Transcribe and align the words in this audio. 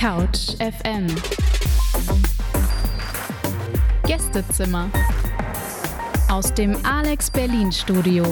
Couch 0.00 0.56
FM 0.58 1.06
Gästezimmer 4.06 4.88
aus 6.30 6.54
dem 6.54 6.74
Alex 6.86 7.30
Berlin 7.30 7.70
Studio. 7.70 8.24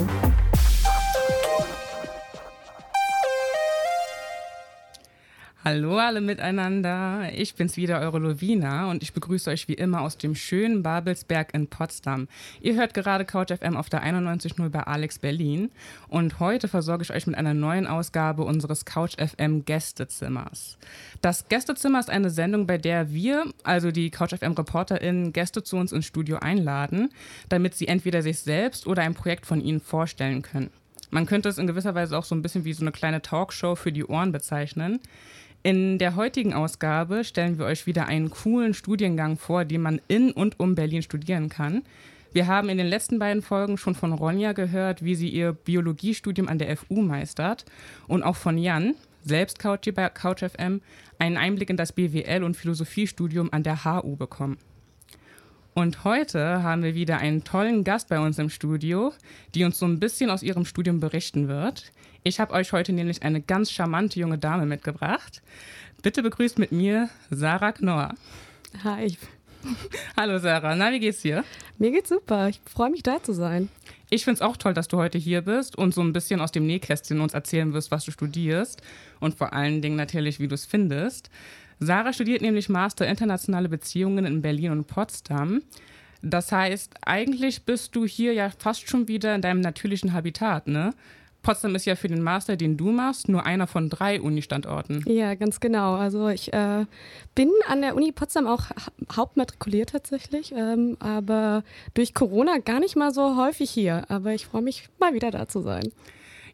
Hallo 5.71 5.99
alle 5.99 6.19
miteinander, 6.19 7.29
ich 7.31 7.53
bin's 7.53 7.77
wieder, 7.77 7.99
eure 7.99 8.17
Lovina 8.17 8.89
und 8.89 9.03
ich 9.03 9.13
begrüße 9.13 9.51
euch 9.51 9.67
wie 9.67 9.75
immer 9.75 10.01
aus 10.01 10.17
dem 10.17 10.33
schönen 10.33 10.81
Babelsberg 10.81 11.53
in 11.53 11.67
Potsdam. 11.67 12.27
Ihr 12.59 12.73
hört 12.73 12.95
gerade 12.95 13.23
Couch 13.23 13.51
FM 13.51 13.77
auf 13.77 13.87
der 13.87 14.03
91.0 14.03 14.67
bei 14.69 14.79
Alex 14.79 15.19
Berlin 15.19 15.69
und 16.07 16.39
heute 16.39 16.67
versorge 16.67 17.03
ich 17.03 17.11
euch 17.11 17.27
mit 17.27 17.35
einer 17.35 17.53
neuen 17.53 17.85
Ausgabe 17.85 18.45
unseres 18.45 18.83
Couch 18.83 19.13
FM 19.19 19.63
Gästezimmers. 19.63 20.79
Das 21.21 21.47
Gästezimmer 21.49 21.99
ist 21.99 22.09
eine 22.09 22.31
Sendung, 22.31 22.65
bei 22.65 22.79
der 22.79 23.11
wir, 23.11 23.45
also 23.61 23.91
die 23.91 24.09
Couch 24.09 24.33
FM 24.33 24.53
ReporterInnen, 24.53 25.33
Gäste 25.33 25.61
zu 25.61 25.77
uns 25.77 25.91
ins 25.91 26.07
Studio 26.07 26.39
einladen, 26.39 27.11
damit 27.47 27.75
sie 27.75 27.87
entweder 27.87 28.23
sich 28.23 28.39
selbst 28.39 28.87
oder 28.87 29.03
ein 29.03 29.13
Projekt 29.13 29.45
von 29.45 29.61
ihnen 29.61 29.81
vorstellen 29.81 30.41
können. 30.41 30.71
Man 31.11 31.25
könnte 31.25 31.49
es 31.49 31.57
in 31.57 31.67
gewisser 31.67 31.95
Weise 31.95 32.17
auch 32.17 32.23
so 32.23 32.35
ein 32.35 32.41
bisschen 32.41 32.65
wie 32.65 32.73
so 32.73 32.83
eine 32.83 32.91
kleine 32.91 33.21
Talkshow 33.21 33.75
für 33.75 33.91
die 33.91 34.05
Ohren 34.05 34.31
bezeichnen. 34.31 34.99
In 35.61 35.97
der 35.97 36.15
heutigen 36.15 36.53
Ausgabe 36.53 37.25
stellen 37.25 37.57
wir 37.57 37.65
euch 37.65 37.85
wieder 37.85 38.07
einen 38.07 38.29
coolen 38.29 38.73
Studiengang 38.73 39.37
vor, 39.37 39.65
den 39.65 39.81
man 39.81 39.99
in 40.07 40.31
und 40.31 40.57
um 40.57 40.73
Berlin 40.73 41.01
studieren 41.01 41.49
kann. 41.49 41.83
Wir 42.31 42.47
haben 42.47 42.69
in 42.69 42.77
den 42.77 42.87
letzten 42.87 43.19
beiden 43.19 43.41
Folgen 43.41 43.77
schon 43.77 43.93
von 43.93 44.13
Ronja 44.13 44.53
gehört, 44.53 45.03
wie 45.03 45.15
sie 45.15 45.27
ihr 45.27 45.51
Biologiestudium 45.51 46.47
an 46.47 46.59
der 46.59 46.77
FU 46.77 47.01
meistert 47.01 47.65
und 48.07 48.23
auch 48.23 48.37
von 48.37 48.57
Jan, 48.57 48.95
selbst 49.25 49.59
Couch 49.59 49.93
bei 49.93 50.07
CouchFM, 50.07 50.79
einen 51.17 51.37
Einblick 51.37 51.69
in 51.69 51.77
das 51.77 51.91
BWL- 51.91 52.43
und 52.43 52.55
Philosophiestudium 52.55 53.49
an 53.51 53.63
der 53.63 53.83
HU 53.83 54.15
bekommen. 54.15 54.57
Und 55.79 56.03
heute 56.03 56.61
haben 56.61 56.83
wir 56.83 56.93
wieder 56.93 57.19
einen 57.19 57.45
tollen 57.45 57.85
Gast 57.85 58.09
bei 58.09 58.19
uns 58.19 58.37
im 58.37 58.49
Studio, 58.49 59.13
die 59.55 59.63
uns 59.63 59.79
so 59.79 59.85
ein 59.85 59.97
bisschen 59.97 60.29
aus 60.29 60.43
ihrem 60.43 60.65
Studium 60.65 60.99
berichten 60.99 61.47
wird. 61.47 61.93
Ich 62.21 62.41
habe 62.41 62.51
euch 62.51 62.73
heute 62.73 62.91
nämlich 62.91 63.23
eine 63.23 63.39
ganz 63.39 63.71
charmante 63.71 64.19
junge 64.19 64.37
Dame 64.37 64.65
mitgebracht. 64.65 65.41
Bitte 66.01 66.21
begrüßt 66.21 66.59
mit 66.59 66.73
mir 66.73 67.07
Sarah 67.29 67.71
Knorr. 67.71 68.13
Hi. 68.83 69.15
Hallo 70.17 70.37
Sarah, 70.39 70.75
na, 70.75 70.91
wie 70.91 70.99
geht's 70.99 71.21
dir? 71.21 71.45
Mir 71.77 71.91
geht's 71.91 72.09
super. 72.09 72.49
Ich 72.49 72.59
freue 72.69 72.89
mich 72.89 73.03
da 73.03 73.23
zu 73.23 73.31
sein. 73.31 73.69
Ich 74.09 74.25
finde 74.25 74.35
es 74.35 74.41
auch 74.41 74.57
toll, 74.57 74.73
dass 74.73 74.89
du 74.89 74.97
heute 74.97 75.17
hier 75.17 75.43
bist 75.43 75.77
und 75.77 75.93
so 75.93 76.01
ein 76.01 76.11
bisschen 76.11 76.41
aus 76.41 76.51
dem 76.51 76.67
Nähkästchen 76.67 77.21
uns 77.21 77.33
erzählen 77.33 77.71
wirst, 77.71 77.89
was 77.89 78.03
du 78.03 78.11
studierst 78.11 78.81
und 79.21 79.35
vor 79.35 79.53
allen 79.53 79.81
Dingen 79.81 79.95
natürlich, 79.95 80.41
wie 80.41 80.49
du 80.49 80.55
es 80.55 80.65
findest. 80.65 81.29
Sarah 81.79 82.13
studiert 82.13 82.41
nämlich 82.41 82.69
Master 82.69 83.07
Internationale 83.07 83.69
Beziehungen 83.69 84.25
in 84.25 84.41
Berlin 84.41 84.71
und 84.71 84.87
Potsdam. 84.87 85.61
Das 86.21 86.51
heißt, 86.51 86.95
eigentlich 87.01 87.63
bist 87.63 87.95
du 87.95 88.05
hier 88.05 88.33
ja 88.33 88.49
fast 88.57 88.89
schon 88.89 89.07
wieder 89.07 89.33
in 89.35 89.41
deinem 89.41 89.61
natürlichen 89.61 90.13
Habitat, 90.13 90.67
ne? 90.67 90.93
Potsdam 91.41 91.73
ist 91.75 91.85
ja 91.85 91.95
für 91.95 92.09
den 92.09 92.21
Master, 92.21 92.57
den 92.57 92.75
du 92.75 92.91
machst, 92.91 93.29
nur 93.29 93.45
einer 93.45 93.65
von 93.65 93.89
drei 93.89 94.19
Uni-Standorten. 94.19 95.05
Ja, 95.07 95.35
ganz 95.35 95.61
genau. 95.61 95.95
Also 95.95 96.27
ich 96.27 96.51
äh, 96.51 96.85
bin 97.33 97.49
an 97.67 97.81
der 97.81 97.95
Uni 97.95 98.11
Potsdam 98.11 98.45
auch 98.45 98.69
ha 98.69 98.91
hauptmatrikuliert 99.15 99.91
tatsächlich, 99.91 100.51
ähm, 100.53 100.97
aber 100.99 101.63
durch 101.93 102.13
Corona 102.13 102.57
gar 102.57 102.81
nicht 102.81 102.97
mal 102.97 103.13
so 103.13 103.37
häufig 103.37 103.71
hier. 103.71 104.03
Aber 104.09 104.33
ich 104.33 104.47
freue 104.47 104.61
mich 104.61 104.89
mal 104.99 105.13
wieder 105.13 105.31
da 105.31 105.47
zu 105.47 105.61
sein. 105.61 105.93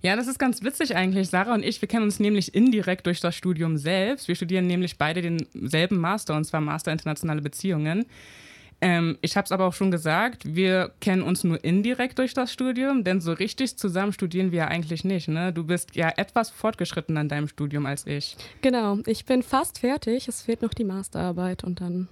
Ja, 0.06 0.16
das 0.16 0.28
ist 0.28 0.38
ganz 0.38 0.62
witzig 0.62 0.96
eigentlich. 0.96 1.30
Sarah 1.30 1.56
und 1.56 1.66
ich, 1.66 1.82
wir 1.82 1.88
kennen 1.88 2.04
uns 2.04 2.20
nämlich 2.20 2.54
indirekt 2.54 3.08
durch 3.08 3.22
das 3.22 3.36
Studium 3.36 3.76
selbst. 3.76 4.28
Wir 4.28 4.36
studieren 4.36 4.68
nämlich 4.68 5.00
beide 5.00 5.24
denselben 5.24 5.98
Master, 5.98 6.36
und 6.36 6.46
zwar 6.46 6.62
Master 6.62 6.92
Internationale 6.92 7.42
Beziehungen. 7.42 8.06
Ähm, 8.82 9.18
ich 9.22 9.36
habe 9.36 9.46
es 9.46 9.52
aber 9.52 9.66
auch 9.66 9.74
schon 9.74 9.90
gesagt, 9.90 10.54
wir 10.54 10.92
kennen 11.02 11.24
uns 11.24 11.44
nur 11.44 11.64
indirekt 11.64 12.20
durch 12.20 12.36
das 12.36 12.54
Studium, 12.54 13.04
denn 13.04 13.20
so 13.20 13.34
richtig 13.34 13.78
zusammen 13.78 14.14
studieren 14.14 14.52
wir 14.52 14.60
ja 14.60 14.68
eigentlich 14.68 15.06
nicht. 15.06 15.28
Ne? 15.28 15.52
Du 15.52 15.64
bist 15.64 15.96
ja 15.96 16.14
etwas 16.16 16.52
fortgeschritten 16.52 17.18
an 17.18 17.28
deinem 17.28 17.48
Studium 17.48 17.88
als 17.88 18.06
ich. 18.06 18.38
Genau, 18.62 19.00
ich 19.08 19.26
bin 19.26 19.42
fast 19.42 19.80
fertig. 19.80 20.28
Es 20.28 20.44
fehlt 20.44 20.62
noch 20.62 20.76
die 20.76 20.84
Masterarbeit 20.84 21.64
und 21.64 21.82
dann 21.82 22.10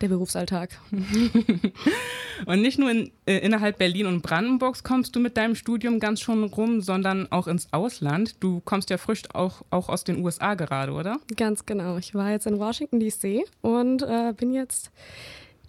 der 0.00 0.08
Berufsalltag. 0.08 0.78
und 2.46 2.62
nicht 2.62 2.78
nur 2.78 2.90
in, 2.90 3.10
äh, 3.26 3.38
innerhalb 3.38 3.78
Berlin 3.78 4.06
und 4.06 4.22
Brandenburgs 4.22 4.82
kommst 4.82 5.14
du 5.16 5.20
mit 5.20 5.36
deinem 5.36 5.54
Studium 5.54 6.00
ganz 6.00 6.20
schon 6.20 6.44
rum, 6.44 6.80
sondern 6.80 7.30
auch 7.30 7.46
ins 7.46 7.72
Ausland. 7.72 8.36
Du 8.40 8.60
kommst 8.60 8.90
ja 8.90 8.98
frisch 8.98 9.22
auch, 9.32 9.62
auch 9.70 9.88
aus 9.88 10.04
den 10.04 10.24
USA 10.24 10.54
gerade, 10.54 10.92
oder? 10.92 11.18
Ganz 11.36 11.66
genau. 11.66 11.96
Ich 11.98 12.14
war 12.14 12.30
jetzt 12.30 12.46
in 12.46 12.58
Washington, 12.58 13.00
DC 13.00 13.44
und 13.62 14.02
äh, 14.02 14.32
bin 14.36 14.52
jetzt 14.52 14.90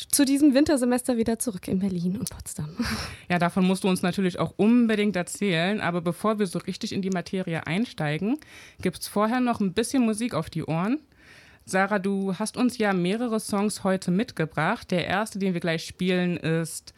zu 0.07 0.23
diesem 0.23 0.53
Wintersemester 0.53 1.17
wieder 1.17 1.39
zurück 1.39 1.67
in 1.67 1.79
Berlin 1.79 2.17
und 2.17 2.29
Potsdam. 2.29 2.69
Ja, 3.29 3.37
davon 3.37 3.67
musst 3.67 3.83
du 3.83 3.87
uns 3.87 4.01
natürlich 4.01 4.39
auch 4.39 4.53
unbedingt 4.57 5.15
erzählen. 5.15 5.81
Aber 5.81 6.01
bevor 6.01 6.39
wir 6.39 6.47
so 6.47 6.57
richtig 6.57 6.93
in 6.93 7.03
die 7.03 7.11
Materie 7.11 7.67
einsteigen, 7.67 8.39
gibt 8.81 8.99
es 8.99 9.07
vorher 9.07 9.39
noch 9.39 9.59
ein 9.59 9.73
bisschen 9.73 10.03
Musik 10.03 10.33
auf 10.33 10.49
die 10.49 10.63
Ohren. 10.63 10.99
Sarah, 11.69 11.99
du 11.99 12.33
hast 12.37 12.57
uns 12.57 12.79
ja 12.79 12.93
mehrere 12.93 13.39
Songs 13.39 13.83
heute 13.83 14.09
mitgebracht. 14.09 14.89
Der 14.89 15.05
erste, 15.05 15.37
den 15.37 15.53
wir 15.53 15.61
gleich 15.61 15.85
spielen, 15.85 16.35
ist 16.37 16.95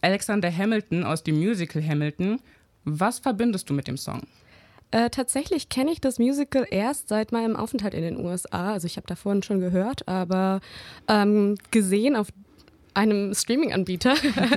Alexander 0.00 0.54
Hamilton 0.54 1.04
aus 1.04 1.22
dem 1.22 1.36
Musical 1.36 1.86
Hamilton. 1.86 2.40
Was 2.84 3.20
verbindest 3.20 3.70
du 3.70 3.74
mit 3.74 3.86
dem 3.86 3.96
Song? 3.96 4.22
Äh, 4.90 5.10
tatsächlich 5.10 5.68
kenne 5.68 5.92
ich 5.92 6.00
das 6.00 6.18
Musical 6.18 6.66
erst 6.68 7.08
seit 7.08 7.30
meinem 7.30 7.54
Aufenthalt 7.54 7.94
in 7.94 8.02
den 8.02 8.16
USA. 8.16 8.72
Also 8.72 8.86
ich 8.86 8.96
habe 8.96 9.06
davon 9.06 9.44
schon 9.44 9.60
gehört, 9.60 10.08
aber 10.08 10.60
ähm, 11.06 11.56
gesehen 11.70 12.16
auf 12.16 12.28
einem 12.94 13.34
Streaming-Anbieter 13.34 14.14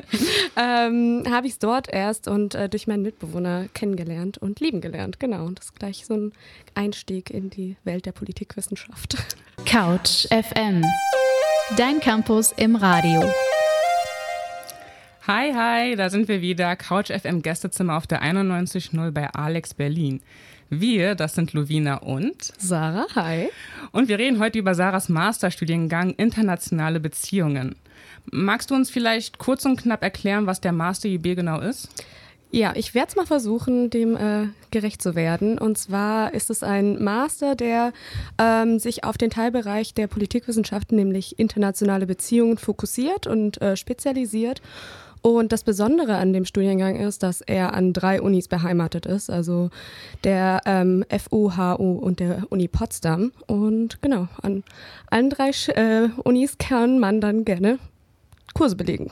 ähm, 0.56 1.24
habe 1.30 1.48
ich 1.48 1.54
es 1.54 1.60
dort 1.60 1.88
erst 1.92 2.28
und 2.28 2.56
äh, 2.56 2.70
durch 2.70 2.88
meinen 2.88 3.04
Mitbewohner 3.04 3.68
kennengelernt 3.74 4.38
und 4.38 4.60
lieben 4.60 4.82
gelernt. 4.82 5.20
Genau, 5.20 5.46
und 5.46 5.60
das 5.60 5.66
ist 5.66 5.76
gleich 5.80 6.06
so 6.06 6.16
ein 6.16 6.32
Einstieg 6.76 7.30
in 7.30 7.50
die 7.50 7.78
Welt 7.84 8.06
der 8.06 8.12
Politikwissenschaft. 8.12 9.18
Couch 9.66 10.28
FM, 10.28 10.84
dein 11.78 12.00
Campus 12.00 12.54
im 12.58 12.76
Radio. 12.76 13.22
Hi, 15.28 15.54
hi, 15.54 15.96
da 15.96 16.10
sind 16.10 16.28
wir 16.28 16.42
wieder. 16.42 16.76
Couch 16.76 17.12
FM 17.12 17.44
Gästezimmer 17.44 17.96
auf 17.96 18.08
der 18.08 18.24
91.0 18.24 19.12
bei 19.12 19.30
Alex 19.30 19.76
Berlin. 19.76 20.20
Wir, 20.74 21.16
das 21.16 21.36
sind 21.36 21.54
Lovina 21.54 21.98
und 21.98 22.54
Sarah, 22.58 23.06
hi. 23.14 23.50
Und 23.92 24.08
wir 24.08 24.18
reden 24.18 24.40
heute 24.40 24.58
über 24.58 24.74
Sarahs 24.74 25.10
Masterstudiengang 25.10 26.12
Internationale 26.12 27.02
Beziehungen. 27.02 27.76
Magst 28.32 28.70
du 28.70 28.76
uns 28.76 28.90
vielleicht 28.90 29.38
kurz 29.38 29.66
und 29.66 29.80
knapp 29.80 30.04
erklären, 30.04 30.46
was 30.46 30.62
der 30.62 30.72
Master 30.72 31.10
IB 31.10 31.36
genau 31.36 31.60
ist? 31.60 31.90
Ja, 32.54 32.74
ich 32.76 32.94
werde 32.94 33.08
es 33.08 33.16
mal 33.16 33.26
versuchen, 33.26 33.90
dem 33.90 34.18
äh, 34.18 34.48
gerecht 34.72 35.02
zu 35.02 35.16
werden. 35.16 35.58
Und 35.58 35.78
zwar 35.78 36.34
ist 36.34 36.50
es 36.50 36.64
ein 36.64 37.02
Master, 37.02 37.56
der 37.56 37.94
ähm, 38.38 38.78
sich 38.78 39.06
auf 39.06 39.18
den 39.18 39.30
Teilbereich 39.30 39.94
der 39.94 40.08
Politikwissenschaften, 40.08 40.98
nämlich 40.98 41.40
internationale 41.40 42.06
Beziehungen, 42.06 42.58
fokussiert 42.58 43.26
und 43.26 43.62
äh, 43.62 43.78
spezialisiert. 43.78 44.62
Und 45.22 45.54
das 45.54 45.64
Besondere 45.64 46.16
an 46.16 46.34
dem 46.34 46.46
Studiengang 46.46 46.98
ist, 46.98 47.24
dass 47.24 47.42
er 47.42 47.74
an 47.74 47.94
drei 47.94 48.22
Unis 48.22 48.48
beheimatet 48.48 49.06
ist, 49.06 49.30
also 49.30 49.70
der 50.24 50.62
ähm, 50.66 51.06
FU, 51.10 51.56
HU 51.56 52.00
und 52.00 52.20
der 52.20 52.44
Uni 52.50 52.68
Potsdam. 52.68 53.32
Und 53.46 54.02
genau, 54.02 54.28
an 54.42 54.64
allen 55.10 55.30
drei 55.30 55.52
äh, 55.68 56.10
Unis 56.24 56.58
kann 56.58 57.00
man 57.00 57.22
dann 57.22 57.46
gerne 57.46 57.80
Kurse 58.54 58.76
belegen. 58.76 59.12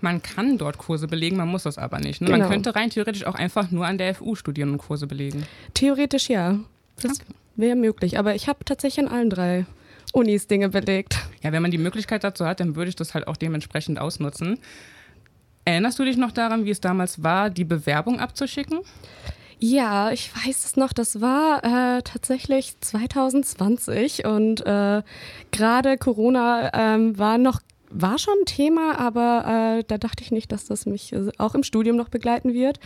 Man 0.00 0.22
kann 0.22 0.58
dort 0.58 0.78
Kurse 0.78 1.08
belegen, 1.08 1.36
man 1.36 1.48
muss 1.48 1.64
das 1.64 1.76
aber 1.76 1.98
nicht. 1.98 2.20
Ne? 2.20 2.28
Genau. 2.28 2.38
Man 2.40 2.50
könnte 2.50 2.74
rein 2.74 2.90
theoretisch 2.90 3.24
auch 3.26 3.34
einfach 3.34 3.70
nur 3.70 3.86
an 3.86 3.98
der 3.98 4.14
FU 4.14 4.36
studieren 4.36 4.70
und 4.70 4.78
Kurse 4.78 5.06
belegen. 5.06 5.44
Theoretisch 5.74 6.28
ja. 6.28 6.58
Das 7.02 7.20
okay. 7.20 7.32
wäre 7.56 7.76
möglich. 7.76 8.18
Aber 8.18 8.34
ich 8.34 8.48
habe 8.48 8.64
tatsächlich 8.64 9.04
an 9.04 9.12
allen 9.12 9.30
drei 9.30 9.66
Unis 10.12 10.46
Dinge 10.46 10.68
belegt. 10.68 11.18
Ja, 11.42 11.52
wenn 11.52 11.62
man 11.62 11.70
die 11.70 11.78
Möglichkeit 11.78 12.24
dazu 12.24 12.46
hat, 12.46 12.60
dann 12.60 12.76
würde 12.76 12.88
ich 12.90 12.96
das 12.96 13.14
halt 13.14 13.26
auch 13.26 13.36
dementsprechend 13.36 13.98
ausnutzen. 13.98 14.58
Erinnerst 15.64 15.98
du 15.98 16.04
dich 16.04 16.16
noch 16.16 16.32
daran, 16.32 16.64
wie 16.64 16.70
es 16.70 16.80
damals 16.80 17.22
war, 17.22 17.50
die 17.50 17.64
Bewerbung 17.64 18.20
abzuschicken? 18.20 18.80
Ja, 19.60 20.12
ich 20.12 20.30
weiß 20.34 20.64
es 20.64 20.76
noch. 20.76 20.92
Das 20.92 21.20
war 21.20 21.64
äh, 21.98 22.02
tatsächlich 22.02 22.80
2020 22.80 24.24
und 24.24 24.64
äh, 24.64 25.02
gerade 25.50 25.98
Corona 25.98 26.70
ähm, 26.72 27.18
war 27.18 27.38
noch 27.38 27.60
war 27.90 28.18
schon 28.18 28.34
ein 28.40 28.46
Thema, 28.46 28.98
aber 28.98 29.78
äh, 29.78 29.84
da 29.86 29.98
dachte 29.98 30.22
ich 30.22 30.30
nicht, 30.30 30.52
dass 30.52 30.66
das 30.66 30.86
mich 30.86 31.12
äh, 31.12 31.30
auch 31.38 31.54
im 31.54 31.62
Studium 31.62 31.96
noch 31.96 32.08
begleiten 32.08 32.52
wird. 32.52 32.80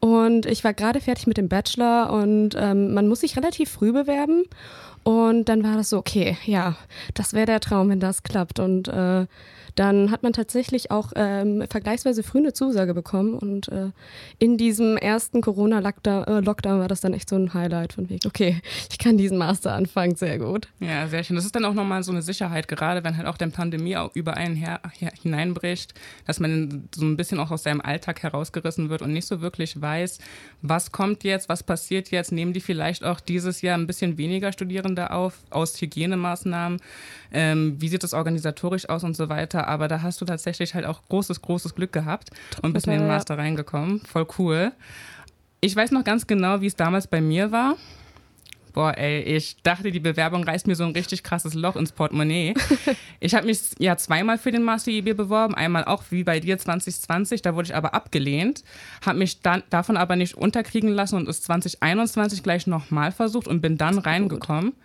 Und 0.00 0.46
ich 0.46 0.64
war 0.64 0.74
gerade 0.74 1.00
fertig 1.00 1.26
mit 1.26 1.36
dem 1.36 1.48
Bachelor 1.48 2.12
und 2.12 2.50
ähm, 2.56 2.94
man 2.94 3.08
muss 3.08 3.20
sich 3.20 3.36
relativ 3.36 3.70
früh 3.70 3.92
bewerben. 3.92 4.44
Und 5.06 5.48
dann 5.48 5.62
war 5.62 5.76
das 5.76 5.90
so, 5.90 5.98
okay, 5.98 6.36
ja, 6.46 6.74
das 7.14 7.32
wäre 7.32 7.46
der 7.46 7.60
Traum, 7.60 7.90
wenn 7.90 8.00
das 8.00 8.24
klappt. 8.24 8.58
Und 8.58 8.88
äh, 8.88 9.26
dann 9.76 10.10
hat 10.10 10.22
man 10.22 10.32
tatsächlich 10.32 10.90
auch 10.90 11.12
ähm, 11.14 11.62
vergleichsweise 11.70 12.22
früh 12.22 12.38
eine 12.38 12.54
Zusage 12.54 12.94
bekommen 12.94 13.34
und 13.34 13.68
äh, 13.68 13.90
in 14.38 14.56
diesem 14.56 14.96
ersten 14.96 15.42
Corona-Lockdown 15.42 16.24
äh, 16.26 16.80
war 16.80 16.88
das 16.88 17.02
dann 17.02 17.12
echt 17.12 17.28
so 17.28 17.36
ein 17.36 17.52
Highlight 17.52 17.92
von 17.92 18.08
wegen, 18.08 18.26
okay, 18.26 18.60
ich 18.90 18.98
kann 18.98 19.18
diesen 19.18 19.36
Master 19.36 19.74
anfangen, 19.74 20.16
sehr 20.16 20.38
gut. 20.38 20.68
Ja, 20.80 21.06
sehr 21.08 21.22
schön. 21.22 21.36
Das 21.36 21.44
ist 21.44 21.54
dann 21.54 21.66
auch 21.66 21.74
nochmal 21.74 22.02
so 22.02 22.10
eine 22.10 22.22
Sicherheit, 22.22 22.68
gerade 22.68 23.04
wenn 23.04 23.18
halt 23.18 23.26
auch 23.26 23.36
der 23.36 23.48
Pandemie 23.48 23.96
über 24.14 24.36
einen 24.36 24.56
her, 24.56 24.80
her, 24.98 25.12
hineinbricht, 25.22 25.92
dass 26.26 26.40
man 26.40 26.88
so 26.94 27.04
ein 27.04 27.18
bisschen 27.18 27.38
auch 27.38 27.50
aus 27.50 27.62
seinem 27.62 27.82
Alltag 27.82 28.22
herausgerissen 28.22 28.88
wird 28.88 29.02
und 29.02 29.12
nicht 29.12 29.26
so 29.26 29.42
wirklich 29.42 29.80
weiß, 29.80 30.18
was 30.62 30.90
kommt 30.90 31.22
jetzt, 31.22 31.50
was 31.50 31.62
passiert 31.62 32.10
jetzt, 32.10 32.32
nehmen 32.32 32.54
die 32.54 32.60
vielleicht 32.60 33.04
auch 33.04 33.20
dieses 33.20 33.60
Jahr 33.60 33.76
ein 33.76 33.86
bisschen 33.86 34.16
weniger 34.16 34.52
Studierende 34.52 34.95
auf, 35.04 35.34
aus 35.50 35.80
Hygienemaßnahmen, 35.80 36.80
ähm, 37.32 37.76
wie 37.78 37.88
sieht 37.88 38.02
das 38.02 38.14
organisatorisch 38.14 38.88
aus 38.88 39.04
und 39.04 39.16
so 39.16 39.28
weiter 39.28 39.66
aber 39.66 39.88
da 39.88 40.02
hast 40.02 40.20
du 40.20 40.24
tatsächlich 40.24 40.74
halt 40.74 40.86
auch 40.86 41.02
großes, 41.08 41.42
großes 41.42 41.74
Glück 41.74 41.92
gehabt 41.92 42.30
und 42.62 42.72
bist 42.72 42.86
in 42.86 42.92
den 42.92 43.06
Master 43.06 43.38
reingekommen. 43.38 44.00
Voll 44.00 44.26
cool. 44.38 44.72
Ich 45.60 45.74
weiß 45.74 45.90
noch 45.90 46.04
ganz 46.04 46.26
genau, 46.26 46.60
wie 46.60 46.66
es 46.66 46.76
damals 46.76 47.06
bei 47.06 47.20
mir 47.20 47.52
war. 47.52 47.76
Boah, 48.72 48.96
ey, 48.98 49.22
ich 49.22 49.56
dachte, 49.62 49.90
die 49.90 50.00
Bewerbung 50.00 50.44
reißt 50.44 50.66
mir 50.66 50.76
so 50.76 50.84
ein 50.84 50.92
richtig 50.92 51.22
krasses 51.22 51.54
Loch 51.54 51.76
ins 51.76 51.92
Portemonnaie. 51.92 52.52
ich 53.20 53.34
habe 53.34 53.46
mich 53.46 53.60
ja 53.78 53.96
zweimal 53.96 54.36
für 54.36 54.50
den 54.50 54.62
Master 54.62 54.90
IB 54.90 55.14
beworben, 55.14 55.54
einmal 55.54 55.84
auch 55.84 56.04
wie 56.10 56.24
bei 56.24 56.40
dir 56.40 56.58
2020, 56.58 57.40
da 57.40 57.54
wurde 57.54 57.68
ich 57.68 57.74
aber 57.74 57.94
abgelehnt, 57.94 58.64
habe 59.04 59.18
mich 59.18 59.40
dann 59.40 59.62
davon 59.70 59.96
aber 59.96 60.16
nicht 60.16 60.34
unterkriegen 60.34 60.90
lassen 60.90 61.16
und 61.16 61.26
ist 61.26 61.44
2021 61.44 62.42
gleich 62.42 62.66
nochmal 62.66 63.12
versucht 63.12 63.48
und 63.48 63.62
bin 63.62 63.78
dann 63.78 63.98
reingekommen. 63.98 64.72
Gut. 64.72 64.80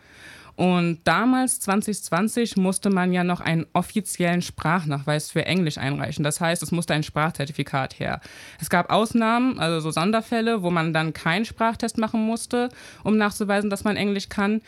Und 0.55 0.99
damals, 1.05 1.59
2020, 1.61 2.57
musste 2.57 2.89
man 2.89 3.13
ja 3.13 3.23
noch 3.23 3.41
einen 3.41 3.65
offiziellen 3.73 4.41
Sprachnachweis 4.41 5.31
für 5.31 5.45
Englisch 5.45 5.77
einreichen. 5.77 6.23
Das 6.23 6.41
heißt, 6.41 6.61
es 6.61 6.71
musste 6.71 6.93
ein 6.93 7.03
Sprachzertifikat 7.03 7.99
her. 7.99 8.21
Es 8.59 8.69
gab 8.69 8.91
Ausnahmen, 8.91 9.59
also 9.59 9.79
so 9.79 9.91
Sonderfälle, 9.91 10.63
wo 10.63 10.69
man 10.69 10.93
dann 10.93 11.13
keinen 11.13 11.45
Sprachtest 11.45 11.97
machen 11.97 12.21
musste, 12.21 12.69
um 13.03 13.17
nachzuweisen, 13.17 13.69
dass 13.69 13.83
man 13.83 13.95
Englisch 13.95 14.29
kann. 14.29 14.61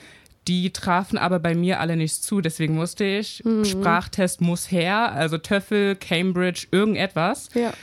Die 0.47 0.74
trafen 0.74 1.18
aber 1.18 1.39
bei 1.39 1.56
mir 1.56 1.80
alle 1.80 1.95
nicht 1.95 2.24
zu. 2.24 2.41
Deswegen 2.41 2.75
musste 2.75 3.06
ich, 3.06 3.44
mhm. 3.45 3.63
Sprachtest 3.63 4.41
muss 4.41 4.71
her, 4.71 5.12
also 5.13 5.38
TOEFL, 5.38 5.95
Cambridge, 5.95 6.68
irgendetwas. 6.71 7.50
Ja. 7.53 7.74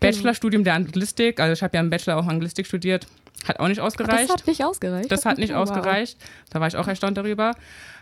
Bachelorstudium 0.00 0.62
der 0.62 0.74
Anglistik, 0.74 1.40
also 1.40 1.52
ich 1.52 1.62
habe 1.62 1.76
ja 1.76 1.82
im 1.82 1.90
Bachelor 1.90 2.18
auch 2.18 2.26
Anglistik 2.28 2.66
studiert, 2.66 3.08
hat 3.46 3.60
auch 3.60 3.68
nicht 3.68 3.80
ausgereicht. 3.80 4.28
Das 4.28 4.36
hat 4.36 4.46
nicht 4.46 4.64
ausgereicht. 4.64 5.12
Das 5.12 5.24
hat 5.24 5.38
nicht 5.38 5.52
oh, 5.52 5.56
ausgereicht. 5.56 6.18
Da 6.50 6.60
war 6.60 6.68
ich 6.68 6.76
auch 6.76 6.88
erstaunt 6.88 7.16
darüber. 7.16 7.54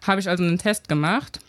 Habe 0.07 0.21
ich 0.21 0.29
also 0.29 0.43
einen 0.43 0.59
Test 0.59 0.89
gemacht. 0.89 1.41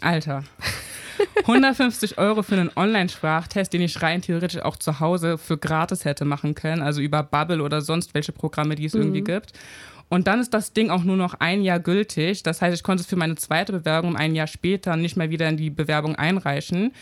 Alter. 0.00 0.44
150 1.42 2.18
Euro 2.18 2.42
für 2.42 2.54
einen 2.54 2.70
Online-Sprachtest, 2.74 3.72
den 3.72 3.82
ich 3.82 4.00
rein 4.02 4.22
theoretisch 4.22 4.62
auch 4.62 4.76
zu 4.76 5.00
Hause 5.00 5.38
für 5.38 5.58
gratis 5.58 6.04
hätte 6.04 6.24
machen 6.24 6.54
können, 6.54 6.82
also 6.82 7.00
über 7.00 7.22
Bubble 7.22 7.62
oder 7.62 7.82
sonst 7.82 8.14
welche 8.14 8.32
Programme, 8.32 8.74
die 8.74 8.86
es 8.86 8.94
mhm. 8.94 9.00
irgendwie 9.00 9.22
gibt. 9.22 9.52
Und 10.08 10.26
dann 10.26 10.40
ist 10.40 10.52
das 10.52 10.72
Ding 10.72 10.90
auch 10.90 11.04
nur 11.04 11.16
noch 11.16 11.34
ein 11.34 11.62
Jahr 11.62 11.78
gültig. 11.78 12.42
Das 12.42 12.60
heißt, 12.60 12.74
ich 12.74 12.82
konnte 12.82 13.02
es 13.02 13.06
für 13.06 13.16
meine 13.16 13.36
zweite 13.36 13.72
Bewerbung 13.72 14.16
ein 14.16 14.34
Jahr 14.34 14.48
später 14.48 14.96
nicht 14.96 15.16
mehr 15.16 15.30
wieder 15.30 15.48
in 15.48 15.56
die 15.56 15.70
Bewerbung 15.70 16.16
einreichen. 16.16 16.92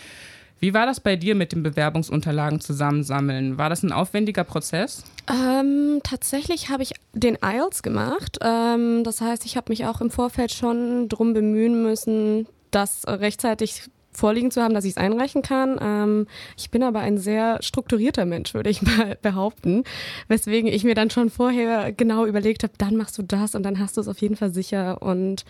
Wie 0.60 0.74
war 0.74 0.86
das 0.86 1.00
bei 1.00 1.16
dir 1.16 1.34
mit 1.34 1.52
den 1.52 1.62
Bewerbungsunterlagen 1.62 2.60
zusammensammeln? 2.60 3.58
War 3.58 3.70
das 3.70 3.82
ein 3.82 3.92
aufwendiger 3.92 4.44
Prozess? 4.44 5.04
Ähm, 5.28 6.00
tatsächlich 6.02 6.70
habe 6.70 6.82
ich 6.82 6.94
den 7.12 7.38
IELTS 7.44 7.82
gemacht. 7.82 8.38
Ähm, 8.42 9.04
das 9.04 9.20
heißt, 9.20 9.44
ich 9.44 9.56
habe 9.56 9.70
mich 9.70 9.86
auch 9.86 10.00
im 10.00 10.10
Vorfeld 10.10 10.52
schon 10.52 11.08
darum 11.08 11.32
bemühen 11.32 11.82
müssen, 11.82 12.46
das 12.70 13.06
rechtzeitig 13.06 13.82
vorliegen 14.10 14.50
zu 14.50 14.62
haben, 14.62 14.74
dass 14.74 14.84
ich 14.84 14.92
es 14.92 14.96
einreichen 14.96 15.42
kann. 15.42 15.78
Ähm, 15.80 16.26
ich 16.56 16.70
bin 16.70 16.82
aber 16.82 17.00
ein 17.00 17.18
sehr 17.18 17.62
strukturierter 17.62 18.24
Mensch, 18.24 18.52
würde 18.52 18.68
ich 18.68 18.82
mal 18.98 19.16
behaupten, 19.22 19.84
weswegen 20.26 20.68
ich 20.70 20.84
mir 20.84 20.94
dann 20.94 21.10
schon 21.10 21.30
vorher 21.30 21.92
genau 21.92 22.26
überlegt 22.26 22.64
habe, 22.64 22.72
dann 22.78 22.96
machst 22.96 23.16
du 23.16 23.22
das 23.22 23.54
und 23.54 23.62
dann 23.62 23.78
hast 23.78 23.96
du 23.96 24.00
es 24.00 24.08
auf 24.08 24.18
jeden 24.18 24.36
Fall 24.36 24.52
sicher. 24.52 25.00
Und 25.02 25.44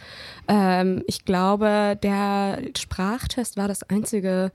ähm, 0.48 1.02
ich 1.06 1.24
glaube, 1.24 1.98
der 2.02 2.60
Sprachtest 2.76 3.56
war 3.56 3.68
das 3.68 3.82
einzige 3.84 4.52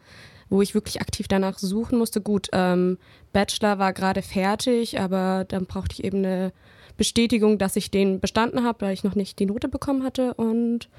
wo 0.49 0.61
ich 0.61 0.73
wirklich 0.73 1.01
aktiv 1.01 1.27
danach 1.27 1.57
suchen 1.59 1.97
musste. 1.97 2.21
Gut, 2.21 2.49
ähm, 2.53 2.97
Bachelor 3.31 3.79
war 3.79 3.93
gerade 3.93 4.21
fertig, 4.21 4.99
aber 4.99 5.45
dann 5.47 5.65
brauchte 5.65 5.93
ich 5.93 6.03
eben 6.03 6.19
eine 6.19 6.53
Bestätigung, 6.97 7.57
dass 7.57 7.75
ich 7.75 7.91
den 7.91 8.19
bestanden 8.19 8.63
habe, 8.63 8.85
weil 8.85 8.93
ich 8.93 9.03
noch 9.03 9.15
nicht 9.15 9.39
die 9.39 9.45
Note 9.45 9.67
bekommen 9.67 10.03
hatte. 10.03 10.33
Und 10.35 10.89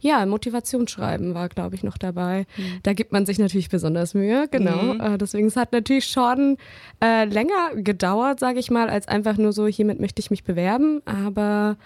ja, 0.00 0.26
Motivationsschreiben 0.26 1.34
war, 1.34 1.48
glaube 1.48 1.76
ich, 1.76 1.82
noch 1.82 1.96
dabei. 1.96 2.46
Mhm. 2.56 2.80
Da 2.82 2.92
gibt 2.92 3.12
man 3.12 3.24
sich 3.24 3.38
natürlich 3.38 3.68
besonders 3.68 4.14
Mühe, 4.14 4.48
genau. 4.50 4.94
Mhm. 4.94 5.00
Äh, 5.00 5.18
deswegen 5.18 5.46
es 5.46 5.56
hat 5.56 5.72
natürlich 5.72 6.06
schon 6.06 6.56
äh, 7.02 7.24
länger 7.24 7.74
gedauert, 7.76 8.40
sage 8.40 8.58
ich 8.58 8.70
mal, 8.70 8.90
als 8.90 9.08
einfach 9.08 9.36
nur 9.36 9.52
so, 9.52 9.66
hiermit 9.66 10.00
möchte 10.00 10.20
ich 10.20 10.30
mich 10.30 10.44
bewerben. 10.44 11.00
Aber 11.06 11.76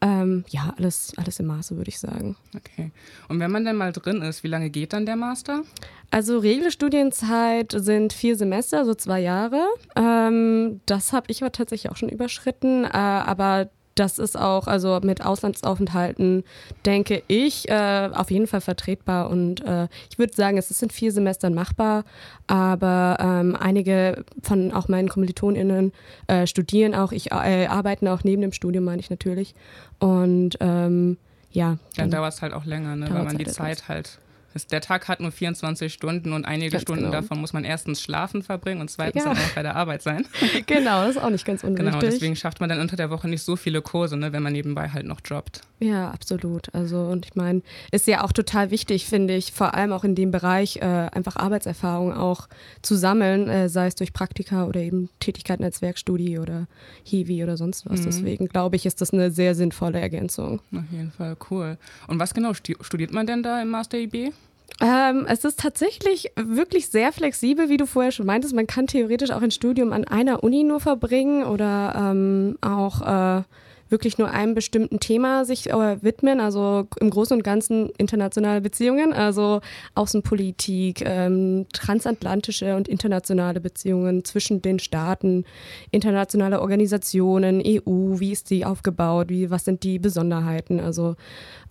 ähm, 0.00 0.44
ja, 0.48 0.74
alles, 0.76 1.12
alles 1.16 1.40
im 1.40 1.46
Maße, 1.46 1.76
würde 1.76 1.88
ich 1.88 1.98
sagen. 1.98 2.36
Okay. 2.54 2.90
Und 3.28 3.40
wenn 3.40 3.50
man 3.50 3.64
dann 3.64 3.76
mal 3.76 3.92
drin 3.92 4.22
ist, 4.22 4.44
wie 4.44 4.48
lange 4.48 4.70
geht 4.70 4.92
dann 4.92 5.06
der 5.06 5.16
Master? 5.16 5.62
Also 6.10 6.38
Regelstudienzeit 6.38 7.72
sind 7.76 8.12
vier 8.12 8.36
Semester, 8.36 8.84
so 8.84 8.94
zwei 8.94 9.20
Jahre. 9.20 9.66
Ähm, 9.96 10.80
das 10.86 11.12
habe 11.12 11.26
ich 11.30 11.42
aber 11.42 11.52
tatsächlich 11.52 11.90
auch 11.90 11.96
schon 11.96 12.08
überschritten, 12.08 12.84
äh, 12.84 12.88
aber 12.88 13.70
das 13.96 14.18
ist 14.18 14.38
auch, 14.38 14.66
also 14.66 15.00
mit 15.02 15.24
Auslandsaufenthalten, 15.24 16.44
denke 16.84 17.22
ich, 17.26 17.68
äh, 17.68 18.10
auf 18.12 18.30
jeden 18.30 18.46
Fall 18.46 18.60
vertretbar. 18.60 19.30
Und 19.30 19.64
äh, 19.64 19.88
ich 20.10 20.18
würde 20.18 20.34
sagen, 20.34 20.58
es 20.58 20.70
ist 20.70 20.82
in 20.82 20.90
vier 20.90 21.10
Semestern 21.10 21.54
machbar, 21.54 22.04
aber 22.46 23.16
ähm, 23.20 23.56
einige 23.58 24.24
von 24.42 24.72
auch 24.72 24.88
meinen 24.88 25.08
KommilitonInnen 25.08 25.92
äh, 26.28 26.46
studieren 26.46 26.94
auch, 26.94 27.12
ich 27.12 27.32
äh, 27.32 27.66
arbeiten 27.66 28.06
auch 28.08 28.22
neben 28.22 28.42
dem 28.42 28.52
Studium, 28.52 28.84
meine 28.84 29.00
ich 29.00 29.10
natürlich. 29.10 29.54
Und 29.98 30.56
ähm, 30.60 31.16
ja. 31.50 31.78
Dann, 31.96 32.10
dann 32.10 32.10
dauert 32.10 32.34
es 32.34 32.42
halt 32.42 32.52
auch 32.52 32.64
länger, 32.64 32.96
ne? 32.96 33.08
weil 33.10 33.24
man 33.24 33.38
die 33.38 33.46
Zeit 33.46 33.88
halt 33.88 34.18
der 34.64 34.80
Tag 34.80 35.08
hat 35.08 35.20
nur 35.20 35.32
24 35.32 35.92
Stunden 35.92 36.32
und 36.32 36.44
einige 36.44 36.70
ganz 36.70 36.82
Stunden 36.82 37.04
genau. 37.04 37.12
davon 37.12 37.40
muss 37.40 37.52
man 37.52 37.64
erstens 37.64 38.00
schlafen 38.00 38.42
verbringen 38.42 38.80
und 38.80 38.90
zweitens 38.90 39.24
ja. 39.24 39.32
dann 39.32 39.42
auch 39.42 39.54
bei 39.54 39.62
der 39.62 39.76
Arbeit 39.76 40.02
sein. 40.02 40.26
Genau, 40.66 41.02
das 41.02 41.16
ist 41.16 41.22
auch 41.22 41.30
nicht 41.30 41.44
ganz 41.44 41.62
unwichtig. 41.64 41.86
Genau, 41.86 42.00
deswegen 42.00 42.34
schafft 42.34 42.60
man 42.60 42.68
dann 42.68 42.80
unter 42.80 42.96
der 42.96 43.10
Woche 43.10 43.28
nicht 43.28 43.42
so 43.42 43.56
viele 43.56 43.82
Kurse, 43.82 44.16
ne, 44.16 44.32
wenn 44.32 44.42
man 44.42 44.52
nebenbei 44.52 44.88
halt 44.88 45.06
noch 45.06 45.20
jobbt. 45.24 45.60
Ja, 45.78 46.10
absolut. 46.10 46.74
Also 46.74 46.98
und 47.00 47.26
ich 47.26 47.34
meine, 47.34 47.62
ist 47.90 48.06
ja 48.06 48.24
auch 48.24 48.32
total 48.32 48.70
wichtig, 48.70 49.06
finde 49.06 49.34
ich, 49.34 49.52
vor 49.52 49.74
allem 49.74 49.92
auch 49.92 50.04
in 50.04 50.14
dem 50.14 50.30
Bereich 50.30 50.76
äh, 50.76 50.80
einfach 50.84 51.36
Arbeitserfahrung 51.36 52.14
auch 52.14 52.48
zu 52.82 52.94
sammeln, 52.94 53.48
äh, 53.48 53.68
sei 53.68 53.86
es 53.86 53.94
durch 53.94 54.12
Praktika 54.12 54.64
oder 54.64 54.80
eben 54.80 55.10
Tätigkeiten 55.20 55.64
als 55.64 55.82
Werkstudie 55.82 56.38
oder 56.38 56.66
Hiwi 57.04 57.42
oder 57.42 57.56
sonst 57.56 57.86
was. 57.86 58.00
Mhm. 58.00 58.04
Deswegen 58.04 58.48
glaube 58.48 58.76
ich, 58.76 58.86
ist 58.86 59.00
das 59.00 59.12
eine 59.12 59.30
sehr 59.30 59.54
sinnvolle 59.54 60.00
Ergänzung. 60.00 60.60
Auf 60.74 60.84
jeden 60.90 61.12
Fall, 61.12 61.36
cool. 61.50 61.76
Und 62.06 62.18
was 62.18 62.32
genau 62.32 62.54
studiert 62.54 63.12
man 63.12 63.26
denn 63.26 63.42
da 63.42 63.60
im 63.60 63.68
Master 63.68 63.98
IB? 63.98 64.32
Ähm, 64.80 65.26
es 65.28 65.44
ist 65.44 65.58
tatsächlich 65.58 66.32
wirklich 66.36 66.88
sehr 66.88 67.12
flexibel, 67.12 67.68
wie 67.68 67.76
du 67.76 67.86
vorher 67.86 68.12
schon 68.12 68.26
meintest. 68.26 68.54
Man 68.54 68.66
kann 68.66 68.86
theoretisch 68.86 69.30
auch 69.30 69.42
ein 69.42 69.50
Studium 69.50 69.92
an 69.92 70.04
einer 70.04 70.44
Uni 70.44 70.64
nur 70.64 70.80
verbringen 70.80 71.44
oder 71.44 71.94
ähm, 71.96 72.58
auch 72.60 73.00
äh, 73.00 73.42
wirklich 73.88 74.18
nur 74.18 74.30
einem 74.30 74.54
bestimmten 74.54 75.00
Thema 75.00 75.44
sich 75.44 75.70
äh, 75.70 76.02
widmen, 76.02 76.40
also 76.40 76.86
im 77.00 77.10
Großen 77.10 77.36
und 77.36 77.42
Ganzen 77.42 77.90
internationale 77.98 78.60
Beziehungen, 78.60 79.12
also 79.12 79.60
Außenpolitik, 79.94 81.02
ähm, 81.04 81.66
transatlantische 81.72 82.76
und 82.76 82.88
internationale 82.88 83.60
Beziehungen 83.60 84.24
zwischen 84.24 84.62
den 84.62 84.78
Staaten, 84.78 85.44
internationale 85.90 86.60
Organisationen, 86.60 87.62
EU, 87.64 88.18
wie 88.18 88.32
ist 88.32 88.50
die 88.50 88.64
aufgebaut, 88.64 89.28
wie, 89.28 89.50
was 89.50 89.64
sind 89.64 89.82
die 89.82 89.98
Besonderheiten, 89.98 90.80
also 90.80 91.16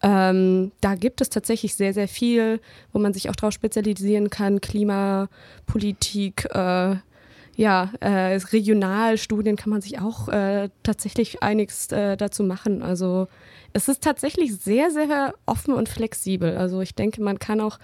ähm, 0.01 0.71
da 0.81 0.95
gibt 0.95 1.21
es 1.21 1.29
tatsächlich 1.29 1.75
sehr, 1.75 1.93
sehr 1.93 2.07
viel, 2.07 2.59
wo 2.91 2.99
man 2.99 3.13
sich 3.13 3.29
auch 3.29 3.35
darauf 3.35 3.53
spezialisieren 3.53 4.29
kann, 4.29 4.61
Klimapolitik, 4.61 6.45
äh, 6.51 6.95
ja, 7.55 7.91
äh, 8.01 8.35
Regionalstudien 8.35 9.55
kann 9.55 9.69
man 9.69 9.81
sich 9.81 9.99
auch 9.99 10.27
äh, 10.27 10.69
tatsächlich 10.83 11.41
einiges 11.41 11.91
äh, 11.91 12.17
dazu 12.17 12.43
machen. 12.43 12.81
Also 12.81 13.27
es 13.75 13.87
ist 13.89 14.01
tatsächlich 14.01 14.55
sehr, 14.55 14.89
sehr 14.89 15.33
offen 15.45 15.73
und 15.73 15.89
flexibel. 15.89 16.57
Also 16.57 16.81
ich 16.81 16.95
denke, 16.95 17.21
man 17.21 17.39
kann 17.39 17.59
auch 17.59 17.77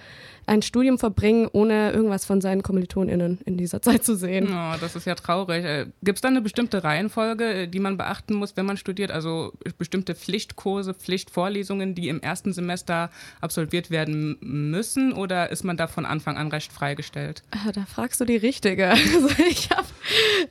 ein 0.47 0.61
Studium 0.61 0.97
verbringen, 0.97 1.47
ohne 1.51 1.91
irgendwas 1.91 2.25
von 2.25 2.41
seinen 2.41 2.63
KommilitonInnen 2.63 3.39
in 3.45 3.57
dieser 3.57 3.81
Zeit 3.83 4.03
zu 4.03 4.15
sehen. 4.15 4.49
Oh, 4.51 4.75
das 4.79 4.95
ist 4.95 5.05
ja 5.05 5.15
traurig. 5.15 5.63
Äh, 5.63 5.85
Gibt 6.01 6.17
es 6.17 6.21
da 6.21 6.29
eine 6.29 6.41
bestimmte 6.41 6.83
Reihenfolge, 6.83 7.63
äh, 7.63 7.67
die 7.67 7.79
man 7.79 7.97
beachten 7.97 8.35
muss, 8.35 8.57
wenn 8.57 8.65
man 8.65 8.77
studiert? 8.77 9.11
Also 9.11 9.53
bestimmte 9.77 10.15
Pflichtkurse, 10.15 10.93
Pflichtvorlesungen, 10.93 11.93
die 11.93 12.09
im 12.09 12.21
ersten 12.21 12.53
Semester 12.53 13.09
absolviert 13.39 13.91
werden 13.91 14.37
müssen? 14.41 15.13
Oder 15.13 15.51
ist 15.51 15.63
man 15.63 15.77
da 15.77 15.87
von 15.87 16.05
Anfang 16.05 16.37
an 16.37 16.47
recht 16.47 16.71
freigestellt? 16.71 17.43
Ah, 17.51 17.71
da 17.71 17.85
fragst 17.85 18.19
du 18.21 18.25
die 18.25 18.37
Richtige. 18.37 18.93
Also 19.11 19.29
ich 19.49 19.61
ich 19.61 19.69
habe 19.69 19.87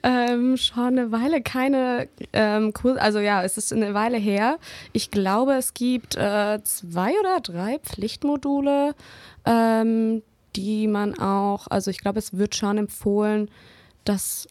ähm, 0.03 0.57
schon 0.57 0.99
eine 0.99 1.13
Weile 1.13 1.43
keine 1.43 2.09
ähm, 2.33 2.73
Kurse, 2.73 3.01
also 3.01 3.19
ja, 3.19 3.43
es 3.43 3.57
ist 3.57 3.73
eine 3.73 3.95
Weile 3.95 4.19
her. 4.19 4.59
Ich 4.93 5.11
glaube, 5.11 5.30
es 5.57 5.75
gibt 5.75 6.17
äh, 6.17 6.61
zwei 6.65 7.13
oder 7.21 7.41
drei 7.41 7.79
Pflichtmodule, 7.79 8.95
ähm, 9.45 10.23
die 10.57 10.87
man 10.87 11.19
auch, 11.19 11.67
also 11.69 11.91
ich 11.91 11.99
glaube, 11.99 12.19
es 12.19 12.37
wird 12.37 12.55
schon 12.55 12.79
empfohlen, 12.79 13.51
dass 14.05 14.49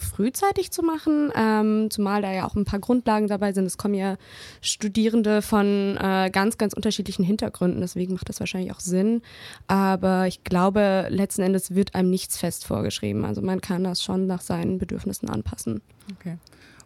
frühzeitig 0.00 0.72
zu 0.72 0.82
machen, 0.82 1.32
ähm, 1.36 1.90
zumal 1.90 2.22
da 2.22 2.32
ja 2.32 2.46
auch 2.46 2.56
ein 2.56 2.64
paar 2.64 2.80
Grundlagen 2.80 3.28
dabei 3.28 3.52
sind. 3.52 3.66
Es 3.66 3.78
kommen 3.78 3.94
ja 3.94 4.16
Studierende 4.60 5.42
von 5.42 5.96
äh, 5.96 6.30
ganz, 6.32 6.58
ganz 6.58 6.72
unterschiedlichen 6.72 7.24
Hintergründen, 7.24 7.80
deswegen 7.80 8.14
macht 8.14 8.28
das 8.28 8.40
wahrscheinlich 8.40 8.72
auch 8.72 8.80
Sinn. 8.80 9.22
Aber 9.68 10.26
ich 10.26 10.42
glaube, 10.44 11.06
letzten 11.10 11.42
Endes 11.42 11.74
wird 11.74 11.94
einem 11.94 12.10
nichts 12.10 12.36
fest 12.36 12.66
vorgeschrieben. 12.66 13.24
Also 13.24 13.42
man 13.42 13.60
kann 13.60 13.84
das 13.84 14.02
schon 14.02 14.26
nach 14.26 14.40
seinen 14.40 14.78
Bedürfnissen 14.78 15.28
anpassen. 15.28 15.82
Okay. 16.18 16.36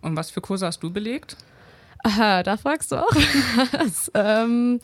Und 0.02 0.16
was 0.16 0.30
für 0.30 0.42
Kurse 0.42 0.66
hast 0.66 0.82
du 0.82 0.92
belegt? 0.92 1.36
Aha, 2.06 2.42
da 2.42 2.58
fragst 2.58 2.92
du 2.92 2.96
auch 2.96 3.14
was. 3.72 4.10
ähm, 4.14 4.78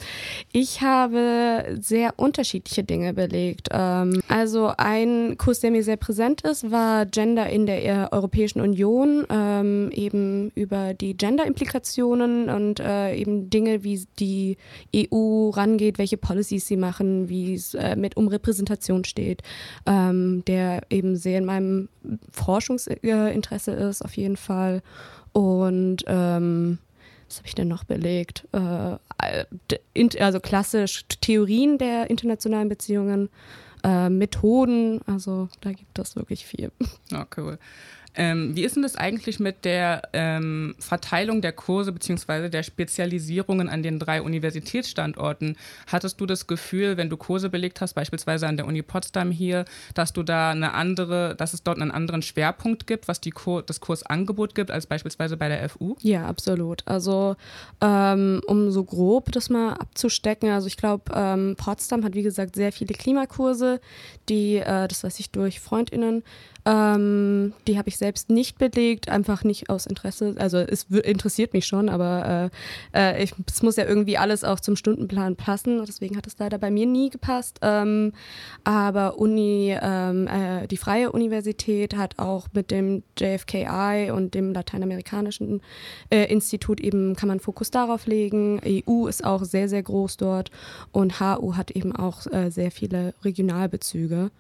ich 0.53 0.81
habe 0.81 1.77
sehr 1.79 2.15
unterschiedliche 2.17 2.83
Dinge 2.83 3.13
belegt. 3.13 3.69
Ähm, 3.73 4.23
also 4.29 4.73
ein 4.79 5.37
Kurs, 5.37 5.61
der 5.61 5.71
mir 5.71 5.85
sehr 5.85 5.99
präsent 5.99 6.41
ist, 6.41 6.71
war 6.71 7.05
Gender 7.05 7.47
in 7.51 7.67
der 7.67 7.85
äh, 7.85 8.09
Europäischen 8.11 8.63
Union, 8.63 9.27
ähm, 9.29 9.91
eben 9.93 10.51
über 10.55 10.95
die 10.95 11.15
Gender-Implikationen 11.15 12.49
und 12.49 12.81
äh, 12.81 13.15
eben 13.15 13.51
Dinge, 13.51 13.85
wie 13.85 14.03
die 14.19 14.57
EU 14.97 15.51
rangeht, 15.51 15.99
welche 15.99 16.17
Policies 16.17 16.67
sie 16.67 16.79
machen, 16.79 17.29
wie 17.29 17.53
es 17.53 17.75
äh, 17.75 17.97
mit 17.97 18.17
um 18.17 18.29
Repräsentation 18.29 19.05
steht, 19.05 19.43
ähm, 19.85 20.43
der 20.47 20.85
eben 20.89 21.17
sehr 21.17 21.37
in 21.37 21.45
meinem 21.45 21.91
Forschungsinteresse 22.33 23.73
ist, 23.73 24.03
auf 24.03 24.17
jeden 24.17 24.39
Fall. 24.39 24.81
Und 25.35 26.03
ähm, 26.07 26.79
was 27.31 27.39
habe 27.39 27.47
ich 27.47 27.55
denn 27.55 27.69
noch 27.69 27.85
belegt? 27.85 28.47
Äh, 28.53 28.97
also 30.19 30.41
klassisch 30.41 31.05
Theorien 31.21 31.79
der 31.79 32.11
internationalen 32.11 32.69
Beziehungen, 32.69 33.31
äh, 33.85 34.09
Methoden, 34.11 35.01
also 35.07 35.49
da 35.61 35.73
gibt 35.73 35.99
es 35.99 36.17
wirklich 36.17 36.45
viel. 36.45 36.73
Oh, 37.13 37.25
cool. 37.37 37.59
Ähm, 38.15 38.57
wie 38.57 38.65
ist 38.65 38.77
denn 38.77 38.83
das 38.83 38.97
eigentlich 38.97 39.39
mit 39.39 39.65
der 39.65 40.03
ähm, 40.13 40.75
Verteilung 40.79 41.41
der 41.41 41.53
Kurse 41.53 41.93
bzw. 41.93 42.49
der 42.49 42.63
Spezialisierungen 42.63 43.69
an 43.69 43.83
den 43.83 43.99
drei 43.99 44.23
Universitätsstandorten? 44.23 45.57
Hattest 45.87 46.21
du 46.21 46.27
das 46.27 46.47
Gefühl, 46.47 46.97
wenn 46.97 47.11
du 47.11 47.17
Kurse 47.17 47.51
belegt 47.51 47.81
hast, 47.81 47.95
beispielsweise 47.95 48.49
an 48.49 48.57
der 48.57 48.67
Uni 48.67 48.83
Potsdam 48.83 49.31
hier, 49.31 49.65
dass 49.95 50.13
du 50.13 50.23
da 50.23 50.51
eine 50.51 50.75
andere, 50.75 51.35
dass 51.37 51.55
es 51.55 51.63
dort 51.63 51.81
einen 51.81 51.91
anderen 51.91 52.23
Schwerpunkt 52.23 52.87
gibt, 52.87 53.09
was 53.09 53.21
die 53.21 53.31
Kur 53.31 53.63
das 53.63 53.81
Kursangebot 53.81 54.55
gibt, 54.55 54.71
als 54.71 54.87
beispielsweise 54.87 55.37
bei 55.37 55.49
der 55.49 55.69
FU? 55.69 55.97
Ja, 56.01 56.27
absolut. 56.27 56.83
Also 56.87 57.37
ähm, 57.81 58.41
um 58.47 58.71
so 58.71 58.85
grob 58.85 59.33
das 59.33 59.51
mal 59.51 59.75
abzustecken, 59.75 60.51
also 60.51 60.67
ich 60.67 60.77
glaube, 60.77 61.13
ähm, 61.15 61.55
Potsdam 61.57 62.05
hat 62.05 62.15
wie 62.15 62.23
gesagt 62.23 62.57
sehr 62.57 62.73
viele 62.73 62.95
Klimakurse, 62.95 63.81
die, 64.29 64.57
äh, 64.57 64.89
das 64.89 65.05
weiß 65.05 65.21
ich 65.21 65.31
durch 65.31 65.61
FreundInnen, 65.61 66.23
ähm, 66.67 67.53
die 67.67 67.79
habe 67.79 67.89
ich 67.89 67.97
selbst 67.97 68.31
nicht 68.31 68.59
belegt, 68.59 69.09
einfach 69.09 69.45
nicht 69.45 69.71
aus 69.71 69.87
Interesse. 69.87 70.35
Also 70.39 70.59
es 70.59 70.85
interessiert 70.85 71.55
mich 71.55 71.67
schon, 71.67 71.89
aber 71.89 72.51
äh, 72.95 73.15
äh, 73.15 73.25
ich, 73.25 73.35
es 73.49 73.63
muss 73.63 73.77
ja 73.77 73.85
irgendwie 73.85 74.19
alles 74.19 74.45
auch 74.45 74.61
zum 74.61 74.77
Stundenplan 74.77 75.37
passen. 75.37 75.83
Deswegen 75.87 76.17
hat 76.17 76.27
es 76.27 76.39
leider 76.39 76.59
bei 76.59 76.71
mir 76.71 76.87
nie 76.87 77.11
gepasst. 77.11 77.59
Ähm, 77.63 78.13
aber 78.65 79.19
Uni, 79.19 79.77
ähm, 79.81 80.27
äh, 80.27 80.67
die 80.67 80.77
Freie 80.77 81.13
Universität 81.13 81.97
hat 81.97 82.19
auch 82.19 82.49
mit 82.53 82.71
dem 82.71 83.03
JFKI 83.19 84.11
und 84.15 84.35
dem 84.35 84.53
Lateinamerikanischen 84.53 85.63
äh, 86.11 86.31
Institut 86.31 86.81
eben, 86.81 87.17
kann 87.17 87.29
man 87.29 87.41
Fokus 87.41 87.71
darauf 87.71 88.07
legen. 88.07 88.61
EU 88.65 89.07
ist 89.07 89.25
auch 89.25 89.45
sehr, 89.45 89.69
sehr 89.69 89.83
groß 89.83 90.19
dort 90.19 90.51
und 90.93 91.21
HU 91.21 91.57
hat 91.57 91.71
eben 91.71 91.95
auch 91.97 92.27
äh, 92.27 92.51
sehr 92.51 92.71
viele 92.71 93.15
Regionalbezüge. 93.25 94.31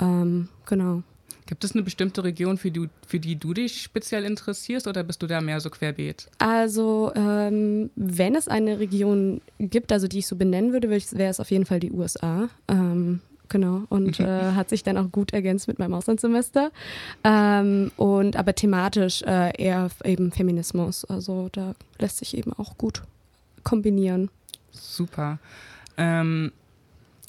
Ähm, 0.00 0.48
genau. 0.66 1.02
Gibt 1.48 1.64
es 1.64 1.72
eine 1.72 1.82
bestimmte 1.82 2.24
Region, 2.24 2.58
für 2.58 2.70
die, 2.70 2.90
für 3.06 3.18
die 3.18 3.36
du 3.36 3.54
dich 3.54 3.80
speziell 3.80 4.24
interessierst 4.24 4.86
oder 4.86 5.02
bist 5.02 5.22
du 5.22 5.26
da 5.26 5.40
mehr 5.40 5.60
so 5.60 5.70
querbeet? 5.70 6.28
Also, 6.36 7.10
ähm, 7.16 7.88
wenn 7.96 8.34
es 8.34 8.48
eine 8.48 8.78
Region 8.78 9.40
gibt, 9.58 9.90
also 9.90 10.08
die 10.08 10.18
ich 10.18 10.26
so 10.26 10.36
benennen 10.36 10.74
würde, 10.74 10.90
wäre 10.90 11.30
es 11.30 11.40
auf 11.40 11.50
jeden 11.50 11.64
Fall 11.64 11.80
die 11.80 11.90
USA. 11.90 12.50
Ähm, 12.68 13.20
genau. 13.48 13.84
Und 13.88 14.20
äh, 14.20 14.52
hat 14.52 14.68
sich 14.68 14.82
dann 14.82 14.98
auch 14.98 15.10
gut 15.10 15.32
ergänzt 15.32 15.68
mit 15.68 15.78
meinem 15.78 15.94
Auslandssemester. 15.94 16.70
Ähm, 17.24 17.92
und 17.96 18.36
aber 18.36 18.54
thematisch 18.54 19.22
äh, 19.22 19.56
eher 19.56 19.88
eben 20.04 20.32
Feminismus. 20.32 21.06
Also 21.06 21.48
da 21.50 21.74
lässt 21.98 22.18
sich 22.18 22.36
eben 22.36 22.52
auch 22.52 22.76
gut 22.76 23.04
kombinieren. 23.64 24.28
Super. 24.70 25.38
Ähm, 25.96 26.52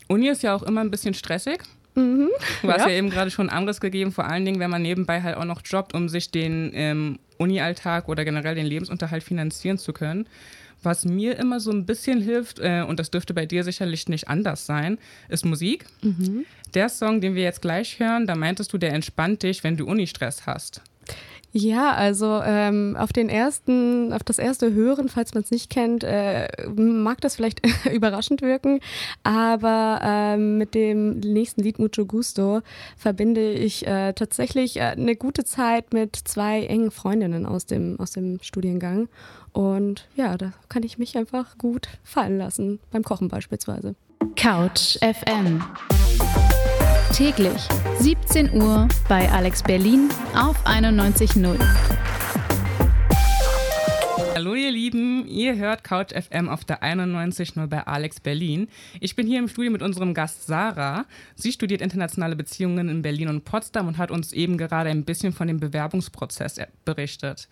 Uni 0.09 0.27
ist 0.27 0.43
ja 0.43 0.53
auch 0.55 0.63
immer 0.63 0.81
ein 0.81 0.91
bisschen 0.91 1.13
stressig. 1.13 1.63
Mhm. 1.99 2.29
Du 2.61 2.71
hast 2.71 2.81
ja. 2.81 2.89
ja 2.89 2.97
eben 2.97 3.09
gerade 3.09 3.31
schon 3.31 3.49
Anriss 3.49 3.79
gegeben, 3.79 4.11
vor 4.11 4.25
allen 4.25 4.45
Dingen, 4.45 4.59
wenn 4.59 4.69
man 4.69 4.81
nebenbei 4.81 5.21
halt 5.21 5.35
auch 5.37 5.45
noch 5.45 5.61
jobbt, 5.65 5.93
um 5.93 6.09
sich 6.09 6.31
den 6.31 6.71
ähm, 6.73 7.19
Uni-Alltag 7.37 8.07
oder 8.07 8.25
generell 8.25 8.55
den 8.55 8.65
Lebensunterhalt 8.65 9.23
finanzieren 9.23 9.77
zu 9.77 9.93
können. 9.93 10.27
Was 10.81 11.03
mir 11.03 11.37
immer 11.37 11.59
so 11.59 11.71
ein 11.71 11.85
bisschen 11.85 12.21
hilft, 12.21 12.59
äh, 12.59 12.85
und 12.87 12.99
das 12.99 13.11
dürfte 13.11 13.33
bei 13.33 13.45
dir 13.45 13.65
sicherlich 13.65 14.07
nicht 14.07 14.29
anders 14.29 14.65
sein, 14.65 14.97
ist 15.27 15.45
Musik. 15.45 15.85
Mhm. 16.01 16.45
Der 16.73 16.87
Song, 16.87 17.19
den 17.19 17.35
wir 17.35 17.43
jetzt 17.43 17.61
gleich 17.61 17.99
hören, 17.99 18.27
da 18.27 18.35
meintest 18.35 18.71
du, 18.71 18.77
der 18.77 18.93
entspannt 18.93 19.43
dich, 19.43 19.63
wenn 19.63 19.75
du 19.75 19.85
Uni-Stress 19.85 20.45
hast. 20.45 20.81
Ja, 21.51 21.93
also 21.93 22.41
ähm, 22.43 22.95
auf 22.97 23.11
den 23.11 23.27
ersten, 23.27 24.13
auf 24.13 24.23
das 24.23 24.37
erste 24.37 24.71
Hören, 24.71 25.09
falls 25.09 25.33
man 25.33 25.41
es 25.41 25.49
nicht 25.49 25.69
kennt, 25.69 26.03
äh, 26.03 26.47
mag 26.75 27.21
das 27.21 27.35
vielleicht 27.35 27.61
überraschend 27.91 28.41
wirken, 28.41 28.79
aber 29.23 29.99
ähm, 30.03 30.59
mit 30.59 30.75
dem 30.75 31.19
nächsten 31.19 31.63
Lied 31.63 31.79
Mucho 31.79 32.05
Gusto 32.05 32.61
verbinde 32.97 33.51
ich 33.51 33.87
äh, 33.87 34.13
tatsächlich 34.13 34.77
äh, 34.77 34.81
eine 34.91 35.15
gute 35.15 35.43
Zeit 35.43 35.91
mit 35.91 36.15
zwei 36.15 36.65
engen 36.65 36.91
Freundinnen 36.91 37.47
aus 37.47 37.65
dem, 37.65 37.99
aus 37.99 38.11
dem 38.11 38.39
Studiengang. 38.41 39.09
Und 39.51 40.07
ja, 40.15 40.37
da 40.37 40.53
kann 40.69 40.83
ich 40.83 40.99
mich 40.99 41.17
einfach 41.17 41.57
gut 41.57 41.87
fallen 42.03 42.37
lassen, 42.37 42.79
beim 42.91 43.03
Kochen 43.03 43.27
beispielsweise. 43.27 43.95
Couch 44.35 44.97
FM 44.99 45.63
Täglich 47.13 47.67
17 47.99 48.53
Uhr 48.53 48.87
bei 49.09 49.29
Alex 49.29 49.63
Berlin 49.63 50.09
auf 50.35 50.65
91.0. 50.65 51.57
Hallo 54.35 54.53
ihr 54.53 54.71
Lieben, 54.71 55.27
ihr 55.27 55.57
hört 55.57 55.83
Couch 55.83 56.13
FM 56.13 56.47
auf 56.47 56.63
der 56.63 56.81
91.0 56.81 57.67
bei 57.67 57.85
Alex 57.85 58.21
Berlin. 58.21 58.69
Ich 59.01 59.15
bin 59.15 59.27
hier 59.27 59.39
im 59.39 59.49
Studio 59.49 59.71
mit 59.71 59.81
unserem 59.81 60.13
Gast 60.13 60.47
Sarah. 60.47 61.05
Sie 61.35 61.51
studiert 61.51 61.81
internationale 61.81 62.37
Beziehungen 62.37 62.87
in 62.87 63.01
Berlin 63.01 63.27
und 63.27 63.43
Potsdam 63.43 63.87
und 63.87 63.97
hat 63.97 64.11
uns 64.11 64.31
eben 64.31 64.57
gerade 64.57 64.89
ein 64.89 65.03
bisschen 65.03 65.33
von 65.33 65.47
dem 65.47 65.59
Bewerbungsprozess 65.59 66.61
berichtet. 66.85 67.49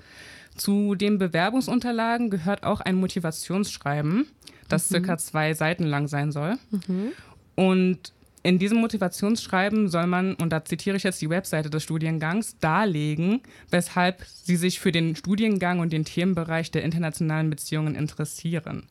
Zu 0.56 0.96
den 0.96 1.18
Bewerbungsunterlagen 1.18 2.30
gehört 2.30 2.64
auch 2.64 2.80
ein 2.80 2.96
Motivationsschreiben, 2.96 4.28
das 4.70 4.90
mhm. 4.90 4.96
circa 4.96 5.18
zwei 5.18 5.54
Seiten 5.54 5.84
lang 5.84 6.08
sein 6.08 6.32
soll. 6.32 6.58
Mhm. 6.72 7.12
Und 7.56 8.14
in 8.48 8.60
diesem 8.60 8.78
Motivationsschreiben 8.78 9.90
soll 9.90 10.08
man, 10.08 10.34
und 10.36 10.54
da 10.54 10.64
zitiere 10.64 10.96
ich 10.96 11.04
jetzt 11.04 11.22
die 11.22 11.30
Webseite 11.30 11.70
des 11.70 11.84
Studiengangs, 11.84 12.58
darlegen, 12.60 13.42
weshalb 13.72 14.24
Sie 14.24 14.56
sich 14.56 14.80
für 14.80 14.94
den 14.94 15.18
Studiengang 15.18 15.82
und 15.82 15.92
den 15.92 16.06
Themenbereich 16.06 16.72
der 16.72 16.84
internationalen 16.84 17.50
Beziehungen 17.50 17.94
interessieren. 17.94 18.88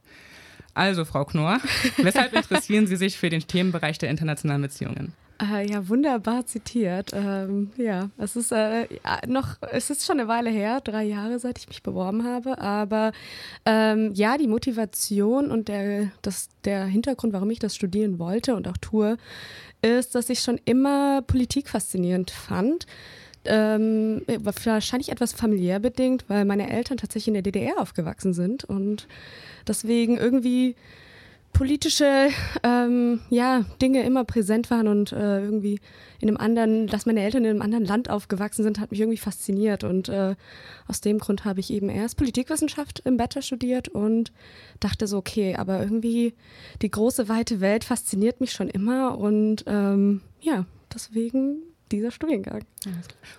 Also, 0.74 1.06
Frau 1.06 1.24
Knorr, 1.24 1.58
weshalb 1.96 2.32
interessieren 2.36 2.86
Sie 2.86 2.96
sich 2.96 3.16
für 3.16 3.30
den 3.30 3.46
Themenbereich 3.46 3.96
der 3.96 4.10
internationalen 4.10 4.60
Beziehungen? 4.60 5.14
Äh, 5.42 5.70
ja, 5.70 5.86
wunderbar 5.88 6.46
zitiert. 6.46 7.10
Ähm, 7.12 7.70
ja, 7.76 8.08
es 8.16 8.36
ist 8.36 8.52
äh, 8.52 8.86
noch, 9.26 9.56
es 9.70 9.90
ist 9.90 10.06
schon 10.06 10.18
eine 10.18 10.28
Weile 10.28 10.48
her, 10.48 10.80
drei 10.80 11.04
Jahre, 11.04 11.38
seit 11.38 11.58
ich 11.58 11.68
mich 11.68 11.82
beworben 11.82 12.24
habe. 12.24 12.58
Aber 12.58 13.12
ähm, 13.66 14.12
ja, 14.14 14.38
die 14.38 14.48
Motivation 14.48 15.50
und 15.50 15.68
der, 15.68 16.10
das, 16.22 16.48
der 16.64 16.86
Hintergrund, 16.86 17.34
warum 17.34 17.50
ich 17.50 17.58
das 17.58 17.76
studieren 17.76 18.18
wollte 18.18 18.56
und 18.56 18.66
auch 18.66 18.78
tue, 18.78 19.18
ist, 19.82 20.14
dass 20.14 20.30
ich 20.30 20.40
schon 20.40 20.58
immer 20.64 21.20
Politik 21.20 21.68
faszinierend 21.68 22.30
fand. 22.30 22.86
Ähm, 23.44 24.22
wahrscheinlich 24.40 25.10
etwas 25.10 25.32
familiär 25.32 25.78
bedingt, 25.78 26.24
weil 26.28 26.44
meine 26.46 26.68
Eltern 26.70 26.96
tatsächlich 26.96 27.28
in 27.28 27.34
der 27.34 27.42
DDR 27.42 27.78
aufgewachsen 27.78 28.32
sind 28.32 28.64
und 28.64 29.06
deswegen 29.68 30.16
irgendwie 30.16 30.74
politische 31.56 32.28
ähm, 32.62 33.20
ja, 33.30 33.64
Dinge 33.80 34.04
immer 34.04 34.24
präsent 34.24 34.70
waren 34.70 34.88
und 34.88 35.12
äh, 35.12 35.40
irgendwie 35.40 35.80
in 36.20 36.28
einem 36.28 36.36
anderen, 36.36 36.86
dass 36.86 37.06
meine 37.06 37.22
Eltern 37.22 37.44
in 37.44 37.50
einem 37.50 37.62
anderen 37.62 37.86
Land 37.86 38.10
aufgewachsen 38.10 38.62
sind, 38.62 38.78
hat 38.78 38.90
mich 38.90 39.00
irgendwie 39.00 39.16
fasziniert. 39.16 39.82
Und 39.82 40.10
äh, 40.10 40.36
aus 40.86 41.00
dem 41.00 41.18
Grund 41.18 41.46
habe 41.46 41.60
ich 41.60 41.70
eben 41.70 41.88
erst 41.88 42.18
Politikwissenschaft 42.18 43.00
im 43.06 43.16
Bachelor 43.16 43.40
studiert 43.40 43.88
und 43.88 44.32
dachte 44.80 45.06
so, 45.06 45.16
okay, 45.16 45.56
aber 45.56 45.80
irgendwie 45.80 46.34
die 46.82 46.90
große, 46.90 47.30
weite 47.30 47.60
Welt 47.62 47.84
fasziniert 47.84 48.42
mich 48.42 48.52
schon 48.52 48.68
immer. 48.68 49.16
Und 49.16 49.64
ähm, 49.66 50.20
ja, 50.42 50.66
deswegen 50.92 51.62
dieser 51.90 52.10
Studiengang. 52.10 52.66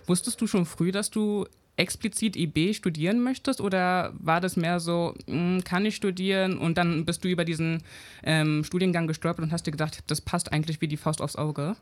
Wusstest 0.08 0.42
du 0.42 0.48
schon 0.48 0.66
früh, 0.66 0.92
dass 0.92 1.12
du 1.12 1.46
explizit 1.78 2.36
IB 2.36 2.74
studieren 2.74 3.22
möchtest 3.22 3.62
oder 3.62 4.14
war 4.20 4.42
das 4.42 4.58
mehr 4.58 4.80
so, 4.80 5.14
mh, 5.28 5.34
hm, 5.34 5.64
kann 5.64 5.86
ich 5.86 5.96
studieren 5.96 6.58
und 6.58 6.78
dann 6.78 7.06
bist 7.06 7.24
du 7.24 7.30
über 7.30 7.46
diesen 7.46 7.84
ähm, 8.24 8.64
Studiengang 8.64 9.08
gestolpert 9.08 9.46
und 9.46 9.52
hast 9.52 9.68
dir 9.68 9.72
gedacht, 9.72 10.04
das 10.08 10.20
passt 10.20 10.52
eigentlich 10.52 10.82
wie 10.82 10.88
die 10.88 10.98
Faust 10.98 11.22
aufs 11.22 11.36
Auge? 11.36 11.76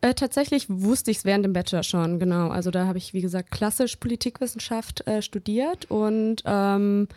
Äh, 0.00 0.14
tatsächlich 0.14 0.66
wusste 0.68 1.10
ich 1.10 1.18
es 1.18 1.24
während 1.24 1.44
dem 1.44 1.52
Bachelor 1.52 1.82
schon, 1.82 2.18
genau. 2.18 2.48
Also 2.48 2.70
da 2.70 2.86
habe 2.86 2.98
ich, 2.98 3.12
wie 3.14 3.20
gesagt, 3.20 3.50
klassisch 3.50 3.96
Politikwissenschaft 3.96 5.06
äh, 5.06 5.22
studiert 5.22 5.90
und 5.90 6.42
ähm, 6.44 7.08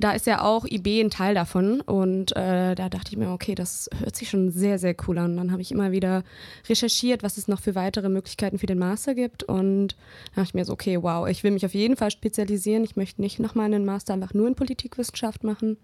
da 0.00 0.12
ist 0.12 0.26
ja 0.26 0.42
auch 0.42 0.64
IB 0.64 1.00
ein 1.00 1.10
Teil 1.10 1.34
davon. 1.34 1.80
Und 1.80 2.36
äh, 2.36 2.74
da 2.74 2.88
dachte 2.88 3.10
ich 3.10 3.16
mir, 3.16 3.30
okay, 3.30 3.54
das 3.54 3.88
hört 3.98 4.16
sich 4.16 4.28
schon 4.28 4.50
sehr, 4.50 4.78
sehr 4.78 4.94
cool 5.06 5.18
an. 5.18 5.36
Dann 5.36 5.52
habe 5.52 5.62
ich 5.62 5.72
immer 5.72 5.92
wieder 5.92 6.24
recherchiert, 6.68 7.22
was 7.22 7.36
es 7.36 7.48
noch 7.48 7.60
für 7.60 7.74
weitere 7.74 8.08
Möglichkeiten 8.08 8.58
für 8.58 8.66
den 8.66 8.78
Master 8.78 9.14
gibt. 9.14 9.42
Und 9.42 9.96
da 10.34 10.42
dachte 10.42 10.50
ich 10.50 10.54
mir 10.54 10.64
so, 10.64 10.72
okay, 10.72 11.02
wow, 11.02 11.28
ich 11.28 11.42
will 11.44 11.50
mich 11.50 11.66
auf 11.66 11.74
jeden 11.74 11.96
Fall 11.96 12.10
spezialisieren. 12.10 12.84
Ich 12.84 12.96
möchte 12.96 13.20
nicht 13.20 13.38
nochmal 13.38 13.66
einen 13.66 13.84
Master 13.84 14.14
einfach 14.14 14.34
nur 14.34 14.48
in 14.48 14.54
Politikwissenschaft 14.54 15.44
machen. 15.44 15.76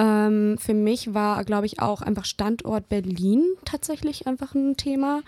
Ähm, 0.00 0.56
für 0.56 0.72
mich 0.72 1.12
war, 1.12 1.44
glaube 1.44 1.66
ich, 1.66 1.80
auch 1.80 2.00
einfach 2.00 2.24
Standort 2.24 2.88
Berlin 2.88 3.44
tatsächlich 3.66 4.26
einfach 4.26 4.54
ein 4.54 4.78
Thema 4.78 5.20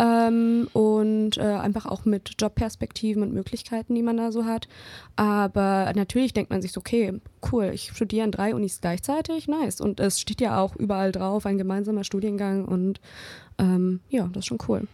ähm, 0.00 0.68
und 0.72 1.38
äh, 1.38 1.42
einfach 1.42 1.86
auch 1.86 2.04
mit 2.04 2.32
Jobperspektiven 2.40 3.22
und 3.22 3.32
Möglichkeiten, 3.32 3.94
die 3.94 4.02
man 4.02 4.16
da 4.16 4.32
so 4.32 4.44
hat. 4.44 4.66
Aber 5.14 5.92
natürlich 5.94 6.34
denkt 6.34 6.50
man 6.50 6.60
sich 6.60 6.72
so, 6.72 6.80
okay, 6.80 7.20
cool, 7.52 7.70
ich 7.72 7.92
studiere 7.92 8.24
an 8.24 8.32
drei 8.32 8.52
Unis 8.52 8.80
gleichzeitig, 8.80 9.46
nice. 9.46 9.80
Und 9.80 10.00
es 10.00 10.20
steht 10.20 10.40
ja 10.40 10.58
auch 10.58 10.74
überall 10.74 11.12
drauf, 11.12 11.46
ein 11.46 11.56
gemeinsamer 11.56 12.02
Studiengang 12.02 12.64
und 12.64 13.00
ähm, 13.58 14.00
ja, 14.08 14.26
das 14.32 14.40
ist 14.40 14.46
schon 14.46 14.58
cool. 14.66 14.88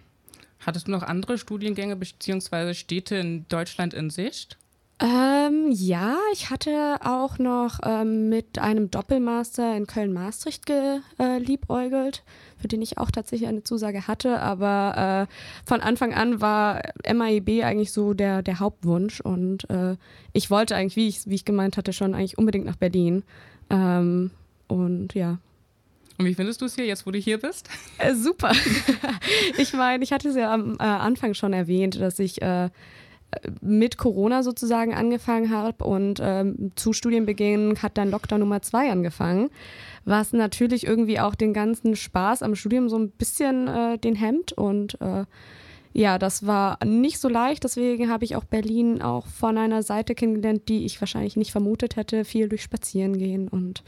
Hattest 0.61 0.89
du 0.89 0.91
noch 0.91 1.03
andere 1.03 1.39
Studiengänge 1.39 1.97
bzw. 1.97 2.75
Städte 2.75 3.17
in 3.17 3.49
Deutschland 3.49 3.95
in 3.95 4.11
Sicht? 4.11 4.59
Ähm, 5.01 5.71
ja, 5.71 6.17
ich 6.33 6.51
hatte 6.51 6.99
auch 7.03 7.39
noch 7.39 7.81
ähm, 7.85 8.29
mit 8.29 8.59
einem 8.61 8.91
Doppelmaster 8.91 9.77
in 9.77 9.89
Köln-Maastricht 9.89 10.65
geliebäugelt, 10.67 12.19
äh, 12.19 12.61
für 12.61 12.69
den 12.69 12.83
ich 12.83 12.99
auch 12.99 13.11
tatsächlich 13.11 13.49
eine 13.49 13.65
Zusage 13.65 14.07
hatte. 14.07 14.39
Aber 14.41 15.27
äh, 15.29 15.35
von 15.67 15.81
Anfang 15.81 16.15
an 16.15 16.41
war 16.41 16.83
MAEB 17.13 17.65
eigentlich 17.65 17.91
so 17.91 18.15
der, 18.15 18.43
der 18.43 18.61
Hauptwunsch. 18.61 19.21
Und 19.21 19.69
äh, 19.71 19.97
ich 20.33 20.51
wollte 20.51 20.77
eigentlich, 20.77 20.97
wie 20.97 21.09
ich, 21.09 21.27
wie 21.27 21.35
ich 21.35 21.45
gemeint 21.45 21.77
hatte, 21.77 21.93
schon 21.93 22.15
eigentlich 22.15 22.39
unbedingt 22.39 22.67
nach 22.67 22.77
Berlin. 22.77 23.25
Ähm, 23.71 24.31
und 24.69 25.15
ja, 25.15 25.39
und 26.19 26.27
wie 26.27 26.35
findest 26.35 26.61
du 26.61 26.67
es 26.67 26.77
hier, 26.77 26.87
jetzt 26.87 27.05
wo 27.05 27.11
du 27.11 27.19
hier 27.19 27.39
bist? 27.39 27.69
Äh, 27.99 28.15
super. 28.15 28.53
ich 29.59 29.73
meine, 29.73 30.05
ich 30.05 30.13
hatte 30.13 30.29
es 30.29 30.37
ja 30.37 30.53
am 30.53 30.75
äh, 30.75 30.83
Anfang 30.85 31.35
schon 31.35 31.53
erwähnt, 31.53 32.01
dass 32.01 32.21
ich 32.21 32.41
äh, 32.43 32.69
mit 33.61 33.99
Corona 33.99 34.43
sozusagen 34.43 34.95
angefangen 34.95 35.51
habe 35.51 35.85
und 35.85 36.21
ähm, 36.23 36.73
zu 36.77 36.93
Studienbeginn 36.93 37.83
hat 37.83 37.99
dann 37.99 38.11
Lockdown 38.11 38.41
Nummer 38.41 38.63
zwei 38.63 38.91
angefangen, 38.91 39.51
was 40.05 40.33
natürlich 40.33 40.87
irgendwie 40.87 41.21
auch 41.21 41.35
den 41.35 41.53
ganzen 41.53 41.97
Spaß 41.97 42.43
am 42.43 42.55
Studium 42.55 42.89
so 42.89 42.99
ein 42.99 43.11
bisschen 43.11 43.69
äh, 43.69 43.99
den 43.99 44.15
hemmt 44.15 44.53
und 44.53 45.01
äh, 45.01 45.25
ja, 45.93 46.19
das 46.19 46.47
war 46.47 46.79
nicht 46.85 47.19
so 47.19 47.29
leicht, 47.29 47.65
deswegen 47.65 48.11
habe 48.11 48.25
ich 48.25 48.37
auch 48.37 48.45
Berlin 48.45 49.03
auch 49.03 49.27
von 49.27 49.59
einer 49.59 49.83
Seite 49.83 50.15
kennengelernt, 50.15 50.69
die 50.69 50.85
ich 50.85 51.01
wahrscheinlich 51.01 51.37
nicht 51.37 51.53
vermutet 51.53 51.97
hätte, 51.97 52.25
viel 52.25 52.49
durch 52.49 52.63
Spazieren 52.63 53.19
gehen 53.19 53.49
und 53.49 53.83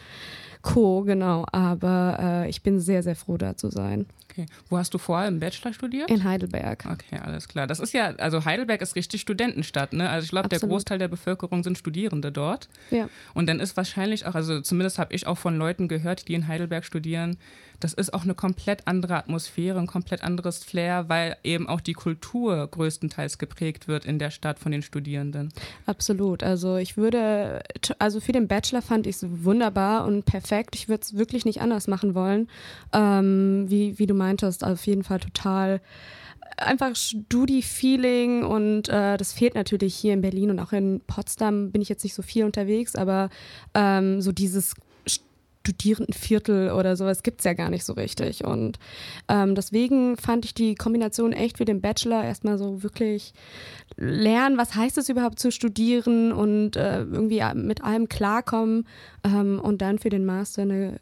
Co, 0.65 1.03
genau, 1.03 1.45
aber 1.53 2.19
äh, 2.21 2.49
ich 2.49 2.63
bin 2.63 2.81
sehr, 2.81 3.03
sehr 3.03 3.17
froh 3.17 3.37
da 3.37 3.55
zu 3.55 3.69
sein. 3.69 4.07
Okay. 4.31 4.47
Wo 4.69 4.79
hast 4.79 4.93
du 4.93 4.99
vorher 4.99 5.29
im 5.29 5.39
Bachelor 5.39 5.73
studiert? 5.73 6.11
In 6.11 6.25
Heidelberg. 6.25 6.87
Okay, 6.91 7.21
alles 7.23 7.47
klar. 7.47 7.69
Das 7.69 7.79
ist 7.79 7.93
ja, 7.93 8.15
also 8.17 8.45
Heidelberg 8.45 8.81
ist 8.83 8.97
richtig 8.97 9.21
Studentenstadt, 9.21 9.93
ne? 9.93 10.09
Also 10.09 10.25
ich 10.25 10.31
glaube, 10.31 10.49
der 10.49 10.59
Großteil 10.59 10.99
der 10.99 11.07
Bevölkerung 11.07 11.63
sind 11.63 11.79
Studierende 11.79 12.33
dort. 12.33 12.69
Ja. 12.91 13.09
Und 13.35 13.47
dann 13.47 13.61
ist 13.61 13.77
wahrscheinlich 13.77 14.27
auch, 14.27 14.35
also 14.35 14.61
zumindest 14.61 14.99
habe 14.99 15.15
ich 15.15 15.29
auch 15.29 15.39
von 15.39 15.57
Leuten 15.57 15.87
gehört, 15.87 16.27
die 16.27 16.35
in 16.35 16.49
Heidelberg 16.49 16.85
studieren, 16.85 17.37
das 17.81 17.93
ist 17.93 18.15
auch 18.15 18.25
eine 18.25 18.35
komplett 18.35 18.87
andere 18.87 19.17
Atmosphäre, 19.17 19.79
ein 19.79 19.87
komplett 19.87 20.23
anderes 20.23 20.65
Flair, 20.65 21.09
weil 21.09 21.37
eben 21.45 21.69
auch 21.69 21.81
die 21.81 21.93
Kultur 21.93 22.67
größtenteils 22.67 23.39
geprägt 23.39 23.89
wird 23.89 24.05
in 24.05 24.19
der 24.19 24.31
Stadt 24.31 24.59
von 24.59 24.73
den 24.73 24.83
Studierenden. 24.83 25.53
Absolut. 25.87 26.43
Also 26.43 26.77
ich 26.77 26.97
würde, 26.97 27.63
also 27.99 28.21
für 28.21 28.33
den 28.33 28.49
Bachelor 28.49 28.83
fand 28.83 29.07
ich 29.07 29.17
es 29.17 29.27
wunderbar 29.45 30.07
und 30.07 30.25
perfekt. 30.25 30.77
Ich 30.77 30.89
würde 30.89 31.03
es 31.03 31.17
wirklich 31.17 31.45
nicht 31.45 31.61
anders 31.61 31.87
machen 31.89 32.15
wollen. 32.15 32.49
Ähm, 32.93 33.67
wie, 33.69 33.99
wie 33.99 34.07
du 34.07 34.15
meintest, 34.15 34.65
auf 34.65 34.87
jeden 34.87 35.05
Fall 35.05 35.21
total 35.21 35.81
einfach 36.57 36.95
Studi-Feeling 36.95 38.45
und 38.45 38.89
äh, 38.89 39.17
das 39.17 39.33
fehlt 39.33 39.55
natürlich 39.55 39.95
hier 39.95 40.13
in 40.13 40.21
Berlin 40.21 40.51
und 40.51 40.61
auch 40.61 40.73
in 40.73 41.01
Potsdam 41.07 41.73
bin 41.73 41.83
ich 41.83 41.89
jetzt 41.89 42.05
nicht 42.05 42.15
so 42.15 42.23
viel 42.23 42.45
unterwegs, 42.45 42.95
aber 42.95 43.31
ähm, 43.75 44.21
so 44.21 44.33
dieses 44.33 44.75
Studierendenviertel 45.65 46.73
oder 46.73 46.95
sowas 46.95 47.23
gibt 47.23 47.41
es 47.41 47.45
ja 47.45 47.55
gar 47.55 47.71
nicht 47.71 47.85
so 47.85 47.95
richtig. 47.95 48.45
Und 48.45 48.79
ähm, 49.29 49.55
deswegen 49.55 50.19
fand 50.19 50.45
ich 50.45 50.53
die 50.53 50.75
Kombination 50.75 51.33
echt 51.33 51.57
für 51.57 51.65
den 51.65 51.81
Bachelor 51.81 52.23
erstmal 52.23 52.59
so 52.59 52.83
wirklich 52.83 53.33
lernen, 53.97 54.59
was 54.59 54.75
heißt 54.75 54.99
es 54.99 55.09
überhaupt 55.09 55.39
zu 55.39 55.51
studieren 55.51 56.33
und 56.33 56.77
äh, 56.77 57.01
irgendwie 57.01 57.43
mit 57.55 57.83
allem 57.83 58.09
klarkommen 58.09 58.87
ähm, 59.25 59.61
und 59.61 59.81
dann 59.81 59.99
für 59.99 60.11
den 60.11 60.27
Master 60.27 60.63
eine 60.63 61.01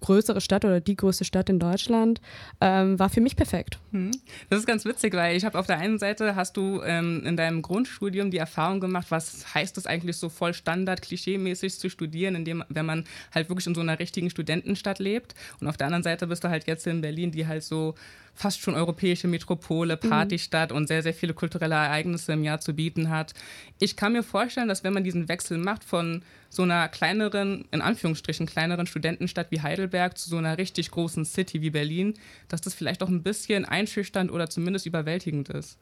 größere 0.00 0.40
Stadt 0.40 0.64
oder 0.64 0.80
die 0.80 0.96
größte 0.96 1.24
Stadt 1.24 1.50
in 1.50 1.58
Deutschland 1.58 2.20
ähm, 2.60 2.98
war 2.98 3.10
für 3.10 3.20
mich 3.20 3.36
perfekt. 3.36 3.78
Hm. 3.90 4.12
Das 4.48 4.60
ist 4.60 4.66
ganz 4.66 4.84
witzig, 4.84 5.14
weil 5.14 5.36
ich 5.36 5.44
habe 5.44 5.58
auf 5.58 5.66
der 5.66 5.78
einen 5.78 5.98
Seite 5.98 6.34
hast 6.34 6.56
du 6.56 6.80
ähm, 6.82 7.22
in 7.26 7.36
deinem 7.36 7.60
Grundstudium 7.62 8.30
die 8.30 8.38
Erfahrung 8.38 8.80
gemacht, 8.80 9.06
was 9.10 9.54
heißt 9.54 9.76
es 9.76 9.86
eigentlich 9.86 10.16
so 10.16 10.28
voll 10.28 10.54
Standard, 10.54 11.02
klischeemäßig 11.02 11.78
zu 11.78 11.90
studieren, 11.90 12.34
indem 12.34 12.64
wenn 12.68 12.86
man 12.86 13.04
halt 13.34 13.48
wirklich 13.48 13.66
in 13.66 13.74
so 13.74 13.80
einer 13.80 13.97
richtigen 13.98 14.30
Studentenstadt 14.30 14.98
lebt 14.98 15.34
und 15.60 15.66
auf 15.66 15.76
der 15.76 15.86
anderen 15.86 16.02
Seite 16.02 16.26
bist 16.26 16.44
du 16.44 16.48
halt 16.48 16.66
jetzt 16.66 16.86
in 16.86 17.00
Berlin, 17.00 17.30
die 17.30 17.46
halt 17.46 17.62
so 17.62 17.94
fast 18.38 18.60
schon 18.60 18.74
europäische 18.74 19.26
Metropole, 19.26 19.98
mhm. 20.00 20.08
Partystadt 20.08 20.70
mhm. 20.70 20.76
und 20.76 20.86
sehr, 20.86 21.02
sehr 21.02 21.14
viele 21.14 21.34
kulturelle 21.34 21.74
Ereignisse 21.74 22.32
im 22.32 22.44
Jahr 22.44 22.60
zu 22.60 22.72
bieten 22.72 23.10
hat. 23.10 23.34
Ich 23.80 23.96
kann 23.96 24.12
mir 24.12 24.22
vorstellen, 24.22 24.68
dass 24.68 24.84
wenn 24.84 24.92
man 24.92 25.04
diesen 25.04 25.28
Wechsel 25.28 25.58
macht 25.58 25.82
von 25.82 26.22
so 26.48 26.62
einer 26.62 26.88
kleineren, 26.88 27.66
in 27.72 27.82
Anführungsstrichen 27.82 28.46
kleineren 28.46 28.86
Studentenstadt 28.86 29.50
wie 29.50 29.60
Heidelberg 29.60 30.16
zu 30.16 30.30
so 30.30 30.36
einer 30.36 30.56
richtig 30.56 30.90
großen 30.90 31.24
City 31.24 31.60
wie 31.60 31.70
Berlin, 31.70 32.14
dass 32.48 32.60
das 32.60 32.74
vielleicht 32.74 33.02
auch 33.02 33.08
ein 33.08 33.22
bisschen 33.22 33.64
einschüchternd 33.64 34.30
oder 34.30 34.48
zumindest 34.48 34.86
überwältigend 34.86 35.48
ist. 35.48 35.78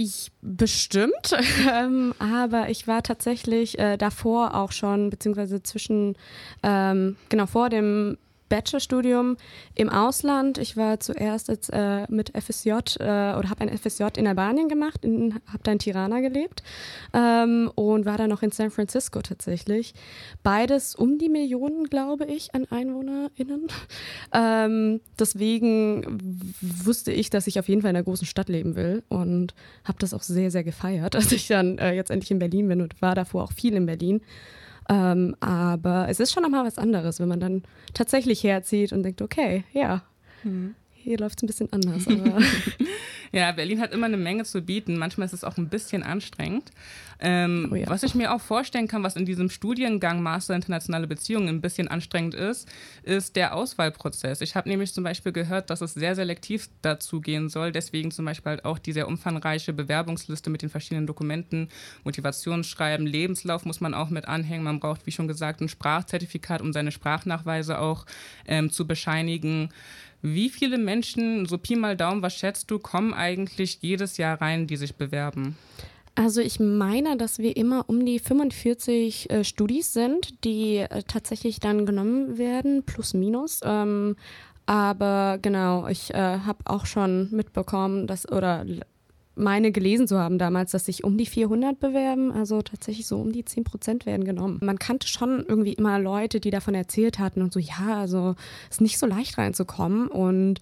Ich 0.00 0.30
bestimmt, 0.42 1.36
ähm, 1.72 2.14
aber 2.20 2.68
ich 2.68 2.86
war 2.86 3.02
tatsächlich 3.02 3.80
äh, 3.80 3.96
davor 3.96 4.54
auch 4.54 4.70
schon, 4.70 5.10
beziehungsweise 5.10 5.60
zwischen, 5.64 6.14
ähm, 6.62 7.16
genau 7.28 7.46
vor 7.46 7.68
dem 7.68 8.16
Bachelorstudium 8.48 9.36
im 9.74 9.88
Ausland. 9.88 10.58
Ich 10.58 10.76
war 10.76 11.00
zuerst 11.00 11.48
jetzt, 11.48 11.70
äh, 11.72 12.06
mit 12.08 12.32
FSJ 12.36 12.70
äh, 12.70 12.74
oder 13.36 13.50
habe 13.50 13.60
ein 13.60 13.76
FSJ 13.76 14.04
in 14.16 14.26
Albanien 14.26 14.68
gemacht, 14.68 15.04
habe 15.04 15.62
da 15.62 15.72
in 15.72 15.78
Tirana 15.78 16.20
gelebt 16.20 16.62
ähm, 17.12 17.70
und 17.74 18.06
war 18.06 18.18
dann 18.18 18.30
noch 18.30 18.42
in 18.42 18.50
San 18.50 18.70
Francisco 18.70 19.20
tatsächlich. 19.20 19.94
Beides 20.42 20.94
um 20.94 21.18
die 21.18 21.28
Millionen, 21.28 21.84
glaube 21.84 22.24
ich, 22.24 22.54
an 22.54 22.66
EinwohnerInnen. 22.70 23.68
Ähm, 24.30 25.00
deswegen 25.18 26.18
wusste 26.60 27.12
ich, 27.12 27.30
dass 27.30 27.46
ich 27.46 27.58
auf 27.58 27.68
jeden 27.68 27.80
Fall 27.80 27.90
in 27.90 27.96
einer 27.96 28.04
großen 28.04 28.26
Stadt 28.26 28.48
leben 28.48 28.76
will 28.76 29.02
und 29.08 29.54
habe 29.84 29.98
das 29.98 30.12
auch 30.12 30.22
sehr, 30.22 30.50
sehr 30.50 30.64
gefeiert, 30.64 31.16
als 31.16 31.32
ich 31.32 31.48
dann 31.48 31.78
äh, 31.78 31.94
jetzt 31.94 32.10
endlich 32.10 32.30
in 32.30 32.38
Berlin 32.38 32.68
bin 32.68 32.82
und 32.82 33.00
war 33.00 33.14
davor 33.14 33.44
auch 33.44 33.52
viel 33.52 33.74
in 33.74 33.86
Berlin. 33.86 34.20
Ähm, 34.88 35.36
aber 35.40 36.08
es 36.08 36.18
ist 36.20 36.32
schon 36.32 36.42
nochmal 36.42 36.64
was 36.64 36.78
anderes, 36.78 37.20
wenn 37.20 37.28
man 37.28 37.40
dann 37.40 37.62
tatsächlich 37.94 38.42
herzieht 38.42 38.92
und 38.92 39.02
denkt, 39.02 39.20
okay, 39.22 39.64
ja, 39.72 40.02
hm. 40.42 40.74
Hier 41.02 41.18
läuft 41.18 41.38
es 41.38 41.42
ein 41.42 41.46
bisschen 41.46 41.72
anders. 41.72 42.04
ja, 43.32 43.52
Berlin 43.52 43.80
hat 43.80 43.92
immer 43.92 44.06
eine 44.06 44.16
Menge 44.16 44.44
zu 44.44 44.60
bieten. 44.62 44.98
Manchmal 44.98 45.26
ist 45.26 45.32
es 45.32 45.44
auch 45.44 45.56
ein 45.56 45.68
bisschen 45.68 46.02
anstrengend. 46.02 46.70
Ähm, 47.20 47.70
oh 47.72 47.74
ja. 47.74 47.88
Was 47.88 48.02
ich 48.02 48.14
mir 48.14 48.32
auch 48.32 48.40
vorstellen 48.40 48.86
kann, 48.86 49.02
was 49.02 49.16
in 49.16 49.26
diesem 49.26 49.50
Studiengang 49.50 50.22
Master 50.22 50.54
Internationale 50.54 51.06
Beziehungen 51.06 51.48
ein 51.48 51.60
bisschen 51.60 51.88
anstrengend 51.88 52.34
ist, 52.34 52.68
ist 53.02 53.36
der 53.36 53.54
Auswahlprozess. 53.54 54.40
Ich 54.40 54.54
habe 54.54 54.68
nämlich 54.68 54.92
zum 54.94 55.04
Beispiel 55.04 55.32
gehört, 55.32 55.70
dass 55.70 55.80
es 55.80 55.94
sehr 55.94 56.14
selektiv 56.14 56.68
dazu 56.82 57.20
gehen 57.20 57.48
soll. 57.48 57.72
Deswegen 57.72 58.10
zum 58.10 58.24
Beispiel 58.24 58.50
halt 58.50 58.64
auch 58.64 58.78
die 58.78 58.92
sehr 58.92 59.08
umfangreiche 59.08 59.72
Bewerbungsliste 59.72 60.50
mit 60.50 60.62
den 60.62 60.68
verschiedenen 60.68 61.06
Dokumenten, 61.06 61.68
Motivationsschreiben, 62.04 63.06
Lebenslauf 63.06 63.64
muss 63.64 63.80
man 63.80 63.94
auch 63.94 64.10
mit 64.10 64.28
anhängen. 64.28 64.64
Man 64.64 64.80
braucht, 64.80 65.06
wie 65.06 65.12
schon 65.12 65.28
gesagt, 65.28 65.60
ein 65.60 65.68
Sprachzertifikat, 65.68 66.60
um 66.60 66.72
seine 66.72 66.92
Sprachnachweise 66.92 67.80
auch 67.80 68.06
ähm, 68.46 68.70
zu 68.70 68.86
bescheinigen. 68.86 69.70
Wie 70.22 70.48
viele 70.48 70.78
Menschen, 70.78 71.46
so 71.46 71.58
Pi 71.58 71.76
mal 71.76 71.96
Daumen, 71.96 72.22
was 72.22 72.34
schätzt 72.34 72.70
du, 72.70 72.78
kommen 72.78 73.14
eigentlich 73.14 73.78
jedes 73.82 74.16
Jahr 74.16 74.40
rein, 74.40 74.66
die 74.66 74.76
sich 74.76 74.96
bewerben? 74.96 75.56
Also 76.14 76.40
ich 76.40 76.58
meine, 76.58 77.16
dass 77.16 77.38
wir 77.38 77.56
immer 77.56 77.84
um 77.88 78.04
die 78.04 78.18
45 78.18 79.30
äh, 79.30 79.44
Studis 79.44 79.92
sind, 79.92 80.44
die 80.44 80.78
äh, 80.78 81.04
tatsächlich 81.06 81.60
dann 81.60 81.86
genommen 81.86 82.38
werden, 82.38 82.82
plus 82.82 83.14
minus. 83.14 83.60
Ähm, 83.62 84.16
aber 84.66 85.38
genau, 85.40 85.86
ich 85.86 86.12
äh, 86.12 86.40
habe 86.40 86.58
auch 86.64 86.86
schon 86.86 87.30
mitbekommen, 87.30 88.08
dass 88.08 88.30
oder 88.30 88.66
meine 89.38 89.72
gelesen 89.72 90.06
zu 90.06 90.18
haben 90.18 90.38
damals, 90.38 90.72
dass 90.72 90.86
sich 90.86 91.04
um 91.04 91.16
die 91.16 91.26
400 91.26 91.78
bewerben, 91.78 92.32
also 92.32 92.62
tatsächlich 92.62 93.06
so 93.06 93.18
um 93.18 93.32
die 93.32 93.44
10 93.44 93.64
Prozent 93.64 94.06
werden 94.06 94.24
genommen. 94.24 94.58
Man 94.62 94.78
kannte 94.78 95.08
schon 95.08 95.44
irgendwie 95.46 95.72
immer 95.72 95.98
Leute, 95.98 96.40
die 96.40 96.50
davon 96.50 96.74
erzählt 96.74 97.18
hatten 97.18 97.42
und 97.42 97.52
so, 97.52 97.60
ja, 97.60 97.98
also 97.98 98.34
ist 98.70 98.80
nicht 98.80 98.98
so 98.98 99.06
leicht 99.06 99.38
reinzukommen 99.38 100.08
und 100.08 100.60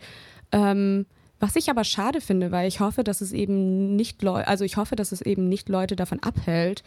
ähm, 0.52 1.06
was 1.38 1.56
ich 1.56 1.68
aber 1.68 1.84
schade 1.84 2.20
finde, 2.20 2.50
weil 2.50 2.66
ich 2.66 2.80
hoffe, 2.80 3.04
dass 3.04 3.20
es 3.20 3.32
eben 3.32 3.94
nicht 3.94 4.22
Leute, 4.22 4.48
also 4.48 4.64
ich 4.64 4.76
hoffe, 4.76 4.96
dass 4.96 5.12
es 5.12 5.20
eben 5.20 5.48
nicht 5.48 5.68
Leute 5.68 5.96
davon 5.96 6.20
abhält, 6.20 6.82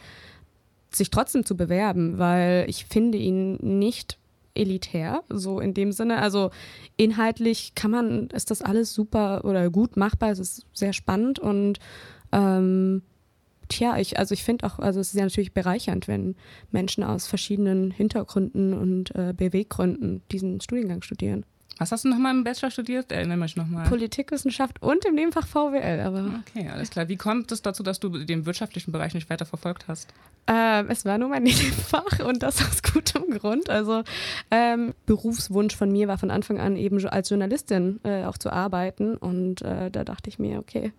sich 0.90 1.10
trotzdem 1.10 1.44
zu 1.44 1.56
bewerben, 1.56 2.18
weil 2.18 2.64
ich 2.68 2.84
finde 2.84 3.18
ihn 3.18 3.58
nicht 3.60 4.18
elitär, 4.60 5.22
so 5.28 5.60
in 5.60 5.74
dem 5.74 5.92
Sinne. 5.92 6.18
Also 6.18 6.50
inhaltlich 6.96 7.74
kann 7.74 7.90
man, 7.90 8.28
ist 8.28 8.50
das 8.50 8.62
alles 8.62 8.94
super 8.94 9.44
oder 9.44 9.70
gut 9.70 9.96
machbar, 9.96 10.30
es 10.30 10.38
ist 10.38 10.66
sehr 10.72 10.92
spannend 10.92 11.38
und 11.38 11.78
ähm, 12.32 13.02
tja, 13.68 13.98
ich, 13.98 14.18
also 14.18 14.34
ich 14.34 14.44
finde 14.44 14.66
auch, 14.66 14.78
also 14.78 15.00
es 15.00 15.08
ist 15.08 15.18
ja 15.18 15.24
natürlich 15.24 15.54
bereichernd, 15.54 16.08
wenn 16.08 16.36
Menschen 16.70 17.02
aus 17.02 17.26
verschiedenen 17.26 17.90
Hintergründen 17.90 18.74
und 18.74 19.14
äh, 19.14 19.32
Beweggründen 19.36 20.22
diesen 20.30 20.60
Studiengang 20.60 21.02
studieren. 21.02 21.44
Was 21.80 21.92
hast 21.92 22.04
du 22.04 22.10
nochmal 22.10 22.34
im 22.34 22.44
Bachelor 22.44 22.70
studiert? 22.70 23.10
Erinnere 23.10 23.38
mich 23.38 23.56
nochmal. 23.56 23.88
Politikwissenschaft 23.88 24.82
und 24.82 25.02
im 25.06 25.14
Nebenfach 25.14 25.46
VWL. 25.46 26.00
Aber 26.00 26.42
okay, 26.46 26.68
alles 26.68 26.90
klar. 26.90 27.08
Wie 27.08 27.16
kommt 27.16 27.50
es 27.52 27.62
dazu, 27.62 27.82
dass 27.82 27.98
du 27.98 28.10
den 28.10 28.44
wirtschaftlichen 28.44 28.92
Bereich 28.92 29.14
nicht 29.14 29.30
weiter 29.30 29.46
verfolgt 29.46 29.88
hast? 29.88 30.12
Ähm, 30.46 30.90
es 30.90 31.06
war 31.06 31.16
nur 31.16 31.30
mein 31.30 31.42
Nebenfach 31.44 32.20
und 32.20 32.42
das 32.42 32.60
aus 32.60 32.82
gutem 32.82 33.30
Grund. 33.30 33.70
Also 33.70 34.02
ähm, 34.50 34.92
Berufswunsch 35.06 35.74
von 35.74 35.90
mir 35.90 36.06
war 36.06 36.18
von 36.18 36.30
Anfang 36.30 36.60
an 36.60 36.76
eben 36.76 37.02
als 37.08 37.30
Journalistin 37.30 37.98
äh, 38.04 38.24
auch 38.24 38.36
zu 38.36 38.52
arbeiten 38.52 39.16
und 39.16 39.62
äh, 39.62 39.90
da 39.90 40.04
dachte 40.04 40.28
ich 40.28 40.38
mir, 40.38 40.58
okay, 40.58 40.92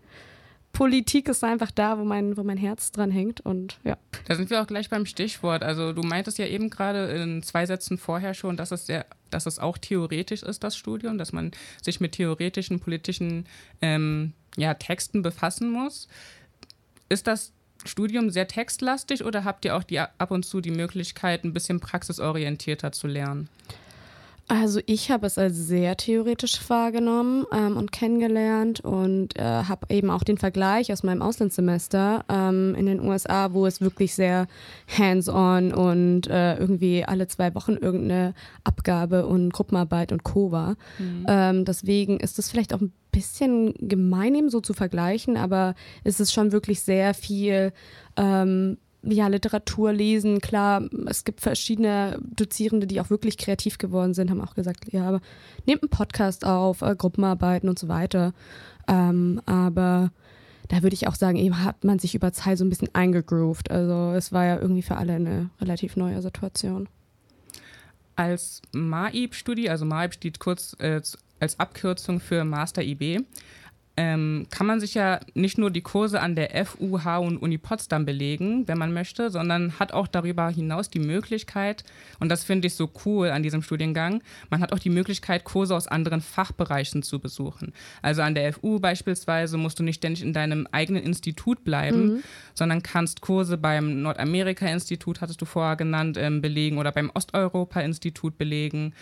Politik 0.74 1.28
ist 1.28 1.44
einfach 1.44 1.72
da, 1.72 2.00
wo 2.00 2.04
mein, 2.04 2.38
wo 2.38 2.44
mein 2.44 2.58
Herz 2.58 2.92
dran 2.92 3.12
hängt. 3.12 3.42
Und 3.42 3.80
ja. 3.84 3.98
Da 4.26 4.36
sind 4.36 4.50
wir 4.50 4.62
auch 4.62 4.68
gleich 4.68 4.90
beim 4.90 5.06
Stichwort. 5.06 5.64
Also 5.64 5.94
du 5.94 6.02
meintest 6.02 6.38
ja 6.38 6.46
eben 6.46 6.70
gerade 6.70 7.12
in 7.12 7.44
zwei 7.44 7.66
Sätzen 7.66 7.98
vorher 7.98 8.34
schon, 8.34 8.58
dass 8.58 8.72
es 8.72 8.86
sehr, 8.86 9.06
dass 9.30 9.46
es 9.46 9.60
auch 9.60 9.78
theoretisch 9.78 10.44
ist, 10.44 10.64
das 10.64 10.78
Studium, 10.78 11.18
dass 11.18 11.34
man 11.34 11.52
sich 11.82 12.00
mit 12.00 12.14
theoretischen 12.14 12.80
politischen 12.80 13.46
ähm, 13.82 14.34
ja, 14.58 14.74
Texten 14.74 15.22
befassen 15.22 15.72
muss. 15.72 16.08
Ist 17.10 17.28
das 17.28 17.54
Studium 17.86 18.30
sehr 18.30 18.48
textlastig 18.48 19.26
oder 19.26 19.44
habt 19.44 19.66
ihr 19.66 19.76
auch 19.76 19.84
die, 19.84 20.00
ab 20.00 20.32
und 20.32 20.46
zu 20.46 20.62
die 20.62 20.72
Möglichkeit, 20.72 21.44
ein 21.44 21.54
bisschen 21.54 21.80
praxisorientierter 21.80 22.92
zu 22.92 23.08
lernen? 23.08 23.50
Also 24.52 24.82
ich 24.86 25.10
habe 25.10 25.28
es 25.28 25.38
als 25.38 25.56
sehr 25.56 25.96
theoretisch 25.96 26.60
wahrgenommen 26.70 27.46
ähm, 27.54 27.78
und 27.78 27.94
kennengelernt 27.94 28.82
und 28.82 29.38
äh, 29.38 29.44
habe 29.44 29.88
eben 29.88 30.10
auch 30.10 30.24
den 30.24 30.38
Vergleich 30.38 30.92
aus 30.92 31.04
meinem 31.04 31.22
Auslandssemester 31.22 32.26
ähm, 32.28 32.76
in 32.76 32.86
den 32.86 33.00
USA, 33.00 33.54
wo 33.54 33.66
es 33.66 33.80
wirklich 33.80 34.14
sehr 34.14 34.48
hands-on 34.90 35.74
und 35.74 36.28
äh, 36.28 36.58
irgendwie 36.58 37.06
alle 37.06 37.28
zwei 37.28 37.56
Wochen 37.56 37.78
irgendeine 37.78 38.34
Abgabe 38.66 39.26
und 39.26 39.54
Gruppenarbeit 39.54 40.12
und 40.12 40.24
Co. 40.24 40.52
war. 40.52 40.76
Mhm. 41.00 41.26
Ähm, 41.30 41.64
deswegen 41.64 42.20
ist 42.20 42.38
es 42.38 42.50
vielleicht 42.50 42.74
auch 42.74 42.82
ein 42.82 42.92
bisschen 43.14 43.74
gemein, 43.80 44.36
eben 44.36 44.50
so 44.50 44.60
zu 44.60 44.74
vergleichen, 44.74 45.38
aber 45.38 45.76
es 46.04 46.20
ist 46.20 46.34
schon 46.34 46.52
wirklich 46.52 46.82
sehr 46.82 47.14
viel 47.14 47.72
ähm, 48.18 48.80
ja, 49.04 49.28
Literatur 49.28 49.94
lesen. 49.94 50.42
Klar, 50.42 50.84
es 51.08 51.24
gibt 51.24 51.42
verschiedene 51.42 52.20
Dozierende, 52.22 52.88
die 52.88 53.02
auch 53.02 53.10
wirklich 53.10 53.38
kreativ 53.38 53.78
geworden 53.78 54.14
sind, 54.14 54.30
haben 54.30 54.42
auch 54.42 54.56
gesagt, 54.56 54.92
ja, 54.92 55.08
aber 55.08 55.22
nehmt 55.66 55.82
einen 55.84 55.90
Podcast 55.90 56.46
auf, 56.46 56.82
äh, 56.82 56.96
Gruppenarbeiten 56.96 57.70
und 57.70 57.80
so 57.80 57.88
weiter. 57.88 58.34
Ähm, 58.88 59.42
aber 59.46 60.12
da 60.68 60.84
würde 60.84 60.94
ich 60.94 61.08
auch 61.08 61.16
sagen, 61.16 61.38
eben 61.38 61.64
hat 61.64 61.84
man 61.84 62.00
sich 62.00 62.16
über 62.16 62.32
Zeit 62.32 62.58
so 62.58 62.66
ein 62.66 62.70
bisschen 62.70 62.94
eingegroovt. 62.94 63.72
Also 63.72 64.14
es 64.16 64.32
war 64.32 64.46
ja 64.46 64.60
irgendwie 64.60 64.84
für 64.84 64.98
alle 64.98 65.14
eine 65.14 65.50
relativ 65.60 65.96
neue 65.96 66.22
Situation. 66.22 66.88
Als 68.16 68.62
MAIB-Studie, 68.72 69.70
also 69.70 69.86
MAIB 69.86 70.14
steht 70.14 70.40
kurz 70.40 70.76
äh, 70.80 71.02
als 71.40 71.60
Abkürzung 71.60 72.20
für 72.20 72.44
Master 72.44 72.84
IB, 72.84 73.22
ähm, 74.02 74.48
kann 74.50 74.66
man 74.66 74.80
sich 74.80 74.96
ja 74.96 75.20
nicht 75.36 75.60
nur 75.60 75.70
die 75.70 75.82
Kurse 75.84 76.22
an 76.22 76.34
der 76.34 76.66
FUH 76.66 77.20
und 77.20 77.38
Uni 77.38 77.60
Potsdam 77.60 78.04
belegen, 78.04 78.68
wenn 78.68 78.80
man 78.80 78.94
möchte, 78.94 79.30
sondern 79.30 79.78
hat 79.78 79.94
auch 79.94 80.08
darüber 80.08 80.50
hinaus 80.50 80.90
die 80.90 80.98
Möglichkeit, 81.00 81.84
und 82.20 82.30
das 82.30 82.44
finde 82.44 82.66
ich 82.66 82.74
so 82.74 82.90
cool 83.06 83.30
an 83.30 83.44
diesem 83.44 83.62
Studiengang, 83.62 84.24
man 84.50 84.60
hat 84.60 84.74
auch 84.74 84.80
die 84.80 84.90
Möglichkeit, 84.90 85.44
Kurse 85.44 85.76
aus 85.76 85.88
anderen 85.88 86.22
Fachbereichen 86.22 87.04
zu 87.04 87.20
besuchen. 87.20 87.74
Also 88.02 88.24
an 88.24 88.34
der 88.34 88.52
FU 88.54 88.80
beispielsweise 88.80 89.58
musst 89.58 89.78
du 89.78 89.84
nicht 89.84 89.98
ständig 89.98 90.24
in 90.24 90.34
deinem 90.34 90.68
eigenen 90.72 91.04
Institut 91.04 91.64
bleiben, 91.64 92.06
mhm. 92.06 92.24
sondern 92.56 92.82
kannst 92.82 93.22
Kurse 93.22 93.60
beim 93.60 94.02
Nordamerika-Institut, 94.02 95.22
hattest 95.22 95.42
du 95.42 95.46
vorher 95.46 95.76
genannt, 95.76 96.18
ähm, 96.18 96.42
belegen 96.42 96.80
oder 96.80 96.92
beim 96.92 97.12
Osteuropa-Institut 97.14 98.40
belegen. 98.40 98.96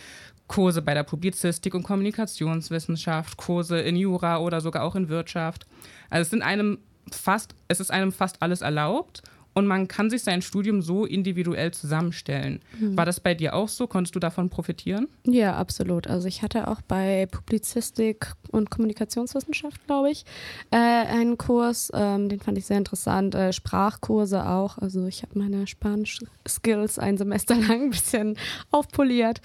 Kurse 0.50 0.82
bei 0.82 0.94
der 0.94 1.04
Publizistik 1.04 1.74
und 1.74 1.84
Kommunikationswissenschaft, 1.84 3.38
Kurse 3.38 3.80
in 3.80 3.96
Jura 3.96 4.40
oder 4.40 4.60
sogar 4.60 4.84
auch 4.84 4.96
in 4.96 5.08
Wirtschaft. 5.08 5.66
Also 6.10 6.24
es 6.24 6.30
sind 6.32 6.42
einem 6.42 6.80
fast, 7.12 7.56
es 7.70 7.80
ist 7.80 7.92
einem 7.92 8.12
fast 8.12 8.42
alles 8.42 8.62
erlaubt 8.62 9.24
und 9.54 9.68
man 9.68 9.88
kann 9.88 10.10
sich 10.10 10.24
sein 10.24 10.42
Studium 10.42 10.82
so 10.82 11.06
individuell 11.06 11.72
zusammenstellen. 11.72 12.62
Mhm. 12.80 12.98
War 12.98 13.06
das 13.06 13.20
bei 13.20 13.34
dir 13.34 13.56
auch 13.56 13.68
so? 13.68 13.88
Konntest 13.88 14.16
du 14.16 14.20
davon 14.20 14.50
profitieren? 14.50 15.08
Ja, 15.26 15.56
absolut. 15.56 16.08
Also 16.08 16.28
ich 16.28 16.42
hatte 16.42 16.68
auch 16.68 16.82
bei 16.82 17.28
Publizistik 17.32 18.34
und 18.52 18.70
Kommunikationswissenschaft, 18.70 19.86
glaube 19.86 20.12
ich, 20.12 20.26
äh, 20.72 20.78
einen 20.78 21.38
Kurs, 21.38 21.92
ähm, 21.94 22.30
den 22.30 22.40
fand 22.40 22.58
ich 22.58 22.66
sehr 22.66 22.78
interessant. 22.78 23.36
Äh, 23.36 23.54
Sprachkurse 23.54 24.48
auch. 24.48 24.78
Also 24.78 25.06
ich 25.08 25.24
habe 25.24 25.38
meine 25.38 25.68
Spanisch-Skills 25.68 27.00
ein 27.00 27.18
Semester 27.18 27.56
lang 27.68 27.84
ein 27.84 27.90
bisschen 27.90 28.38
aufpoliert. 28.72 29.42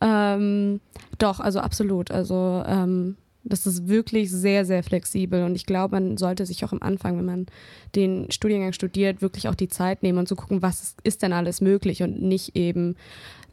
Ähm, 0.00 0.80
doch, 1.18 1.40
also 1.40 1.60
absolut. 1.60 2.10
Also 2.10 2.62
ähm, 2.66 3.16
das 3.48 3.66
ist 3.66 3.88
wirklich 3.88 4.30
sehr, 4.30 4.64
sehr 4.64 4.82
flexibel 4.82 5.44
und 5.44 5.54
ich 5.54 5.66
glaube, 5.66 5.96
man 5.96 6.16
sollte 6.16 6.46
sich 6.46 6.64
auch 6.64 6.72
am 6.72 6.82
Anfang, 6.82 7.18
wenn 7.18 7.24
man 7.24 7.46
den 7.94 8.30
Studiengang 8.30 8.72
studiert, 8.72 9.22
wirklich 9.22 9.48
auch 9.48 9.54
die 9.54 9.68
Zeit 9.68 10.02
nehmen 10.02 10.18
und 10.18 10.28
zu 10.28 10.36
gucken, 10.36 10.62
was 10.62 10.94
ist 11.02 11.22
denn 11.22 11.32
alles 11.32 11.60
möglich 11.60 12.02
und 12.02 12.22
nicht 12.22 12.56
eben 12.56 12.96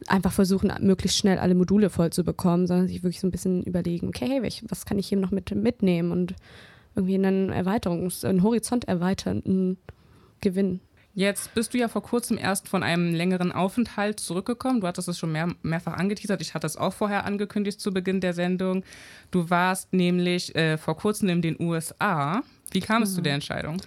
einfach 0.08 0.32
versuchen, 0.32 0.72
möglichst 0.82 1.18
schnell 1.18 1.38
alle 1.38 1.56
Module 1.56 1.90
voll 1.90 2.12
zu 2.12 2.24
bekommen, 2.24 2.68
sondern 2.68 2.88
sich 2.88 3.04
wirklich 3.04 3.20
so 3.20 3.28
ein 3.28 3.32
bisschen 3.32 3.64
überlegen, 3.64 4.08
okay, 4.08 4.28
hey, 4.28 4.62
was 4.70 4.86
kann 4.86 5.00
ich 5.00 5.08
hier 5.08 5.18
noch 5.18 5.32
mit, 5.32 5.54
mitnehmen 5.56 6.12
und 6.12 6.36
irgendwie 6.96 7.16
einen 7.16 7.52
Erweiterungs-, 7.52 8.26
einen 8.26 8.44
Horizont 8.44 8.86
erweiternden 8.86 9.78
Gewinn. 10.42 10.80
Jetzt 11.18 11.54
bist 11.54 11.74
du 11.74 11.78
ja 11.78 11.88
vor 11.88 12.04
kurzem 12.04 12.38
erst 12.38 12.68
von 12.68 12.84
einem 12.84 13.14
längeren 13.14 13.54
Aufenthalt 13.54 14.20
zurückgekommen. 14.20 14.82
Du 14.82 14.88
hattest 14.88 15.08
es 15.08 15.18
schon 15.18 15.32
mehr, 15.32 15.48
mehrfach 15.64 15.94
angeteasert. 15.94 16.42
Ich 16.42 16.54
hatte 16.54 16.68
es 16.68 16.76
auch 16.76 16.94
vorher 16.94 17.24
angekündigt 17.24 17.80
zu 17.80 17.94
Beginn 17.94 18.20
der 18.20 18.34
Sendung. 18.34 18.84
Du 19.32 19.50
warst 19.50 19.94
nämlich 19.94 20.54
äh, 20.56 20.78
vor 20.78 20.98
kurzem 20.98 21.30
in 21.30 21.42
den 21.42 21.56
USA. 21.58 22.44
Wie 22.72 22.82
kam 22.82 23.04
es 23.04 23.16
zu 23.16 23.22
der 23.22 23.36
Entscheidung? 23.36 23.82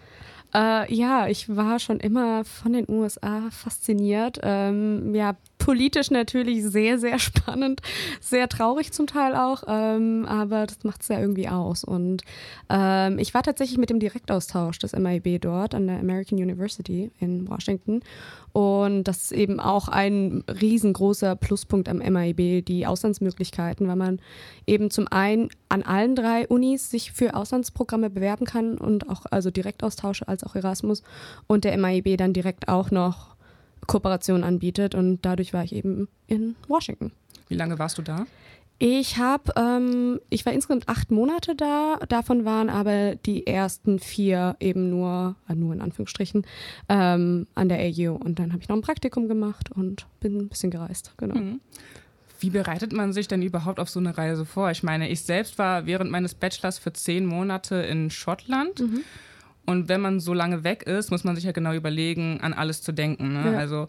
Äh, 0.54 0.92
ja, 0.92 1.28
ich 1.28 1.54
war 1.54 1.78
schon 1.78 2.00
immer 2.00 2.46
von 2.46 2.72
den 2.72 2.88
USA 2.88 3.50
fasziniert. 3.50 4.40
Ähm, 4.42 5.14
ja, 5.14 5.36
politisch 5.68 6.11
natürlich 6.11 6.64
sehr, 6.64 6.98
sehr 6.98 7.18
spannend, 7.18 7.83
sehr 8.22 8.48
traurig 8.48 8.90
zum 8.90 9.07
Teil 9.07 9.35
auch, 9.35 9.64
ähm, 9.68 10.24
aber 10.26 10.64
das 10.64 10.83
macht 10.83 11.02
es 11.02 11.09
ja 11.09 11.20
irgendwie 11.20 11.46
aus. 11.46 11.85
Und 11.85 12.22
ähm, 12.70 13.18
ich 13.18 13.35
war 13.35 13.42
tatsächlich 13.42 13.76
mit 13.76 13.90
dem 13.90 14.00
Direktaustausch 14.00 14.78
des 14.78 14.94
MIB 14.94 15.42
dort 15.42 15.74
an 15.74 15.87
der 15.87 15.98
American 15.98 16.38
University 16.38 17.11
in 17.20 17.46
Washington. 17.50 18.00
Und 18.54 19.04
das 19.04 19.24
ist 19.24 19.33
eben 19.33 19.61
auch 19.61 19.88
ein 19.88 20.42
riesengroßer 20.48 21.37
Pluspunkt 21.37 21.90
am 21.90 21.98
MIB, 21.98 22.64
die 22.64 22.87
Auslandsmöglichkeiten, 22.87 23.88
weil 23.88 23.96
man 23.96 24.20
eben 24.66 24.90
zum 24.90 25.07
einen 25.09 25.50
an 25.68 25.83
allen 25.83 26.16
drei 26.16 26.48
Unis 26.48 26.90
sich 26.90 27.12
für 27.12 27.35
Auslandsprogramme 27.35 28.09
bewerben 28.09 28.46
kann 28.46 28.78
und 28.78 29.11
auch 29.11 29.26
also 29.31 29.50
Direktaustausche 29.50 30.26
als 30.28 30.44
auch 30.44 30.54
Erasmus 30.54 31.02
und 31.46 31.64
der 31.64 31.76
MIB 31.76 32.16
dann 32.16 32.33
direkt 32.33 32.68
auch 32.68 32.90
noch 32.90 33.37
Kooperation 33.86 34.44
anbietet 34.44 34.94
und 34.94 35.20
dadurch 35.22 35.52
war 35.52 35.64
ich 35.64 35.74
eben 35.74 36.08
in 36.26 36.56
Washington. 36.66 37.12
Wie 37.48 37.54
lange 37.54 37.78
warst 37.78 37.98
du 37.98 38.02
da? 38.02 38.26
Ich 38.80 39.18
habe, 39.18 39.52
ähm, 39.56 40.20
ich 40.30 40.46
war 40.46 40.52
insgesamt 40.52 40.88
acht 40.88 41.10
Monate 41.10 41.56
da. 41.56 41.98
Davon 42.08 42.44
waren 42.44 42.70
aber 42.70 43.16
die 43.16 43.44
ersten 43.44 43.98
vier 43.98 44.56
eben 44.60 44.88
nur, 44.88 45.34
äh, 45.48 45.56
nur 45.56 45.74
in 45.74 45.80
Anführungsstrichen, 45.80 46.46
ähm, 46.88 47.48
an 47.56 47.68
der 47.68 47.80
AU. 47.80 48.14
Und 48.14 48.38
dann 48.38 48.52
habe 48.52 48.62
ich 48.62 48.68
noch 48.68 48.76
ein 48.76 48.82
Praktikum 48.82 49.26
gemacht 49.26 49.72
und 49.72 50.06
bin 50.20 50.38
ein 50.38 50.48
bisschen 50.48 50.70
gereist. 50.70 51.12
Genau. 51.16 51.34
Mhm. 51.34 51.60
Wie 52.38 52.50
bereitet 52.50 52.92
man 52.92 53.12
sich 53.12 53.26
denn 53.26 53.42
überhaupt 53.42 53.80
auf 53.80 53.90
so 53.90 53.98
eine 53.98 54.16
Reise 54.16 54.44
vor? 54.44 54.70
Ich 54.70 54.84
meine, 54.84 55.08
ich 55.08 55.22
selbst 55.22 55.58
war 55.58 55.86
während 55.86 56.12
meines 56.12 56.34
Bachelors 56.34 56.78
für 56.78 56.92
zehn 56.92 57.26
Monate 57.26 57.74
in 57.76 58.10
Schottland. 58.10 58.78
Mhm. 58.78 59.00
Und 59.68 59.90
wenn 59.90 60.00
man 60.00 60.18
so 60.18 60.33
lange 60.33 60.64
weg 60.64 60.85
ist, 60.85 61.11
muss 61.11 61.24
man 61.24 61.37
sich 61.37 61.44
ja 61.44 61.52
genau 61.52 61.74
überlegen, 61.74 62.40
an 62.40 62.54
alles 62.54 62.81
zu 62.81 62.90
denken. 62.90 63.35
Ne? 63.35 63.52
Ja. 63.52 63.59
Also 63.59 63.88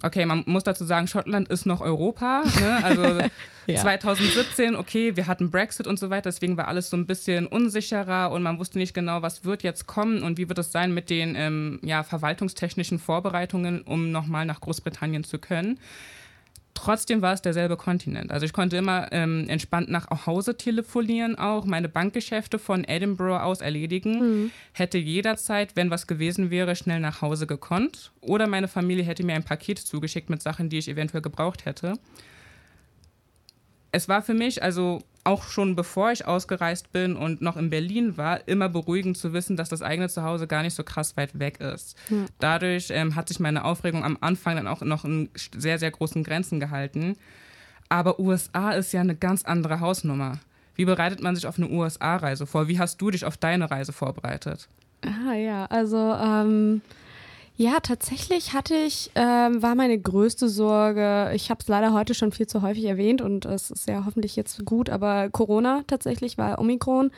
okay, 0.00 0.24
man 0.26 0.44
muss 0.46 0.62
dazu 0.62 0.84
sagen, 0.84 1.08
Schottland 1.08 1.48
ist 1.48 1.66
noch 1.66 1.80
Europa. 1.80 2.44
Ne? 2.60 2.84
Also 2.84 3.02
ja. 3.66 3.80
2017, 3.80 4.76
okay, 4.76 5.16
wir 5.16 5.26
hatten 5.26 5.50
Brexit 5.50 5.88
und 5.88 5.98
so 5.98 6.08
weiter, 6.08 6.30
deswegen 6.30 6.56
war 6.56 6.68
alles 6.68 6.88
so 6.88 6.96
ein 6.96 7.06
bisschen 7.06 7.48
unsicherer 7.48 8.30
und 8.30 8.44
man 8.44 8.60
wusste 8.60 8.78
nicht 8.78 8.94
genau, 8.94 9.22
was 9.22 9.44
wird 9.44 9.64
jetzt 9.64 9.88
kommen 9.88 10.22
und 10.22 10.38
wie 10.38 10.48
wird 10.48 10.60
es 10.60 10.70
sein 10.70 10.94
mit 10.94 11.10
den 11.10 11.34
ähm, 11.34 11.80
ja, 11.82 12.04
verwaltungstechnischen 12.04 13.00
Vorbereitungen, 13.00 13.82
um 13.82 14.12
nochmal 14.12 14.46
nach 14.46 14.60
Großbritannien 14.60 15.24
zu 15.24 15.40
können. 15.40 15.80
Trotzdem 16.74 17.22
war 17.22 17.34
es 17.34 17.42
derselbe 17.42 17.76
Kontinent. 17.76 18.32
Also 18.32 18.46
ich 18.46 18.52
konnte 18.52 18.76
immer 18.76 19.08
ähm, 19.12 19.46
entspannt 19.48 19.90
nach 19.90 20.26
Hause 20.26 20.56
telefonieren, 20.56 21.36
auch 21.36 21.64
meine 21.64 21.88
Bankgeschäfte 21.88 22.58
von 22.58 22.84
Edinburgh 22.84 23.42
aus 23.42 23.60
erledigen. 23.60 24.18
Mhm. 24.18 24.50
Hätte 24.72 24.98
jederzeit, 24.98 25.76
wenn 25.76 25.90
was 25.90 26.06
gewesen 26.06 26.50
wäre, 26.50 26.74
schnell 26.74 27.00
nach 27.00 27.20
Hause 27.20 27.46
gekonnt. 27.46 28.12
Oder 28.20 28.46
meine 28.46 28.68
Familie 28.68 29.04
hätte 29.04 29.24
mir 29.24 29.34
ein 29.34 29.44
Paket 29.44 29.78
zugeschickt 29.78 30.30
mit 30.30 30.42
Sachen, 30.42 30.70
die 30.70 30.78
ich 30.78 30.88
eventuell 30.88 31.22
gebraucht 31.22 31.66
hätte. 31.66 31.94
Es 33.92 34.08
war 34.08 34.22
für 34.22 34.34
mich, 34.34 34.62
also 34.62 35.02
auch 35.24 35.44
schon 35.44 35.76
bevor 35.76 36.10
ich 36.10 36.26
ausgereist 36.26 36.92
bin 36.92 37.14
und 37.14 37.42
noch 37.42 37.56
in 37.56 37.70
Berlin 37.70 38.16
war, 38.16 38.46
immer 38.48 38.68
beruhigend 38.68 39.16
zu 39.16 39.32
wissen, 39.32 39.56
dass 39.56 39.68
das 39.68 39.82
eigene 39.82 40.08
Zuhause 40.08 40.46
gar 40.46 40.62
nicht 40.62 40.74
so 40.74 40.82
krass 40.82 41.16
weit 41.16 41.38
weg 41.38 41.60
ist. 41.60 41.96
Ja. 42.08 42.24
Dadurch 42.40 42.88
ähm, 42.90 43.14
hat 43.14 43.28
sich 43.28 43.38
meine 43.38 43.64
Aufregung 43.64 44.04
am 44.04 44.18
Anfang 44.20 44.56
dann 44.56 44.66
auch 44.66 44.80
noch 44.80 45.04
in 45.04 45.28
sehr, 45.56 45.78
sehr 45.78 45.90
großen 45.90 46.24
Grenzen 46.24 46.58
gehalten. 46.58 47.16
Aber 47.88 48.18
USA 48.18 48.72
ist 48.72 48.92
ja 48.92 49.00
eine 49.00 49.14
ganz 49.14 49.44
andere 49.44 49.80
Hausnummer. 49.80 50.38
Wie 50.74 50.86
bereitet 50.86 51.22
man 51.22 51.36
sich 51.36 51.46
auf 51.46 51.58
eine 51.58 51.68
USA-Reise 51.68 52.46
vor? 52.46 52.66
Wie 52.66 52.78
hast 52.78 53.00
du 53.00 53.10
dich 53.10 53.24
auf 53.24 53.36
deine 53.36 53.70
Reise 53.70 53.92
vorbereitet? 53.92 54.68
Ah 55.02 55.34
ja, 55.34 55.66
also 55.66 55.98
ähm, 56.14 56.80
ja, 57.56 57.80
tatsächlich 57.80 58.54
hatte 58.54 58.74
ich, 58.74 59.10
ähm, 59.14 59.62
war 59.62 59.74
meine 59.74 59.98
größte 59.98 60.48
Sorge, 60.48 61.30
ich 61.34 61.50
habe 61.50 61.60
es 61.60 61.68
leider 61.68 61.92
heute 61.92 62.14
schon 62.14 62.32
viel 62.32 62.46
zu 62.46 62.62
häufig 62.62 62.84
erwähnt 62.84 63.20
und 63.20 63.44
es 63.44 63.70
ist 63.70 63.88
ja 63.88 64.04
hoffentlich 64.06 64.36
jetzt 64.36 64.64
gut, 64.64 64.88
aber 64.88 65.28
Corona 65.30 65.82
tatsächlich, 65.86 66.38
weil 66.38 66.58
Omikron 66.58 67.10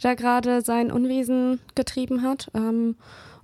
da 0.00 0.14
gerade 0.14 0.62
sein 0.62 0.90
Unwesen 0.90 1.60
getrieben 1.74 2.22
hat. 2.22 2.50
Ähm, 2.54 2.96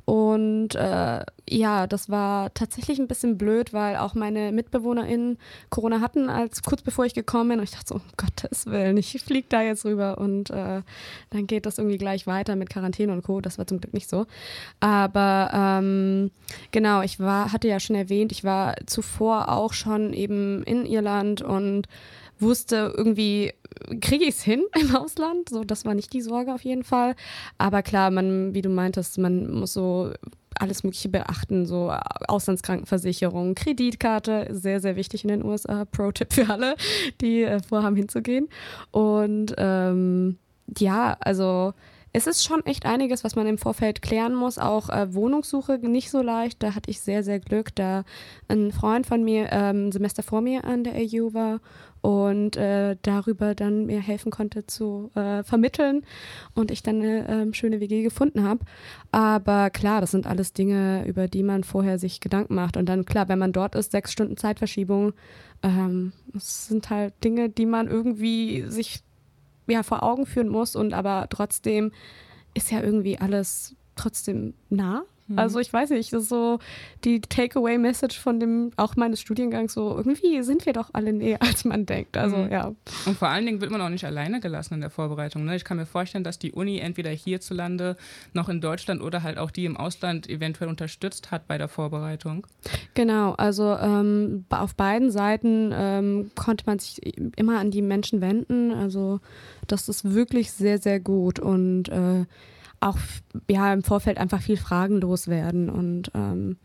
und 0.09 0.75
äh, 0.75 1.23
ja, 1.51 1.87
das 1.87 2.09
war 2.09 2.55
tatsächlich 2.55 2.99
ein 2.99 3.09
bisschen 3.09 3.37
blöd, 3.37 3.75
weil 3.75 3.97
auch 3.97 4.15
meine 4.15 4.53
MitbewohnerInnen 4.53 5.37
Corona 5.69 6.01
hatten, 6.01 6.31
als 6.31 6.63
kurz 6.63 6.81
bevor 6.81 7.05
ich 7.05 7.13
gekommen 7.13 7.51
bin. 7.51 7.59
Und 7.59 7.65
ich 7.65 7.73
dachte 7.73 7.89
so, 7.89 7.95
um 7.97 8.01
Gottes 8.17 8.65
Willen, 8.65 8.97
ich 8.97 9.23
fliege 9.23 9.49
da 9.51 9.61
jetzt 9.61 9.85
rüber 9.85 10.17
und 10.17 10.49
äh, 10.49 10.81
dann 11.29 11.47
geht 11.47 11.67
das 11.67 11.77
irgendwie 11.77 11.99
gleich 11.99 12.27
weiter 12.27 12.57
mit 12.57 12.71
Quarantäne 12.71 13.13
und 13.13 13.23
Co. 13.23 13.43
Das 13.43 13.59
war 13.59 13.67
zum 13.67 13.83
Glück 13.83 13.93
nicht 13.93 14.09
so. 14.09 14.25
Aber 14.81 15.51
ähm, 15.53 16.31
genau, 16.71 17.03
ich 17.03 17.21
war, 17.21 17.53
hatte 17.53 17.69
ja 17.69 17.79
schon 17.79 17.95
erwähnt, 17.95 18.33
ich 18.33 18.45
war 18.45 18.77
zuvor 18.87 19.51
auch 19.51 19.75
schon 19.75 20.15
eben 20.15 20.63
in 20.63 20.87
Irland 20.87 21.43
und 21.43 21.87
wusste 22.41 22.95
irgendwie, 22.97 23.53
kriege 24.01 24.25
ich 24.25 24.37
es 24.37 24.43
hin 24.43 24.65
im 24.81 24.95
Ausland? 24.95 25.49
So, 25.49 25.65
das 25.65 25.85
war 25.85 25.95
nicht 25.95 26.13
die 26.13 26.21
Sorge 26.21 26.53
auf 26.53 26.63
jeden 26.63 26.85
Fall. 26.85 27.15
Aber 27.59 27.83
klar, 27.83 28.11
man, 28.11 28.55
wie 28.55 28.63
du 28.63 28.69
meintest, 28.69 29.19
man 29.19 29.51
muss 29.53 29.73
so 29.73 30.13
alles 30.59 30.83
Mögliche 30.83 31.09
beachten, 31.09 31.67
so 31.67 31.93
Auslandskrankenversicherung, 32.27 33.55
Kreditkarte, 33.55 34.49
sehr, 34.51 34.81
sehr 34.81 34.97
wichtig 34.97 35.25
in 35.25 35.29
den 35.29 35.45
USA. 35.45 35.85
Pro-Tipp 35.85 36.33
für 36.33 36.51
alle, 36.51 36.77
die 37.21 37.43
äh, 37.43 37.63
vorhaben 37.63 37.97
hinzugehen. 37.97 38.49
Und 38.91 39.55
ähm, 39.57 40.39
ja, 40.79 41.17
also 41.21 41.75
es 42.19 42.27
ist 42.27 42.45
schon 42.45 42.67
echt 42.67 42.85
einiges, 42.85 43.23
was 43.23 43.37
man 43.37 43.47
im 43.47 43.59
Vorfeld 43.59 44.03
klären 44.03 44.35
muss. 44.35 44.59
Auch 44.59 44.91
äh, 44.91 45.15
Wohnungssuche 45.15 45.79
nicht 45.79 46.11
so 46.11 46.21
leicht. 46.21 46.61
Da 46.65 46.75
hatte 46.75 46.91
ich 46.91 47.01
sehr, 47.01 47.23
sehr 47.23 47.39
Glück, 47.39 47.73
da 47.77 48.03
ein 48.49 48.73
Freund 48.73 49.07
von 49.07 49.23
mir 49.23 49.53
ähm, 49.53 49.87
ein 49.87 49.93
Semester 49.93 50.25
vor 50.25 50.41
mir 50.41 50.65
an 50.65 50.83
der 50.83 50.95
AU 50.95 51.33
war 51.33 51.61
und 52.01 52.57
äh, 52.57 52.97
darüber 53.03 53.55
dann 53.55 53.87
mir 53.87 54.01
helfen 54.01 54.33
konnte 54.33 54.67
zu 54.67 55.13
äh, 55.15 55.45
vermitteln 55.45 56.05
und 56.55 56.73
ich 56.73 56.83
dann 56.83 57.03
eine 57.03 57.29
äh, 57.29 57.55
schöne 57.55 57.79
WG 57.79 58.03
gefunden 58.03 58.43
habe. 58.43 58.65
Aber 59.13 59.71
klar, 59.71 60.01
das 60.01 60.11
sind 60.11 60.27
alles 60.27 60.53
Dinge, 60.53 61.05
über 61.07 61.29
die 61.29 61.45
man 61.45 61.63
vorher 61.63 62.01
sich 62.01 62.19
Gedanken 62.19 62.57
macht. 62.57 62.77
Und 62.77 62.89
dann 62.89 63.05
klar, 63.05 63.29
wenn 63.29 63.39
man 63.39 63.53
dort 63.53 63.77
ist, 63.77 63.93
sechs 63.93 64.11
Stunden 64.11 64.37
Zeitverschiebung, 64.37 65.13
ähm, 65.63 66.13
das 66.33 66.67
sind 66.67 66.91
halt 66.91 67.15
Dinge, 67.23 67.49
die 67.49 67.67
man 67.67 67.87
irgendwie 67.87 68.65
sich 68.67 69.05
ja, 69.69 69.83
vor 69.83 70.03
Augen 70.03 70.27
führen 70.27 70.49
muss 70.49 70.77
und 70.77 70.95
aber 70.95 71.27
trotzdem 71.31 71.93
ist 72.55 72.71
ja 72.71 72.83
irgendwie 72.83 73.19
alles 73.19 73.77
trotzdem 73.97 74.55
nah 74.69 75.05
Mhm. 75.29 75.39
Also 75.39 75.59
ich 75.59 75.73
weiß 75.73 75.91
nicht, 75.91 76.13
das 76.13 76.25
ist 76.25 76.29
so 76.29 76.59
die 77.05 77.21
Takeaway-Message 77.21 78.19
von 78.19 78.41
dem, 78.41 78.71
auch 78.77 78.97
meines 78.97 79.21
Studiengangs, 79.21 79.75
so 79.75 79.97
irgendwie 79.97 80.43
sind 80.43 80.67
wir 80.67 80.73
doch 80.73 80.91
alle 80.93 81.13
näher, 81.13 81.39
als 81.43 81.65
man 81.65 81.87
denkt. 81.87 82.17
Also 82.17 82.37
mhm. 82.37 82.51
ja. 82.51 82.73
Und 83.07 83.17
vor 83.17 83.29
allen 83.29 83.47
Dingen 83.47 83.61
wird 83.61 83.71
man 83.71 83.81
auch 83.81 83.89
nicht 83.89 84.05
alleine 84.05 84.41
gelassen 84.41 84.75
in 84.75 84.81
der 84.81 84.91
Vorbereitung. 84.91 85.45
Ne? 85.45 85.57
Ich 85.57 85.65
kann 85.65 85.77
mir 85.77 85.87
vorstellen, 85.87 86.25
dass 86.25 86.39
die 86.39 86.53
Uni 86.53 86.79
entweder 86.79 87.11
hierzulande 87.11 87.97
noch 88.33 88.49
in 88.49 88.61
Deutschland 88.61 89.03
oder 89.03 89.23
halt 89.23 89.39
auch 89.39 89.51
die 89.51 89.65
im 89.65 89.77
Ausland 89.77 90.29
eventuell 90.29 90.69
unterstützt 90.69 91.31
hat 91.31 91.47
bei 91.47 91.59
der 91.59 91.69
Vorbereitung. 91.69 92.47
Genau, 92.95 93.33
also 93.33 93.77
ähm, 93.77 94.45
auf 94.51 94.75
beiden 94.75 95.11
Seiten 95.11 95.71
ähm, 95.75 96.31
konnte 96.35 96.65
man 96.67 96.79
sich 96.79 97.01
immer 97.37 97.59
an 97.59 97.71
die 97.71 97.83
Menschen 97.83 98.21
wenden. 98.21 98.73
Also 98.73 99.21
das 99.67 99.89
ist 99.89 100.15
wirklich 100.15 100.51
sehr, 100.53 100.79
sehr 100.79 101.01
gut 101.01 101.39
und 101.39 101.89
äh, 101.89 102.25
auch 102.81 102.99
ja 103.49 103.73
im 103.73 103.83
Vorfeld 103.83 104.19
einfach 104.19 104.43
viel 104.43 104.57
Fragen 104.57 105.01
loswerden 105.01 105.71
und 105.71 106.11
ähm, 106.15 106.57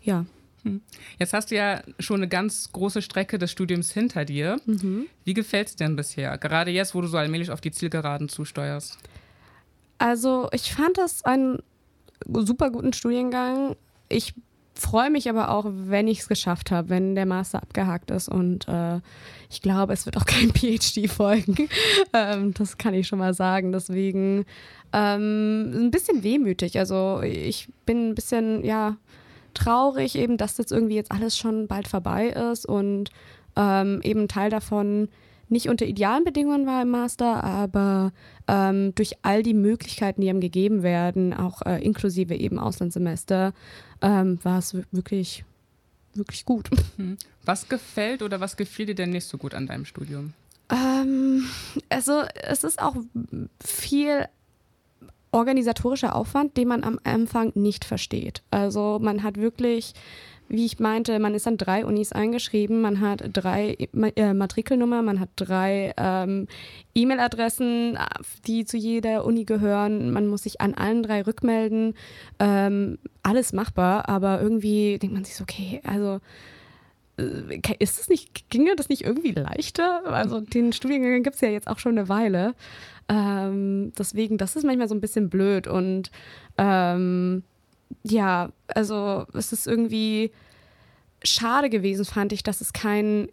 ja. 0.00 0.26
Hm. 0.64 0.80
Jetzt 1.18 1.32
hast 1.32 1.50
du 1.50 1.56
ja 1.56 1.82
schon 1.98 2.16
eine 2.16 2.28
ganz 2.28 2.70
große 2.72 3.02
Strecke 3.02 3.38
des 3.38 3.50
Studiums 3.50 3.90
hinter 3.90 4.24
dir. 4.24 4.58
Mhm. 4.64 5.06
Wie 5.24 5.34
gefällt 5.34 5.68
es 5.68 5.76
denn 5.76 5.96
bisher? 5.96 6.38
Gerade 6.38 6.70
jetzt, 6.70 6.94
wo 6.94 7.00
du 7.00 7.08
so 7.08 7.16
allmählich 7.16 7.50
auf 7.50 7.60
die 7.60 7.72
Zielgeraden 7.72 8.28
zusteuerst. 8.28 8.98
Also 9.98 10.48
ich 10.52 10.72
fand 10.72 10.98
das 10.98 11.24
einen 11.24 11.62
super 12.26 12.70
guten 12.70 12.92
Studiengang. 12.92 13.76
Ich 14.08 14.34
freue 14.74 15.10
mich 15.10 15.28
aber 15.28 15.50
auch, 15.50 15.66
wenn 15.68 16.08
ich 16.08 16.20
es 16.20 16.28
geschafft 16.28 16.70
habe, 16.70 16.88
wenn 16.88 17.14
der 17.14 17.26
Master 17.26 17.62
abgehakt 17.62 18.10
ist. 18.10 18.28
Und 18.28 18.68
äh, 18.68 19.00
ich 19.50 19.62
glaube, 19.62 19.92
es 19.92 20.06
wird 20.06 20.16
auch 20.16 20.24
kein 20.24 20.50
PhD 20.54 21.10
folgen. 21.10 21.68
ähm, 22.12 22.54
das 22.54 22.78
kann 22.78 22.94
ich 22.94 23.06
schon 23.06 23.18
mal 23.18 23.34
sagen. 23.34 23.72
Deswegen 23.72 24.44
ähm, 24.92 25.86
ein 25.86 25.90
bisschen 25.90 26.22
wehmütig. 26.22 26.78
Also 26.78 27.20
ich 27.22 27.68
bin 27.86 28.10
ein 28.10 28.14
bisschen, 28.14 28.64
ja, 28.64 28.96
traurig 29.54 30.16
eben, 30.16 30.36
dass 30.36 30.58
jetzt 30.58 30.72
irgendwie 30.72 30.94
jetzt 30.94 31.12
alles 31.12 31.36
schon 31.36 31.66
bald 31.66 31.88
vorbei 31.88 32.28
ist 32.28 32.66
und 32.66 33.10
ähm, 33.56 34.00
eben 34.02 34.28
Teil 34.28 34.50
davon 34.50 35.08
nicht 35.48 35.68
unter 35.68 35.84
idealen 35.84 36.24
Bedingungen 36.24 36.66
war 36.66 36.82
im 36.82 36.90
Master, 36.90 37.44
aber 37.44 38.12
ähm, 38.48 38.94
durch 38.94 39.16
all 39.20 39.42
die 39.42 39.54
Möglichkeiten, 39.54 40.22
die 40.22 40.28
ihm 40.28 40.40
gegeben 40.40 40.82
werden, 40.82 41.34
auch 41.34 41.62
äh, 41.62 41.84
inklusive 41.84 42.34
eben 42.34 42.58
Auslandssemester, 42.58 43.52
ähm, 44.00 44.38
war 44.42 44.58
es 44.58 44.74
wirklich, 44.90 45.44
wirklich 46.14 46.44
gut. 46.44 46.70
Hm. 46.96 47.16
Was 47.44 47.68
gefällt 47.68 48.22
oder 48.22 48.40
was 48.40 48.56
gefiel 48.56 48.86
dir 48.86 48.94
denn 48.94 49.10
nicht 49.10 49.26
so 49.26 49.38
gut 49.38 49.54
an 49.54 49.66
deinem 49.66 49.84
Studium? 49.84 50.34
Ähm, 50.70 51.44
also 51.88 52.22
es 52.34 52.64
ist 52.64 52.80
auch 52.80 52.96
viel 53.62 54.26
organisatorischer 55.32 56.14
Aufwand, 56.14 56.56
den 56.56 56.68
man 56.68 56.84
am 56.84 57.00
Anfang 57.04 57.52
nicht 57.54 57.84
versteht. 57.84 58.42
Also 58.50 58.98
man 59.00 59.22
hat 59.22 59.38
wirklich, 59.38 59.94
wie 60.48 60.66
ich 60.66 60.78
meinte, 60.78 61.18
man 61.18 61.34
ist 61.34 61.48
an 61.48 61.56
drei 61.56 61.86
Unis 61.86 62.12
eingeschrieben, 62.12 62.82
man 62.82 63.00
hat 63.00 63.24
drei 63.32 63.76
äh, 64.16 64.34
Matrikelnummern, 64.34 65.04
man 65.04 65.18
hat 65.18 65.30
drei 65.36 65.94
ähm, 65.96 66.46
E-Mail-Adressen, 66.94 67.98
die 68.46 68.66
zu 68.66 68.76
jeder 68.76 69.24
Uni 69.24 69.44
gehören. 69.44 70.10
Man 70.10 70.26
muss 70.26 70.42
sich 70.42 70.60
an 70.60 70.74
allen 70.74 71.02
drei 71.02 71.22
rückmelden. 71.22 71.94
Ähm, 72.38 72.98
alles 73.22 73.52
machbar, 73.54 74.08
aber 74.08 74.40
irgendwie 74.42 74.98
denkt 74.98 75.14
man 75.14 75.24
sich 75.24 75.36
so, 75.36 75.42
okay, 75.42 75.80
also 75.84 76.20
ist 77.16 78.00
es 78.00 78.08
nicht, 78.08 78.48
ginge 78.50 78.74
das 78.76 78.88
nicht 78.88 79.02
irgendwie 79.02 79.32
leichter? 79.32 80.06
Also 80.06 80.40
den 80.40 80.72
Studiengang 80.72 81.22
gibt 81.22 81.36
es 81.36 81.40
ja 81.42 81.48
jetzt 81.48 81.68
auch 81.68 81.78
schon 81.78 81.98
eine 81.98 82.08
Weile. 82.08 82.54
Ähm, 83.08 83.92
deswegen, 83.98 84.38
das 84.38 84.56
ist 84.56 84.64
manchmal 84.64 84.88
so 84.88 84.94
ein 84.94 85.00
bisschen 85.00 85.28
blöd 85.28 85.66
und 85.66 86.10
ähm, 86.56 87.42
ja, 88.02 88.50
also 88.68 89.26
es 89.34 89.52
ist 89.52 89.66
irgendwie 89.66 90.32
schade 91.22 91.68
gewesen, 91.68 92.04
fand 92.04 92.32
ich, 92.32 92.42
dass 92.42 92.60
es 92.60 92.72
keinen 92.72 93.28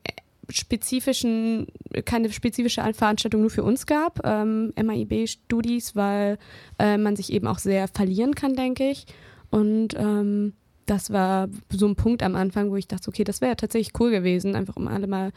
spezifischen, 0.49 1.67
keine 2.05 2.31
spezifische 2.31 2.81
Veranstaltung 2.93 3.41
nur 3.41 3.49
für 3.49 3.63
uns 3.63 3.85
gab, 3.85 4.25
ähm, 4.25 4.73
MAIB-Studis, 4.75 5.95
weil 5.95 6.37
äh, 6.79 6.97
man 6.97 7.15
sich 7.15 7.31
eben 7.31 7.47
auch 7.47 7.59
sehr 7.59 7.87
verlieren 7.87 8.35
kann, 8.35 8.55
denke 8.55 8.89
ich. 8.89 9.05
Und 9.51 9.95
ähm, 9.95 10.53
das 10.89 11.11
war 11.11 11.49
so 11.69 11.87
ein 11.87 11.95
Punkt 11.95 12.23
am 12.23 12.35
Anfang, 12.35 12.71
wo 12.71 12.75
ich 12.75 12.87
dachte, 12.87 13.09
okay, 13.09 13.23
das 13.23 13.41
wäre 13.41 13.55
tatsächlich 13.55 13.99
cool 13.99 14.11
gewesen, 14.11 14.55
einfach 14.55 14.75
um 14.75 14.87
alle 14.87 15.07
mal 15.07 15.31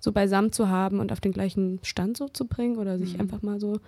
so 0.00 0.12
beisammen 0.12 0.52
zu 0.52 0.68
haben 0.68 1.00
und 1.00 1.12
auf 1.12 1.20
den 1.20 1.32
gleichen 1.32 1.80
Stand 1.82 2.16
so 2.16 2.28
zu 2.28 2.46
bringen 2.46 2.78
oder 2.78 2.98
sich 2.98 3.14
mhm. 3.14 3.20
einfach 3.20 3.42
mal 3.42 3.60
so 3.60 3.80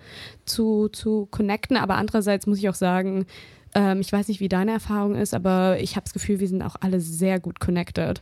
zu, 0.45 0.89
zu 0.89 1.27
connecten. 1.31 1.77
Aber 1.77 1.95
andererseits 1.95 2.47
muss 2.47 2.59
ich 2.59 2.69
auch 2.69 2.75
sagen, 2.75 3.25
Ähm, 3.75 3.99
ich 3.99 4.11
weiß 4.11 4.29
nicht, 4.29 4.39
wie 4.39 4.47
deine 4.47 4.71
Erfahrung 4.71 5.15
ist, 5.15 5.33
aber 5.33 5.77
ich 5.79 5.95
habe 5.97 6.05
das 6.05 6.13
Gefühl, 6.13 6.39
wir 6.39 6.47
sind 6.47 6.63
auch 6.63 6.77
alle 6.79 7.01
sehr 7.01 7.39
gut 7.39 7.59
connected. 7.59 8.21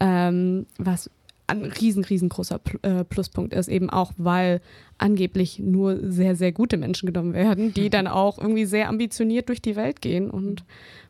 Ähm, 0.00 0.66
was 0.78 1.10
ein 1.46 1.64
riesen, 1.66 2.02
riesengroßer 2.02 2.58
äh, 2.82 3.04
Pluspunkt 3.04 3.52
ist, 3.54 3.68
eben 3.68 3.90
auch, 3.90 4.12
weil 4.16 4.60
angeblich 4.98 5.58
nur 5.58 5.98
sehr, 6.02 6.36
sehr 6.36 6.52
gute 6.52 6.76
Menschen 6.76 7.06
genommen 7.06 7.34
werden, 7.34 7.74
die 7.74 7.90
dann 7.90 8.06
auch 8.06 8.38
irgendwie 8.38 8.64
sehr 8.64 8.88
ambitioniert 8.88 9.48
durch 9.48 9.62
die 9.62 9.76
Welt 9.76 10.00
gehen 10.00 10.30
und 10.30 10.64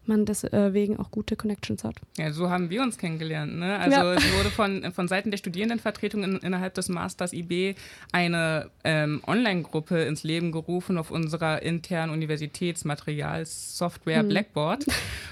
man 0.08 0.24
deswegen 0.24 0.98
auch 0.98 1.10
gute 1.10 1.34
Connections 1.36 1.84
hat. 1.84 1.96
Ja, 2.16 2.32
so 2.32 2.48
haben 2.50 2.70
wir 2.70 2.82
uns 2.82 2.98
kennengelernt. 2.98 3.56
Ne? 3.58 3.78
Also 3.78 3.96
ja. 3.96 4.14
es 4.14 4.36
wurde 4.36 4.50
von, 4.50 4.90
von 4.92 5.06
Seiten 5.08 5.30
der 5.30 5.38
Studierendenvertretung 5.38 6.22
in, 6.22 6.36
innerhalb 6.38 6.74
des 6.74 6.88
Masters 6.88 7.32
IB 7.32 7.74
eine 8.12 8.70
ähm, 8.84 9.20
Online-Gruppe 9.26 10.02
ins 10.02 10.22
Leben 10.22 10.52
gerufen 10.52 10.98
auf 10.98 11.10
unserer 11.10 11.62
internen 11.62 12.12
Universitätsmaterialsoftware 12.12 14.20
hm. 14.20 14.28
Blackboard. 14.28 14.86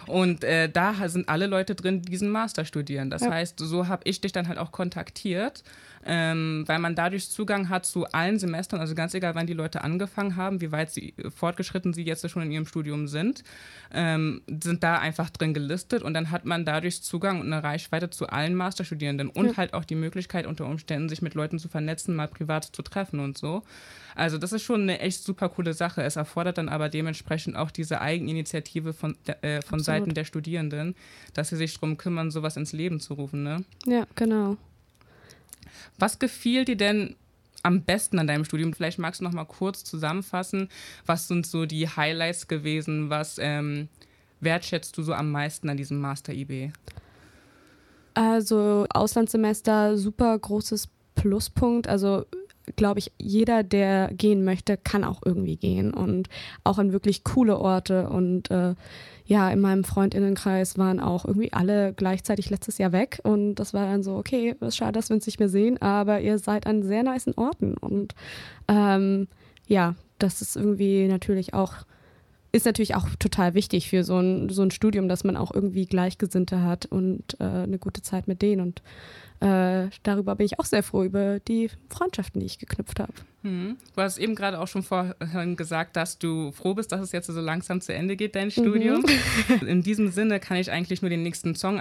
Und 0.07 0.43
äh, 0.45 0.69
da 0.69 1.09
sind 1.09 1.29
alle 1.29 1.47
Leute 1.47 1.75
drin, 1.75 2.03
die 2.03 2.11
diesen 2.11 2.31
Master 2.31 2.65
studieren. 2.65 3.11
Das 3.11 3.23
ja. 3.23 3.31
heißt, 3.31 3.59
so 3.59 3.89
habe 3.89 4.03
ich 4.05 4.21
dich 4.21 4.33
dann 4.33 4.49
halt 4.49 4.59
auch 4.59 4.73
kontaktiert 4.73 5.63
ähm, 6.07 6.65
weil 6.67 6.79
man 6.79 6.95
dadurch 6.95 7.31
Zugang 7.31 7.69
hat 7.69 7.87
zu 7.87 8.07
allen 8.13 8.39
Semestern, 8.39 8.81
also 8.81 8.95
ganz 8.95 9.15
egal, 9.15 9.35
wann 9.35 9.47
die 9.47 9.55
Leute 9.55 9.83
angefangen 9.83 10.37
haben, 10.37 10.61
wie 10.61 10.73
weit 10.73 10.91
sie 10.91 11.15
fortgeschritten 11.35 11.93
sie 11.93 12.03
jetzt 12.03 12.29
schon 12.29 12.43
in 12.43 12.51
ihrem 12.51 12.67
Studium 12.67 13.09
sind, 13.09 13.43
ähm, 13.93 14.43
sind 14.63 14.83
da 14.83 14.99
einfach 14.99 15.31
drin 15.31 15.55
gelistet 15.55 16.03
und 16.03 16.15
dann 16.15 16.31
hat 16.31 16.45
man 16.45 16.65
dadurch 16.65 17.03
Zugang 17.03 17.41
und 17.41 17.53
eine 17.53 17.63
Reichweite 17.63 18.11
zu 18.11 18.29
allen 18.29 18.55
Masterstudierenden 18.55 19.29
und 19.29 19.47
ja. 19.47 19.57
halt 19.57 19.75
auch 19.75 19.85
die 19.85 19.95
Möglichkeit 19.95 20.47
unter 20.47 20.67
Umständen 20.67 21.09
sich 21.09 21.23
mit 21.23 21.35
Leuten 21.35 21.59
zu 21.59 21.69
vernetzen, 21.69 22.15
mal 22.15 22.29
privat 22.29 22.65
zu 22.65 22.83
treffen 22.83 23.21
und 23.21 23.39
so. 23.39 23.63
Also 24.15 24.39
das 24.39 24.53
ist 24.53 24.63
schon 24.63 24.83
eine 24.83 25.01
echt 25.01 25.25
super 25.25 25.49
coole 25.49 25.75
Sache. 25.75 26.03
Es 26.03 26.17
erfordert 26.17 26.59
dann 26.59 26.69
aber 26.69 26.89
dementsprechend 26.89 27.57
auch 27.57 27.71
diese 27.71 28.01
Eigeninitiative 28.01 28.93
von, 28.93 29.17
äh, 29.43 29.61
von 29.63 29.81
Seiten 29.81 30.15
der 30.15 30.25
Studierenden, 30.25 30.95
dass 31.33 31.49
sie 31.49 31.57
sich 31.57 31.75
darum 31.75 31.97
kümmern, 31.97 32.31
sowas 32.31 32.57
ins 32.57 32.73
Leben 32.73 33.01
zu 33.01 33.15
rufen. 33.15 33.43
Ne? 33.43 33.65
Ja, 33.87 34.07
genau. 34.15 34.57
Was 35.99 36.19
gefiel 36.19 36.65
dir 36.65 36.77
denn 36.77 37.17
am 37.63 37.83
besten 37.83 38.19
an 38.19 38.27
deinem 38.27 38.45
Studium? 38.45 38.73
Vielleicht 38.75 38.99
magst 38.99 39.21
du 39.21 39.25
noch 39.25 39.33
mal 39.33 39.45
kurz 39.45 39.85
zusammenfassen, 39.85 40.69
was 41.07 41.29
sind 41.29 41.47
so 41.47 41.67
die 41.67 41.89
Highlights 41.89 42.47
gewesen? 42.47 43.11
Was 43.11 43.39
ähm, 43.39 43.89
wertschätzt 44.41 44.97
du 44.97 45.03
so 45.03 45.15
am 45.15 45.31
meisten 45.31 45.69
an 45.69 45.77
diesem 45.77 46.01
Master 46.01 46.33
IB? 46.33 46.71
Also 48.15 48.87
Auslandssemester, 48.91 49.97
super 49.97 50.39
großes 50.39 50.89
Pluspunkt. 51.15 51.89
Also 51.89 52.27
glaube 52.77 52.99
ich, 52.99 53.13
jeder, 53.19 53.63
der 53.63 54.11
gehen 54.13 54.45
möchte, 54.45 54.77
kann 54.77 55.05
auch 55.05 55.21
irgendwie 55.25 55.57
gehen 55.57 55.93
und 55.93 56.29
auch 56.65 56.79
an 56.79 56.93
wirklich 56.93 57.25
coole 57.25 57.59
Orte 57.59 58.09
und 58.09 58.51
äh, 58.51 58.75
ja, 59.27 59.51
in 59.51 59.61
meinem 59.61 59.85
Freundinnenkreis 59.85 60.77
waren 60.77 61.01
auch 61.01 61.25
irgendwie 61.25 61.53
alle 61.53 61.93
gleichzeitig 61.95 62.51
letztes 62.51 62.79
Jahr 62.79 62.93
weg 62.93 63.21
und 63.23 63.57
das 63.57 63.75
war 63.75 63.87
dann 63.87 64.03
so, 64.03 64.17
okay, 64.17 64.55
ist 64.61 64.77
schade, 64.77 64.93
dass 64.93 65.11
wir 65.11 65.17
uns 65.17 65.27
nicht 65.27 65.39
mehr 65.39 65.49
sehen, 65.49 65.81
aber 65.81 66.21
ihr 66.21 66.39
seid 66.39 66.67
an 66.67 66.83
sehr 66.83 67.03
nice 67.03 67.31
Orten 67.37 67.77
und 67.77 68.15
ähm, 68.69 69.29
ja, 69.67 69.95
das 70.19 70.43
ist 70.43 70.57
irgendwie 70.57 71.07
natürlich 71.07 71.55
auch 71.55 71.85
ist 72.55 72.67
natürlich 72.67 72.95
auch 72.95 73.09
total 73.19 73.55
wichtig 73.55 73.91
für 73.91 74.05
so 74.05 74.17
ein, 74.17 74.49
so 74.49 74.63
ein 74.63 74.71
Studium, 74.71 75.09
dass 75.09 75.25
man 75.25 75.37
auch 75.37 75.53
irgendwie 75.53 75.87
Gleichgesinnte 75.87 76.63
hat 76.63 76.87
und 76.87 77.37
äh, 77.41 77.45
eine 77.45 77.79
gute 77.79 78.01
Zeit 78.01 78.29
mit 78.29 78.43
denen. 78.43 78.63
Und 78.63 78.81
äh, 79.41 79.91
darüber 80.03 80.37
bin 80.37 80.47
ich 80.47 80.59
auch 80.59 80.65
sehr 80.65 80.83
froh, 80.83 81.05
über 81.05 81.41
die 81.41 81.71
Freundschaften, 81.89 82.41
die 82.41 82.47
ich 82.47 82.59
geknüpft 82.59 83.01
habe. 83.01 83.13
Mhm. 83.43 83.77
Du 83.95 84.01
hast 84.01 84.17
eben 84.19 84.35
gerade 84.35 84.59
auch 84.59 84.69
schon 84.69 84.83
vorhin 84.83 85.57
gesagt, 85.57 85.97
dass 85.97 86.19
du 86.19 86.53
froh 86.53 86.75
bist, 86.75 86.93
dass 86.93 87.01
es 87.01 87.13
jetzt 87.13 87.27
so 87.27 87.41
langsam 87.41 87.81
zu 87.81 87.93
Ende 87.93 88.17
geht, 88.17 88.37
dein 88.37 88.51
Studium. 88.51 89.05
Mhm. 89.49 89.67
In 89.67 89.83
diesem 89.83 90.11
Sinne 90.11 90.41
kann 90.41 90.57
ich 90.57 90.71
eigentlich 90.71 91.03
nur 91.03 91.11
den 91.11 91.23
nächsten 91.23 91.55
Song 91.55 91.79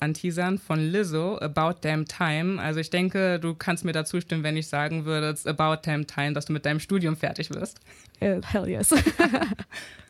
anteasern 0.00 0.58
von 0.58 0.80
Lizzo, 0.80 1.38
About 1.38 1.78
Damn 1.82 2.06
Time. 2.06 2.60
Also 2.60 2.80
ich 2.80 2.90
denke, 2.90 3.38
du 3.38 3.54
kannst 3.54 3.84
mir 3.84 3.92
dazu 3.92 4.20
stimmen, 4.20 4.42
wenn 4.42 4.56
ich 4.56 4.68
sagen 4.68 5.04
würde, 5.04 5.28
it's 5.28 5.46
about 5.46 5.82
damn 5.82 6.06
time, 6.06 6.32
dass 6.32 6.46
du 6.46 6.52
mit 6.52 6.64
deinem 6.64 6.80
Studium 6.80 7.16
fertig 7.16 7.50
wirst. 7.50 7.80
Uh, 8.22 8.40
hell 8.42 8.68
yes. 8.68 8.94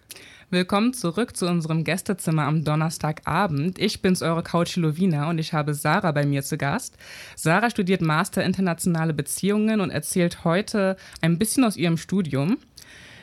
Willkommen 0.55 0.95
zurück 0.95 1.37
zu 1.37 1.49
unserem 1.49 1.83
Gästezimmer 1.83 2.45
am 2.45 2.63
Donnerstagabend. 2.63 3.77
Ich 3.81 4.03
bin's, 4.03 4.23
eure 4.23 4.45
Couch 4.45 4.77
Lovina 4.77 5.29
und 5.29 5.39
ich 5.39 5.53
habe 5.53 5.75
Sarah 5.75 6.13
bei 6.13 6.25
mir 6.25 6.45
zu 6.45 6.57
Gast. 6.57 6.97
Sarah 7.35 7.71
studiert 7.71 8.03
Master 8.03 8.45
Internationale 8.45 9.15
Beziehungen 9.15 9.81
und 9.81 9.91
erzählt 9.91 10.45
heute 10.45 10.97
ein 11.21 11.41
bisschen 11.41 11.65
aus 11.65 11.77
ihrem 11.77 11.97
Studium. 11.97 12.59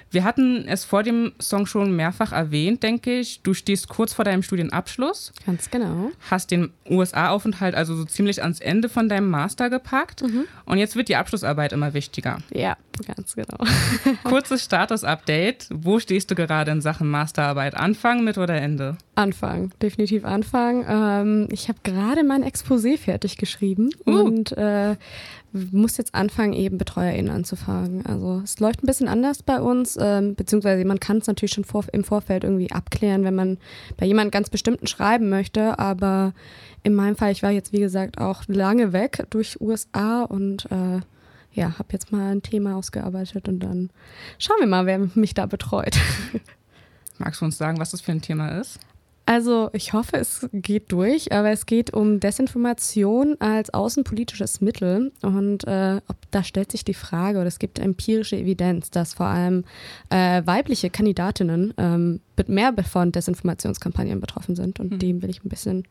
Wir 0.10 0.26
hatten 0.26 0.68
es 0.68 0.84
vor 0.84 1.04
dem 1.04 1.32
Song 1.40 1.66
schon 1.66 1.96
mehrfach 1.96 2.34
erwähnt, 2.34 2.84
denke 2.84 3.20
ich. 3.20 3.42
Du 3.44 3.54
stehst 3.54 3.88
kurz 3.88 4.12
vor 4.12 4.26
deinem 4.26 4.44
Studienabschluss. 4.44 5.32
Ganz 5.46 5.70
genau. 5.70 6.12
Hast 6.30 6.52
den 6.52 6.74
USA-Aufenthalt 6.90 7.76
also 7.76 7.96
so 7.96 8.04
ziemlich 8.04 8.44
ans 8.44 8.60
Ende 8.60 8.90
von 8.90 9.08
deinem 9.08 9.30
Master 9.30 9.70
gepackt. 9.70 10.24
Mhm. 10.24 10.48
Und 10.66 10.80
jetzt 10.80 10.98
wird 10.98 11.08
die 11.08 11.16
Abschlussarbeit 11.16 11.72
immer 11.72 11.94
wichtiger. 11.94 12.40
Ja, 12.54 12.76
ganz 13.16 13.36
genau. 13.36 13.58
Kurzes 14.24 14.64
Status-Update. 14.64 15.68
Wo 15.72 16.00
stehst 16.00 16.32
du 16.32 16.36
gerade 16.36 16.72
in 16.72 16.82
Sachen 16.82 17.10
Masterarbeit? 17.10 17.76
Anfang, 17.76 18.24
mit 18.24 18.38
oder 18.38 18.56
Ende? 18.56 18.98
Anfang, 19.16 19.72
definitiv 19.82 20.26
Anfang. 20.26 20.86
Ähm, 20.88 21.48
ich 21.52 21.70
habe 21.70 21.80
gerade 21.84 22.24
mein 22.24 22.44
Exposé 22.44 22.98
fertig 22.98 23.38
geschrieben 23.38 23.90
uh. 24.06 24.12
und 24.12 24.52
äh, 24.58 24.96
muss 25.54 25.98
jetzt 25.98 26.16
anfangen, 26.16 26.54
eben 26.54 26.78
BetreuerInnen 26.78 27.32
anzufragen. 27.32 28.06
Also 28.06 28.42
es 28.44 28.60
läuft 28.60 28.84
ein 28.84 28.88
bisschen 28.88 29.08
anders 29.08 29.44
bei 29.44 29.60
uns, 29.60 29.98
ähm, 30.00 30.36
beziehungsweise 30.36 30.86
man 30.86 31.00
kann 31.00 31.18
es 31.18 31.28
natürlich 31.28 31.54
schon 31.54 31.66
vor, 31.66 31.86
im 31.92 32.04
Vorfeld 32.04 32.44
irgendwie 32.44 32.72
abklären, 32.72 33.24
wenn 33.24 33.36
man 33.36 33.58
bei 33.98 34.06
jemandem 34.06 34.32
ganz 34.32 34.50
bestimmten 34.50 34.88
schreiben 34.88 35.30
möchte. 35.30 35.78
Aber 35.78 36.34
in 36.84 36.96
meinem 36.96 37.16
Fall, 37.16 37.32
ich 37.32 37.44
war 37.44 37.52
jetzt 37.52 37.74
wie 37.74 37.82
gesagt 37.82 38.18
auch 38.18 38.44
lange 38.48 38.94
weg 38.94 39.26
durch 39.30 39.60
USA 39.60 40.24
und 40.24 40.66
äh, 40.72 41.02
ja, 41.54 41.78
habe 41.78 41.90
jetzt 41.92 42.12
mal 42.12 42.32
ein 42.32 42.42
Thema 42.42 42.76
ausgearbeitet 42.76 43.48
und 43.48 43.60
dann 43.60 43.90
schauen 44.38 44.58
wir 44.60 44.68
mal, 44.68 44.86
wer 44.86 45.00
mich 45.16 45.34
da 45.34 45.46
betreut. 45.46 45.98
Magst 47.18 47.42
du 47.42 47.46
uns 47.46 47.58
sagen, 47.58 47.80
was 47.80 47.92
das 47.92 48.02
für 48.02 48.12
ein 48.12 48.22
Thema 48.22 48.60
ist? 48.60 48.80
Also 49.28 49.70
ich 49.72 49.94
hoffe, 49.94 50.18
es 50.18 50.50
geht 50.52 50.92
durch, 50.92 51.32
aber 51.32 51.52
es 51.52 51.66
geht 51.66 51.94
um 51.94 52.20
Desinformation 52.20 53.38
als 53.40 53.74
außenpolitisches 53.74 54.62
Mittel 54.62 55.12
und 55.22 55.66
äh, 55.68 56.02
ob, 56.08 56.18
da 56.32 56.44
stellt 56.44 56.72
sich 56.72 56.84
die 56.84 56.96
Frage 56.96 57.38
oder 57.38 57.48
es 57.48 57.60
gibt 57.60 57.80
empirische 57.80 58.36
Evidenz, 58.36 58.90
dass 58.90 59.14
vor 59.14 59.28
allem 59.28 59.64
äh, 60.10 60.42
weibliche 60.46 60.90
Kandidatinnen 60.90 61.74
ähm, 61.78 62.20
mehr 62.48 62.74
von 62.84 63.12
Desinformationskampagnen 63.12 64.20
betroffen 64.20 64.56
sind 64.56 64.80
und 64.80 64.92
mhm. 64.92 65.00
dem 65.00 65.22
will 65.22 65.30
ich 65.30 65.46
ein 65.46 65.50
bisschen 65.50 65.88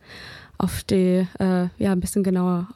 auf 0.59 0.83
die, 0.83 1.27
äh, 1.39 1.69
ja, 1.79 1.93
ein 1.93 2.01
bisschen 2.01 2.25
genauer 2.25 2.69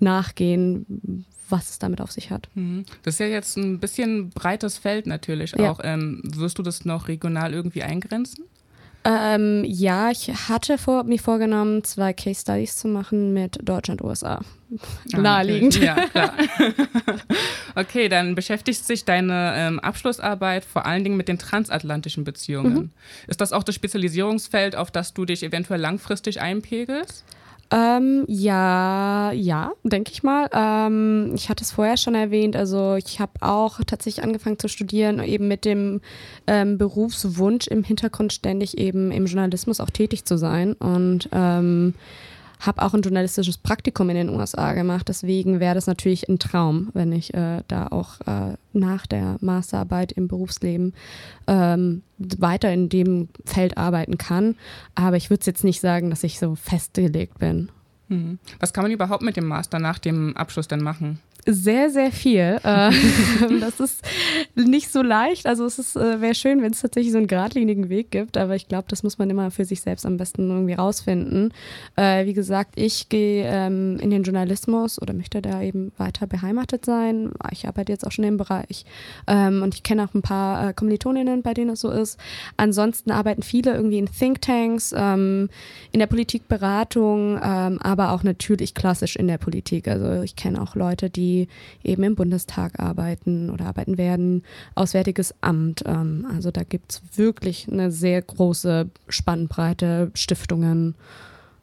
nachgehen, 0.00 1.24
was 1.48 1.70
es 1.70 1.78
damit 1.78 2.00
auf 2.00 2.12
sich 2.12 2.30
hat. 2.30 2.48
Mhm. 2.54 2.84
Das 3.02 3.14
ist 3.14 3.20
ja 3.20 3.26
jetzt 3.26 3.56
ein 3.56 3.78
bisschen 3.78 4.30
breites 4.30 4.78
Feld 4.78 5.06
natürlich 5.06 5.52
ja. 5.52 5.70
auch. 5.70 5.80
Ähm, 5.82 6.22
wirst 6.24 6.58
du 6.58 6.62
das 6.62 6.84
noch 6.84 7.08
regional 7.08 7.54
irgendwie 7.54 7.82
eingrenzen? 7.82 8.44
Ähm, 9.04 9.64
ja, 9.64 10.10
ich 10.10 10.28
hatte 10.48 10.76
vor, 10.76 11.04
mir 11.04 11.18
vorgenommen, 11.18 11.84
zwei 11.84 12.12
Case 12.12 12.42
Studies 12.42 12.76
zu 12.76 12.88
machen 12.88 13.32
mit 13.32 13.58
Deutschland, 13.62 14.02
USA. 14.02 14.40
Ah, 15.14 15.18
Naheliegend. 15.18 15.80
Ja, 15.80 15.94
klar. 15.94 16.34
okay, 17.74 18.08
dann 18.08 18.34
beschäftigt 18.34 18.84
sich 18.84 19.04
deine 19.04 19.54
ähm, 19.56 19.80
Abschlussarbeit 19.80 20.64
vor 20.64 20.84
allen 20.84 21.04
Dingen 21.04 21.16
mit 21.16 21.28
den 21.28 21.38
transatlantischen 21.38 22.24
Beziehungen. 22.24 22.74
Mhm. 22.74 22.90
Ist 23.28 23.40
das 23.40 23.52
auch 23.52 23.62
das 23.62 23.76
Spezialisierungsfeld, 23.76 24.76
auf 24.76 24.90
das 24.90 25.14
du 25.14 25.24
dich 25.24 25.42
eventuell 25.42 25.80
langfristig 25.80 26.42
einpegelst? 26.42 27.24
Ähm, 27.70 28.24
ja, 28.28 29.30
ja, 29.32 29.72
denke 29.84 30.10
ich 30.12 30.22
mal. 30.22 30.48
Ähm, 30.52 31.32
ich 31.34 31.50
hatte 31.50 31.62
es 31.62 31.72
vorher 31.72 31.98
schon 31.98 32.14
erwähnt. 32.14 32.56
Also 32.56 32.94
ich 32.94 33.20
habe 33.20 33.32
auch 33.40 33.80
tatsächlich 33.86 34.24
angefangen 34.24 34.58
zu 34.58 34.68
studieren, 34.68 35.22
eben 35.22 35.48
mit 35.48 35.64
dem 35.64 36.00
ähm, 36.46 36.78
Berufswunsch 36.78 37.66
im 37.66 37.84
Hintergrund 37.84 38.32
ständig 38.32 38.78
eben 38.78 39.10
im 39.10 39.26
Journalismus 39.26 39.80
auch 39.80 39.90
tätig 39.90 40.24
zu 40.24 40.38
sein. 40.38 40.72
Und 40.72 41.28
ähm, 41.32 41.94
habe 42.60 42.82
auch 42.82 42.94
ein 42.94 43.02
journalistisches 43.02 43.58
Praktikum 43.58 44.10
in 44.10 44.16
den 44.16 44.28
USA 44.30 44.72
gemacht. 44.72 45.08
Deswegen 45.08 45.60
wäre 45.60 45.74
das 45.74 45.86
natürlich 45.86 46.28
ein 46.28 46.38
Traum, 46.38 46.90
wenn 46.94 47.12
ich 47.12 47.34
äh, 47.34 47.62
da 47.68 47.88
auch 47.88 48.20
äh, 48.26 48.56
nach 48.72 49.06
der 49.06 49.36
Masterarbeit 49.40 50.12
im 50.12 50.28
Berufsleben 50.28 50.94
ähm, 51.46 52.02
weiter 52.18 52.72
in 52.72 52.88
dem 52.88 53.28
Feld 53.44 53.76
arbeiten 53.76 54.18
kann. 54.18 54.56
Aber 54.94 55.16
ich 55.16 55.30
würde 55.30 55.44
jetzt 55.46 55.64
nicht 55.64 55.80
sagen, 55.80 56.10
dass 56.10 56.24
ich 56.24 56.38
so 56.38 56.54
festgelegt 56.54 57.38
bin. 57.38 57.70
Mhm. 58.08 58.38
Was 58.58 58.72
kann 58.72 58.82
man 58.82 58.92
überhaupt 58.92 59.22
mit 59.22 59.36
dem 59.36 59.46
Master 59.46 59.78
nach 59.78 59.98
dem 59.98 60.36
Abschluss 60.36 60.68
denn 60.68 60.82
machen? 60.82 61.20
Sehr, 61.46 61.90
sehr 61.90 62.12
viel. 62.12 62.58
Äh, 62.68 62.90
das 63.60 63.80
ist 63.80 64.04
nicht 64.54 64.92
so 64.92 65.00
leicht. 65.00 65.46
Also 65.46 65.64
es 65.64 65.96
äh, 65.96 66.20
wäre 66.20 66.34
schön, 66.34 66.60
wenn 66.60 66.72
es 66.72 66.82
tatsächlich 66.82 67.12
so 67.12 67.18
einen 67.18 67.28
geradlinigen 67.28 67.88
Weg 67.88 68.10
gibt, 68.10 68.36
aber 68.36 68.56
ich 68.56 68.68
glaube, 68.68 68.86
das 68.88 69.02
muss 69.02 69.16
man 69.16 69.30
immer 69.30 69.50
für 69.50 69.64
sich 69.64 69.80
selbst 69.80 70.04
am 70.04 70.16
besten 70.18 70.50
irgendwie 70.50 70.74
rausfinden. 70.74 71.54
Äh, 71.96 72.26
wie 72.26 72.34
gesagt, 72.34 72.72
ich 72.76 73.08
gehe 73.08 73.46
ähm, 73.46 73.98
in 74.00 74.10
den 74.10 74.22
Journalismus 74.22 75.00
oder 75.00 75.14
möchte 75.14 75.40
da 75.40 75.62
eben 75.62 75.92
weiter 75.96 76.26
beheimatet 76.26 76.84
sein. 76.84 77.30
Ich 77.50 77.66
arbeite 77.66 77.92
jetzt 77.92 78.06
auch 78.06 78.12
schon 78.12 78.24
im 78.24 78.36
Bereich 78.36 78.84
ähm, 79.26 79.62
und 79.62 79.74
ich 79.74 79.82
kenne 79.82 80.04
auch 80.04 80.14
ein 80.14 80.22
paar 80.22 80.68
äh, 80.68 80.72
Kommilitoninnen, 80.74 81.42
bei 81.42 81.54
denen 81.54 81.70
es 81.70 81.80
so 81.80 81.90
ist. 81.90 82.18
Ansonsten 82.56 83.12
arbeiten 83.12 83.42
viele 83.42 83.74
irgendwie 83.74 83.98
in 83.98 84.10
Thinktanks, 84.10 84.92
ähm, 84.96 85.48
in 85.92 86.00
der 86.00 86.06
Politikberatung, 86.06 87.40
ähm, 87.42 87.78
aber 87.80 88.12
auch 88.12 88.24
natürlich 88.24 88.74
klassisch 88.74 89.16
in 89.16 89.28
der 89.28 89.38
Politik. 89.38 89.88
Also 89.88 90.22
ich 90.22 90.36
kenne 90.36 90.60
auch 90.60 90.74
Leute, 90.74 91.08
die 91.08 91.27
eben 91.82 92.02
im 92.02 92.14
Bundestag 92.14 92.78
arbeiten 92.78 93.50
oder 93.50 93.66
arbeiten 93.66 93.98
werden, 93.98 94.42
Auswärtiges 94.74 95.34
Amt. 95.40 95.82
Ähm, 95.86 96.26
also 96.32 96.50
da 96.50 96.62
gibt 96.64 96.92
es 96.92 97.02
wirklich 97.16 97.68
eine 97.70 97.90
sehr 97.90 98.22
große 98.22 98.88
Spannbreite, 99.08 100.10
Stiftungen. 100.14 100.94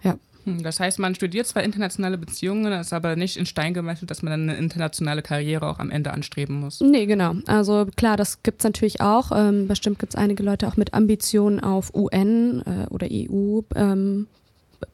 Ja. 0.03 0.15
Hm, 0.45 0.63
das 0.63 0.79
heißt, 0.79 0.99
man 0.99 1.15
studiert 1.15 1.47
zwar 1.47 1.63
internationale 1.63 2.17
Beziehungen, 2.17 2.71
ist 2.73 2.93
aber 2.93 3.15
nicht 3.15 3.37
in 3.37 3.45
Stein 3.45 3.73
gemeißelt, 3.73 4.09
dass 4.09 4.21
man 4.21 4.31
dann 4.31 4.49
eine 4.49 4.57
internationale 4.57 5.21
Karriere 5.21 5.67
auch 5.67 5.79
am 5.79 5.91
Ende 5.91 6.11
anstreben 6.11 6.59
muss. 6.59 6.81
Nee, 6.81 7.05
genau. 7.05 7.35
Also 7.47 7.87
klar, 7.95 8.17
das 8.17 8.43
gibt 8.43 8.61
es 8.61 8.63
natürlich 8.63 9.01
auch. 9.01 9.31
Ähm, 9.33 9.67
bestimmt 9.67 9.99
gibt 9.99 10.13
es 10.13 10.19
einige 10.19 10.43
Leute 10.43 10.67
auch 10.67 10.77
mit 10.77 10.93
Ambitionen 10.93 11.59
auf 11.59 11.93
UN 11.93 12.63
äh, 12.65 12.87
oder 12.89 13.07
EU 13.11 13.61
ähm, 13.75 14.27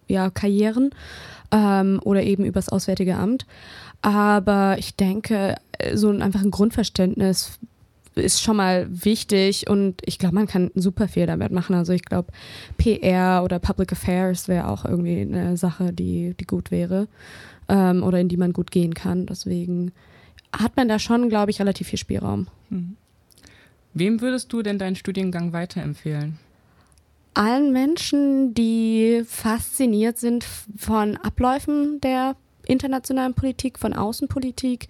ja, 0.07 0.29
Karrieren 0.29 0.91
ähm, 1.51 1.99
oder 2.03 2.23
eben 2.23 2.45
übers 2.45 2.69
Auswärtige 2.69 3.15
Amt. 3.15 3.45
Aber 4.01 4.77
ich 4.79 4.95
denke, 4.95 5.55
so 5.93 6.09
ein, 6.09 6.21
einfach 6.21 6.41
ein 6.41 6.51
Grundverständnis 6.51 7.59
ist 8.15 8.41
schon 8.41 8.57
mal 8.57 8.87
wichtig 8.89 9.69
und 9.69 10.01
ich 10.05 10.19
glaube, 10.19 10.35
man 10.35 10.47
kann 10.47 10.71
super 10.75 11.07
viel 11.07 11.25
damit 11.25 11.51
machen. 11.51 11.75
Also 11.75 11.93
ich 11.93 12.03
glaube, 12.03 12.31
PR 12.77 13.41
oder 13.43 13.59
Public 13.59 13.93
Affairs 13.93 14.47
wäre 14.47 14.67
auch 14.67 14.85
irgendwie 14.85 15.21
eine 15.21 15.55
Sache, 15.55 15.93
die, 15.93 16.35
die 16.39 16.45
gut 16.45 16.71
wäre 16.71 17.07
ähm, 17.69 18.03
oder 18.03 18.19
in 18.19 18.27
die 18.27 18.37
man 18.37 18.53
gut 18.53 18.71
gehen 18.71 18.93
kann. 18.93 19.27
Deswegen 19.27 19.91
hat 20.51 20.75
man 20.75 20.89
da 20.89 20.99
schon, 20.99 21.29
glaube 21.29 21.51
ich, 21.51 21.59
relativ 21.59 21.87
viel 21.87 21.99
Spielraum. 21.99 22.47
Mhm. 22.69 22.97
Wem 23.93 24.21
würdest 24.21 24.51
du 24.53 24.61
denn 24.61 24.79
deinen 24.79 24.95
Studiengang 24.95 25.53
weiterempfehlen? 25.53 26.39
Allen 27.33 27.71
Menschen, 27.71 28.53
die 28.53 29.23
fasziniert 29.25 30.17
sind 30.17 30.45
von 30.77 31.15
Abläufen 31.17 32.01
der 32.01 32.35
internationalen 32.71 33.33
Politik, 33.33 33.77
von 33.77 33.93
Außenpolitik, 33.93 34.87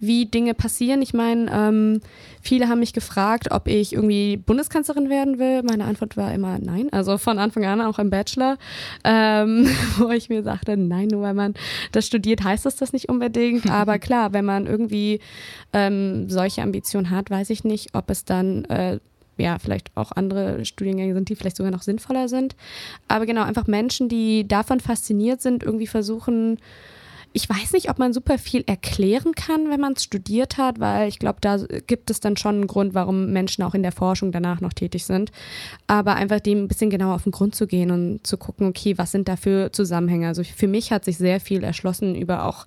wie 0.00 0.24
Dinge 0.24 0.54
passieren. 0.54 1.02
Ich 1.02 1.12
meine, 1.12 1.50
ähm, 1.52 2.00
viele 2.40 2.68
haben 2.68 2.80
mich 2.80 2.94
gefragt, 2.94 3.48
ob 3.50 3.68
ich 3.68 3.92
irgendwie 3.92 4.38
Bundeskanzlerin 4.38 5.10
werden 5.10 5.38
will. 5.38 5.62
Meine 5.62 5.84
Antwort 5.84 6.16
war 6.16 6.32
immer 6.32 6.58
nein. 6.58 6.88
Also 6.90 7.18
von 7.18 7.38
Anfang 7.38 7.66
an 7.66 7.82
auch 7.82 7.98
im 7.98 8.08
Bachelor, 8.08 8.56
ähm, 9.04 9.68
wo 9.98 10.10
ich 10.10 10.30
mir 10.30 10.42
sagte, 10.42 10.76
nein, 10.76 11.08
nur 11.08 11.22
weil 11.22 11.34
man 11.34 11.54
das 11.92 12.06
studiert, 12.06 12.42
heißt 12.42 12.64
das 12.64 12.76
das 12.76 12.92
nicht 12.94 13.10
unbedingt. 13.10 13.70
Aber 13.70 13.98
klar, 13.98 14.32
wenn 14.32 14.46
man 14.46 14.66
irgendwie 14.66 15.20
ähm, 15.74 16.30
solche 16.30 16.62
Ambitionen 16.62 17.10
hat, 17.10 17.30
weiß 17.30 17.50
ich 17.50 17.64
nicht, 17.64 17.94
ob 17.94 18.10
es 18.10 18.24
dann 18.24 18.64
äh, 18.64 18.98
ja, 19.36 19.58
vielleicht 19.58 19.90
auch 19.96 20.12
andere 20.12 20.64
Studiengänge 20.64 21.14
sind, 21.14 21.28
die 21.28 21.36
vielleicht 21.36 21.56
sogar 21.56 21.72
noch 21.72 21.82
sinnvoller 21.82 22.28
sind. 22.28 22.56
Aber 23.08 23.26
genau, 23.26 23.42
einfach 23.42 23.66
Menschen, 23.66 24.08
die 24.08 24.46
davon 24.46 24.80
fasziniert 24.80 25.40
sind, 25.40 25.62
irgendwie 25.62 25.86
versuchen, 25.86 26.58
ich 27.32 27.48
weiß 27.48 27.72
nicht, 27.74 27.90
ob 27.90 27.98
man 27.98 28.12
super 28.12 28.38
viel 28.38 28.64
erklären 28.66 29.32
kann, 29.32 29.70
wenn 29.70 29.80
man 29.80 29.92
es 29.92 30.02
studiert 30.02 30.58
hat, 30.58 30.80
weil 30.80 31.08
ich 31.08 31.20
glaube, 31.20 31.38
da 31.40 31.58
gibt 31.86 32.10
es 32.10 32.18
dann 32.18 32.36
schon 32.36 32.56
einen 32.56 32.66
Grund, 32.66 32.92
warum 32.94 33.32
Menschen 33.32 33.62
auch 33.62 33.74
in 33.74 33.82
der 33.82 33.92
Forschung 33.92 34.32
danach 34.32 34.60
noch 34.60 34.72
tätig 34.72 35.04
sind. 35.04 35.30
Aber 35.86 36.16
einfach 36.16 36.40
dem 36.40 36.64
ein 36.64 36.68
bisschen 36.68 36.90
genauer 36.90 37.14
auf 37.14 37.22
den 37.22 37.32
Grund 37.32 37.54
zu 37.54 37.68
gehen 37.68 37.92
und 37.92 38.26
zu 38.26 38.36
gucken, 38.36 38.66
okay, 38.66 38.98
was 38.98 39.12
sind 39.12 39.28
da 39.28 39.36
für 39.36 39.70
Zusammenhänge? 39.70 40.26
Also 40.26 40.42
für 40.42 40.66
mich 40.66 40.90
hat 40.90 41.04
sich 41.04 41.18
sehr 41.18 41.38
viel 41.38 41.62
erschlossen 41.62 42.16
über 42.16 42.46
auch 42.46 42.66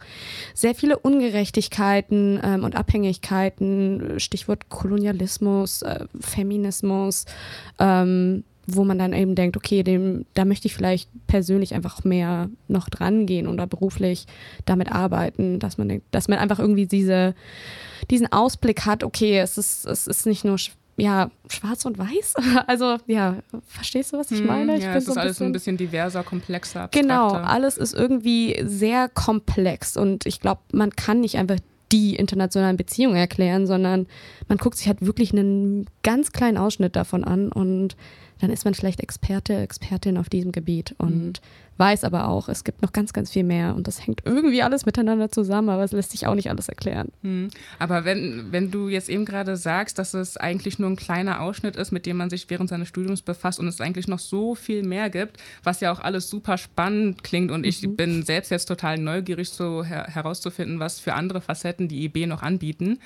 sehr 0.53 0.76
viele 0.76 0.97
Ungerechtigkeiten 0.97 2.39
ähm, 2.41 2.64
und 2.64 2.78
Abhängigkeiten, 2.78 4.20
Stichwort 4.20 4.70
Kolonialismus, 4.70 5.82
äh, 5.82 6.05
Feminismus, 6.20 7.26
ähm, 7.80 8.45
wo 8.66 8.84
man 8.84 8.97
dann 8.97 9.14
eben 9.14 9.36
denkt, 9.36 9.57
okay, 9.57 9.84
dem, 9.84 10.26
da 10.34 10.45
möchte 10.45 10.68
ich 10.68 10.76
vielleicht 10.76 11.09
persönlich 11.28 11.74
einfach 11.74 12.03
mehr 12.03 12.49
noch 12.68 12.89
dran 12.89 13.26
gehen 13.26 13.47
oder 13.47 13.68
beruflich 13.68 14.26
damit 14.66 14.91
arbeiten, 14.91 15.59
dass 15.59 15.78
man 15.78 16.01
dass 16.11 16.28
man 16.28 16.39
einfach 16.39 16.59
irgendwie 16.59 16.88
diese, 16.88 17.36
diesen 18.09 18.32
Ausblick 18.32 18.86
hat, 18.86 19.03
okay, 19.03 19.39
es 19.39 19.57
ist, 19.57 19.86
es 19.86 20.07
ist 20.07 20.26
nicht 20.26 20.45
nur 20.45 20.57
ja, 20.95 21.32
schwarz 21.49 21.86
und 21.86 21.97
weiß. 21.97 22.36
Also, 22.68 22.97
ja, 23.07 23.38
verstehst 23.66 24.14
du, 24.14 24.18
was 24.18 24.32
ich 24.32 24.39
hm, 24.39 24.47
meine? 24.47 24.78
Ich 24.78 24.84
ja, 24.84 24.95
es 24.95 25.07
ist 25.07 25.14
so 25.16 25.20
alles 25.20 25.41
ein 25.41 25.51
bisschen 25.51 25.76
diverser, 25.76 26.24
komplexer. 26.24 26.84
Abstrakter. 26.84 27.01
Genau, 27.01 27.30
alles 27.32 27.78
ist 27.78 27.93
irgendwie 27.93 28.61
sehr 28.66 29.09
komplex 29.09 29.97
und 29.97 30.26
ich 30.26 30.39
glaube, 30.39 30.61
man 30.72 30.91
kann 30.91 31.20
nicht 31.20 31.38
einfach 31.38 31.57
die 31.91 32.16
internationalen 32.16 32.78
Beziehungen 32.78 33.16
erklären, 33.16 33.68
sondern 33.68 34.07
man 34.47 34.57
guckt 34.57 34.78
sich 34.78 34.88
halt 34.88 35.05
wirklich 35.05 35.32
einen 35.32 35.86
ganz 36.01 36.32
kleinen 36.32 36.57
Ausschnitt 36.57 36.95
davon 36.95 37.24
an 37.24 37.51
und 37.51 37.95
dann 38.43 38.51
ist 38.51 38.65
man 38.65 38.73
vielleicht 38.73 38.99
Experte, 38.99 39.55
Expertin 39.55 40.17
auf 40.17 40.27
diesem 40.27 40.51
Gebiet 40.51 40.95
und 40.97 41.39
mhm. 41.39 41.77
weiß 41.77 42.03
aber 42.03 42.27
auch, 42.27 42.49
es 42.49 42.65
gibt 42.65 42.81
noch 42.81 42.91
ganz, 42.91 43.13
ganz 43.13 43.31
viel 43.31 43.45
mehr 43.45 43.73
und 43.73 43.87
das 43.87 44.05
hängt 44.05 44.23
irgendwie 44.25 44.61
alles 44.61 44.85
miteinander 44.85 45.31
zusammen, 45.31 45.69
aber 45.69 45.81
es 45.81 45.93
lässt 45.93 46.11
sich 46.11 46.27
auch 46.27 46.35
nicht 46.35 46.49
alles 46.49 46.67
erklären. 46.67 47.07
Mhm. 47.21 47.51
Aber 47.79 48.03
wenn, 48.03 48.51
wenn 48.51 48.69
du 48.69 48.89
jetzt 48.89 49.07
eben 49.07 49.23
gerade 49.23 49.55
sagst, 49.55 49.97
dass 49.97 50.13
es 50.13 50.35
eigentlich 50.35 50.77
nur 50.77 50.89
ein 50.89 50.97
kleiner 50.97 51.39
Ausschnitt 51.39 51.77
ist, 51.77 51.93
mit 51.93 52.05
dem 52.05 52.17
man 52.17 52.29
sich 52.29 52.49
während 52.49 52.69
seines 52.69 52.89
Studiums 52.89 53.21
befasst 53.21 53.61
und 53.61 53.67
es 53.69 53.79
eigentlich 53.79 54.09
noch 54.09 54.19
so 54.19 54.55
viel 54.55 54.83
mehr 54.83 55.09
gibt, 55.09 55.37
was 55.63 55.79
ja 55.79 55.93
auch 55.93 56.01
alles 56.01 56.29
super 56.29 56.57
spannend 56.57 57.23
klingt 57.23 57.49
und 57.49 57.61
mhm. 57.61 57.67
ich 57.67 57.87
bin 57.95 58.23
selbst 58.23 58.51
jetzt 58.51 58.65
total 58.65 58.97
neugierig, 58.97 59.51
so 59.51 59.85
her 59.85 60.07
herauszufinden, 60.09 60.81
was 60.81 60.99
für 60.99 61.13
andere 61.13 61.39
Facetten 61.39 61.87
die 61.87 62.03
IB 62.03 62.25
noch 62.25 62.41
anbieten 62.41 62.99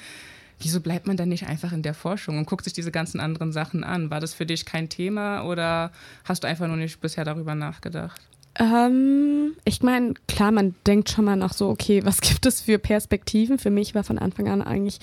wieso 0.60 0.82
bleibt 0.82 1.08
man 1.08 1.18
dann 1.18 1.30
nicht 1.30 1.48
einfach 1.48 1.72
in 1.72 1.84
der 1.84 1.94
Forschung 1.94 2.38
und 2.38 2.46
guckt 2.46 2.64
sich 2.64 2.74
diese 2.74 2.92
ganzen 2.92 3.20
anderen 3.20 3.52
Sachen 3.52 3.84
an? 3.84 4.10
War 4.10 4.20
das 4.20 4.34
für 4.34 4.46
dich 4.46 4.66
kein 4.66 4.90
Thema 4.90 5.44
oder 5.44 5.92
hast 6.24 6.44
du 6.44 6.48
einfach 6.48 6.68
nur 6.68 6.78
nicht 6.78 7.00
bisher 7.00 7.26
darüber 7.26 7.56
nachgedacht? 7.56 8.22
Ähm, 8.60 9.56
ich 9.66 9.84
meine, 9.84 10.16
klar, 10.28 10.52
man 10.52 10.74
denkt 10.88 11.10
schon 11.10 11.26
mal 11.26 11.36
nach 11.36 11.54
so, 11.54 11.70
okay, 11.70 12.02
was 12.06 12.22
gibt 12.22 12.46
es 12.46 12.62
für 12.62 12.80
Perspektiven? 12.80 13.60
Für 13.60 13.70
mich 13.70 13.96
war 13.96 14.04
von 14.04 14.18
Anfang 14.18 14.48
an 14.48 14.62
eigentlich 14.62 15.00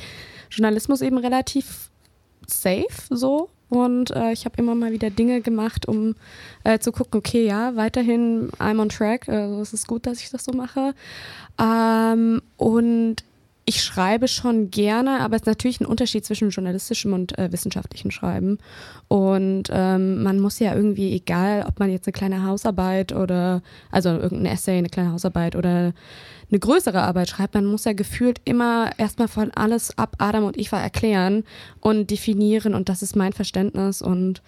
Journalismus 0.50 1.00
eben 1.00 1.18
relativ 1.18 1.90
safe 2.46 2.86
so. 3.10 3.50
Und 3.70 4.10
äh, 4.10 4.32
ich 4.32 4.44
habe 4.44 4.56
immer 4.58 4.74
mal 4.74 4.92
wieder 4.92 5.10
Dinge 5.10 5.40
gemacht, 5.40 5.86
um 5.86 6.14
äh, 6.62 6.78
zu 6.78 6.92
gucken, 6.92 7.18
okay, 7.18 7.46
ja, 7.46 7.74
weiterhin 7.74 8.50
I'm 8.58 8.80
on 8.80 8.88
track. 8.88 9.28
Also 9.28 9.60
es 9.60 9.72
ist 9.72 9.88
gut, 9.88 10.06
dass 10.06 10.20
ich 10.20 10.30
das 10.30 10.44
so 10.44 10.52
mache. 10.52 10.94
Ähm, 11.58 12.42
und 12.56 13.16
ich 13.66 13.82
schreibe 13.82 14.28
schon 14.28 14.70
gerne, 14.70 15.20
aber 15.20 15.36
es 15.36 15.42
ist 15.42 15.46
natürlich 15.46 15.80
ein 15.80 15.86
Unterschied 15.86 16.24
zwischen 16.24 16.50
journalistischem 16.50 17.12
und 17.14 17.38
äh, 17.38 17.50
wissenschaftlichem 17.50 18.10
Schreiben. 18.10 18.58
Und 19.08 19.64
ähm, 19.70 20.22
man 20.22 20.38
muss 20.38 20.58
ja 20.58 20.74
irgendwie, 20.74 21.14
egal 21.14 21.64
ob 21.66 21.78
man 21.78 21.90
jetzt 21.90 22.06
eine 22.06 22.12
kleine 22.12 22.44
Hausarbeit 22.44 23.12
oder, 23.12 23.62
also 23.90 24.10
irgendein 24.10 24.52
Essay, 24.52 24.76
eine 24.76 24.90
kleine 24.90 25.12
Hausarbeit 25.12 25.56
oder 25.56 25.94
eine 26.50 26.58
größere 26.60 27.00
Arbeit 27.00 27.30
schreibt, 27.30 27.54
man 27.54 27.64
muss 27.64 27.84
ja 27.84 27.94
gefühlt 27.94 28.40
immer 28.44 28.90
erstmal 28.98 29.28
von 29.28 29.50
alles 29.52 29.96
ab 29.96 30.16
Adam 30.18 30.44
und 30.44 30.58
Eva 30.58 30.78
erklären 30.78 31.44
und 31.80 32.10
definieren 32.10 32.74
und 32.74 32.90
das 32.90 33.02
ist 33.02 33.16
mein 33.16 33.32
Verständnis 33.32 34.02
und 34.02 34.42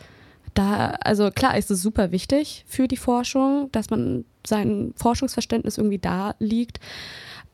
da, 0.54 0.90
also 1.02 1.30
klar 1.30 1.56
ist 1.56 1.70
es 1.70 1.82
super 1.82 2.12
wichtig 2.12 2.64
für 2.66 2.88
die 2.88 2.96
Forschung, 2.96 3.70
dass 3.72 3.90
man 3.90 4.24
sein 4.46 4.92
Forschungsverständnis 4.96 5.78
irgendwie 5.78 5.98
da 5.98 6.34
liegt. 6.38 6.80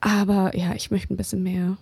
Aber 0.04 0.56
ja, 0.56 0.74
ich 0.74 0.90
möchte 0.90 1.14
ein 1.14 1.16
bisschen 1.16 1.44
mehr 1.44 1.76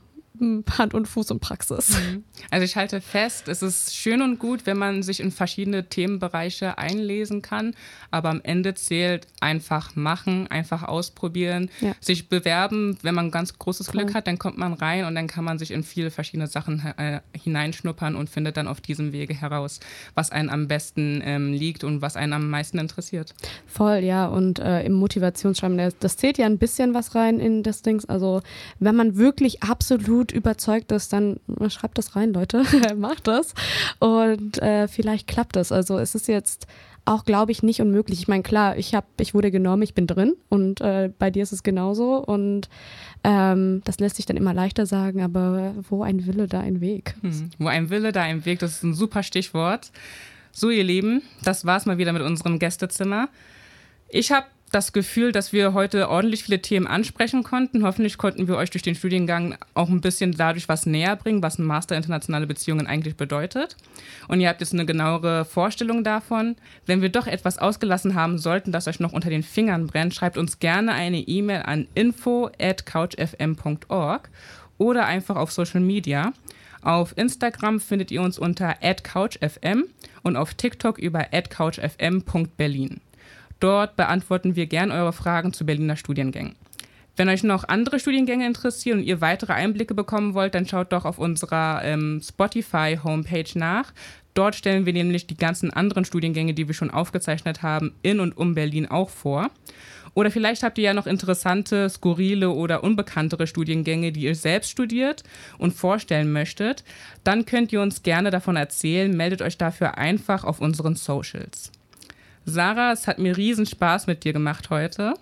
Hand 0.79 0.95
und 0.95 1.07
Fuß 1.07 1.31
und 1.31 1.41
Praxis. 1.41 1.91
Mhm. 1.91 2.25
Also 2.51 2.65
ich 2.65 2.77
halte 2.77 3.01
fest, 3.01 3.49
es 3.49 3.63
ist 3.63 3.95
schön 3.95 4.23
und 4.23 4.39
gut, 4.39 4.67
wenn 4.67 4.79
man 4.79 5.03
sich 5.03 5.21
in 5.21 5.31
verschiedene 5.31 5.89
Themenbereiche 5.89 6.79
einlesen 6.79 7.43
kann, 7.43 7.75
aber 8.11 8.31
am 8.31 8.41
Ende 8.43 8.75
zählt 8.75 9.27
einfach 9.41 9.95
machen, 9.97 10.47
einfach 10.49 10.83
ausprobieren, 10.83 11.71
ja. 11.81 11.95
sich 12.01 12.29
bewerben. 12.29 12.99
Wenn 13.03 13.15
man 13.15 13.31
ganz 13.31 13.59
großes. 13.59 13.91
Glück 13.91 14.15
hat, 14.15 14.27
dann 14.27 14.39
kommt 14.39 14.59
man 14.59 14.73
rein 14.73 15.05
und 15.05 15.15
dann 15.15 15.27
kann 15.27 15.45
man 15.45 15.59
sich 15.59 15.71
in 15.71 15.83
viele 15.83 16.11
verschiedene 16.11 16.47
Sachen 16.47 16.85
äh, 16.97 17.21
hineinschnuppern 17.37 18.15
und 18.15 18.31
findet 18.31 18.57
dann 18.57 18.69
auf 18.69 18.81
diesem 18.81 19.13
Wege 19.13 19.35
heraus, 19.35 19.81
was 20.15 20.31
einen 20.31 20.51
am 20.51 20.69
besten 20.69 21.21
ähm, 21.25 21.53
liegt 21.53 21.85
und 21.85 22.03
was 22.03 22.17
einen 22.17 22.33
am 22.33 22.51
meisten 22.51 22.79
interessiert. 22.79 23.35
Voll, 23.67 23.99
ja. 23.99 24.27
Und 24.27 24.59
äh, 24.59 24.83
im 24.85 24.93
Motivationsschreiben, 24.95 25.93
das 26.01 26.17
zählt 26.17 26.39
ja 26.39 26.47
ein 26.47 26.59
bisschen 26.59 26.95
was 26.95 27.15
rein 27.15 27.41
in 27.41 27.63
das 27.63 27.83
Ding. 27.83 28.03
Also 28.09 28.43
wenn 28.79 28.95
man 28.95 29.17
wirklich 29.17 29.63
absolut 29.63 30.30
überzeugt 30.33 30.93
ist, 30.93 31.13
dann 31.13 31.41
schreibt 31.69 31.99
das 31.99 32.17
rein, 32.17 32.33
Leute, 32.33 32.63
macht 32.97 33.27
das 33.27 33.55
und 33.99 34.61
äh, 34.63 34.89
vielleicht 34.89 35.27
klappt 35.27 35.57
das. 35.57 35.73
Also 35.73 35.99
es 35.99 36.15
ist 36.15 36.29
jetzt 36.29 36.67
auch, 37.05 37.25
glaube 37.25 37.51
ich, 37.53 37.63
nicht 37.63 37.81
unmöglich. 37.81 38.21
Ich 38.21 38.29
meine, 38.29 38.43
klar, 38.43 38.77
ich, 38.77 38.95
hab, 38.95 39.07
ich 39.21 39.35
wurde 39.35 39.51
genommen, 39.51 39.83
ich 39.83 39.95
bin 39.95 40.07
drin 40.07 40.35
und 40.49 40.81
äh, 40.81 41.11
bei 41.19 41.31
dir 41.31 41.43
ist 41.43 41.53
es 41.53 41.63
genauso 41.63 42.17
und 42.17 42.69
ähm, 43.25 43.83
das 43.85 43.99
lässt 44.01 44.17
sich 44.17 44.27
dann 44.27 44.37
immer 44.37 44.55
leichter 44.55 44.87
sagen, 44.87 45.23
aber 45.23 45.75
wo 45.89 46.03
ein 46.03 46.27
Wille, 46.27 46.47
da 46.47 46.61
ein 46.61 46.81
Weg. 46.81 47.15
Hm. 47.23 47.51
Wo 47.59 47.69
ein 47.69 47.91
Wille, 47.91 48.13
da 48.13 48.23
ein 48.23 48.45
Weg, 48.45 48.59
das 48.61 48.73
ist 48.77 48.83
ein 48.83 48.95
super 48.95 49.23
Stichwort. 49.23 49.91
So, 50.53 50.71
ihr 50.71 50.85
Lieben, 50.85 51.23
das 51.43 51.65
war's 51.65 51.87
mal 51.87 51.99
wieder 51.99 52.13
mit 52.13 52.23
unserem 52.23 52.59
Gästezimmer. 52.59 53.29
Ich 54.09 54.33
habe 54.33 54.47
das 54.71 54.93
Gefühl, 54.93 55.33
dass 55.33 55.53
wir 55.53 55.75
heute 55.75 56.09
ordentlich 56.09 56.45
viele 56.45 56.63
Themen 56.63 56.87
ansprechen 56.87 57.43
konnten. 57.43 57.83
Hoffentlich 57.83 58.19
konnten 58.19 58.47
wir 58.47 58.57
euch 58.57 58.71
durch 58.71 58.83
den 58.83 58.95
Studiengang 58.95 59.57
auch 59.75 59.89
ein 59.89 60.01
bisschen 60.01 60.33
dadurch 60.33 60.69
was 60.69 60.87
näher 60.87 61.17
bringen, 61.17 61.43
was 61.43 61.59
ein 61.59 61.65
Master 61.65 61.97
internationale 61.97 62.47
Beziehungen 62.47 62.87
eigentlich 62.87 63.17
bedeutet. 63.17 63.77
Und 64.29 64.41
ihr 64.41 64.49
habt 64.49 64.61
jetzt 64.61 64.73
eine 64.73 64.87
genauere 64.87 65.45
Vorstellung 65.45 66.05
davon. 66.05 66.57
Wenn 66.87 67.03
wir 67.03 67.09
doch 67.09 67.27
etwas 67.27 67.59
ausgelassen 67.59 68.15
haben 68.15 68.39
sollten, 68.39 68.71
das 68.71 68.87
euch 68.87 69.01
noch 69.01 69.13
unter 69.13 69.31
den 69.31 69.43
Fingern 69.43 69.89
brennt, 69.89 70.15
schreibt 70.15 70.39
uns 70.39 70.61
gerne 70.61 70.93
eine 70.93 71.19
E-Mail 71.19 71.63
an 71.63 71.89
info 71.95 72.51
at 72.61 72.87
couchfm.org 72.87 74.31
oder 74.79 75.07
einfach 75.07 75.37
auf 75.37 75.51
Social 75.51 75.81
Media. 75.81 76.33
Auf 76.83 77.17
Instagram 77.19 77.81
findet 77.81 78.11
ihr 78.11 78.23
uns 78.23 78.39
unter 78.39 78.75
@couchfm 78.75 79.85
und 80.23 80.37
auf 80.37 80.55
TikTok 80.55 80.99
über 80.99 81.25
@couchfm.berlin. 81.25 83.01
Dort 83.61 83.97
beantworten 83.97 84.57
wir 84.57 84.67
gern 84.67 84.91
eure 84.91 85.13
Fragen 85.13 85.53
zu 85.53 85.65
Berliner 85.65 85.97
Studiengängen. 85.97 86.57
Wenn 87.17 87.29
euch 87.29 87.43
noch 87.43 87.65
andere 87.69 88.01
Studiengänge 88.01 88.47
interessieren 88.47 89.01
und 89.01 89.05
ihr 89.05 89.21
weitere 89.21 89.53
Einblicke 89.53 89.95
bekommen 89.95 90.33
wollt, 90.33 90.55
dann 90.55 90.67
schaut 90.67 90.93
doch 90.93 91.05
auf 91.05 91.19
unserer 91.19 91.83
ähm, 91.85 92.23
Spotify-Homepage 92.25 93.59
nach. 93.59 93.93
Dort 94.33 94.55
stellen 94.55 94.87
wir 94.87 94.93
nämlich 94.95 95.27
die 95.27 95.37
ganzen 95.37 95.71
anderen 95.71 96.07
Studiengänge, 96.07 96.55
die 96.55 96.67
wir 96.67 96.75
schon 96.75 96.91
aufgezeichnet 96.91 97.63
haben, 97.63 97.93
in 98.03 98.21
und 98.21 98.37
um 98.37 98.55
Berlin 98.55 98.87
auch 98.87 99.11
vor. 99.11 99.51
Oder 100.15 100.31
vielleicht 100.31 100.63
habt 100.63 100.79
ihr 100.79 100.85
ja 100.85 100.95
noch 100.95 101.07
interessante, 101.07 101.91
skurrile 101.91 102.51
oder 102.51 102.83
unbekanntere 102.83 103.47
Studiengänge, 103.47 104.13
die 104.13 104.23
ihr 104.23 104.35
selbst 104.35 104.71
studiert 104.71 105.23
und 105.59 105.75
vorstellen 105.75 106.33
möchtet. 106.33 106.85
Dann 107.23 107.45
könnt 107.45 107.73
ihr 107.73 107.83
uns 107.83 108.03
gerne 108.03 108.31
davon 108.31 108.57
erzählen. 108.57 109.15
Meldet 109.15 109.43
euch 109.43 109.59
dafür 109.59 109.99
einfach 109.99 110.45
auf 110.45 110.61
unseren 110.61 110.97
Socials. 110.97 111.71
Sarah, 112.51 112.93
es 112.93 113.07
hat 113.07 113.19
mir 113.19 113.37
riesen 113.37 113.65
Spaß 113.65 114.07
mit 114.07 114.25
dir 114.25 114.33
gemacht 114.33 114.69
heute. 114.71 115.15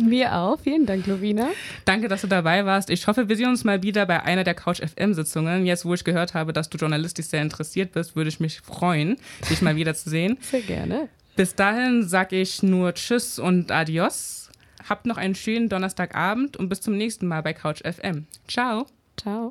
Mir 0.00 0.34
auch. 0.34 0.58
Vielen 0.60 0.86
Dank, 0.86 1.06
Lovina. 1.06 1.48
Danke, 1.84 2.08
dass 2.08 2.22
du 2.22 2.26
dabei 2.26 2.64
warst. 2.64 2.88
Ich 2.88 3.06
hoffe, 3.06 3.28
wir 3.28 3.36
sehen 3.36 3.48
uns 3.48 3.64
mal 3.64 3.82
wieder 3.82 4.06
bei 4.06 4.22
einer 4.22 4.44
der 4.44 4.54
Couch 4.54 4.80
FM 4.80 5.12
Sitzungen. 5.12 5.66
Jetzt, 5.66 5.84
wo 5.84 5.92
ich 5.92 6.04
gehört 6.04 6.34
habe, 6.34 6.52
dass 6.52 6.70
du 6.70 6.78
journalistisch 6.78 7.26
sehr 7.26 7.42
interessiert 7.42 7.92
bist, 7.92 8.16
würde 8.16 8.28
ich 8.28 8.40
mich 8.40 8.60
freuen, 8.60 9.16
dich 9.50 9.60
mal 9.60 9.76
wieder 9.76 9.94
zu 9.94 10.08
sehen. 10.08 10.38
Sehr 10.50 10.62
gerne. 10.62 11.08
Bis 11.36 11.54
dahin 11.54 12.08
sage 12.08 12.40
ich 12.40 12.62
nur 12.62 12.94
Tschüss 12.94 13.38
und 13.38 13.70
Adios. 13.70 14.48
Habt 14.88 15.04
noch 15.04 15.18
einen 15.18 15.34
schönen 15.34 15.68
Donnerstagabend 15.68 16.56
und 16.56 16.68
bis 16.68 16.80
zum 16.80 16.96
nächsten 16.96 17.26
Mal 17.26 17.42
bei 17.42 17.52
Couch 17.52 17.82
FM. 17.82 18.26
Ciao. 18.48 18.86
Ciao. 19.18 19.44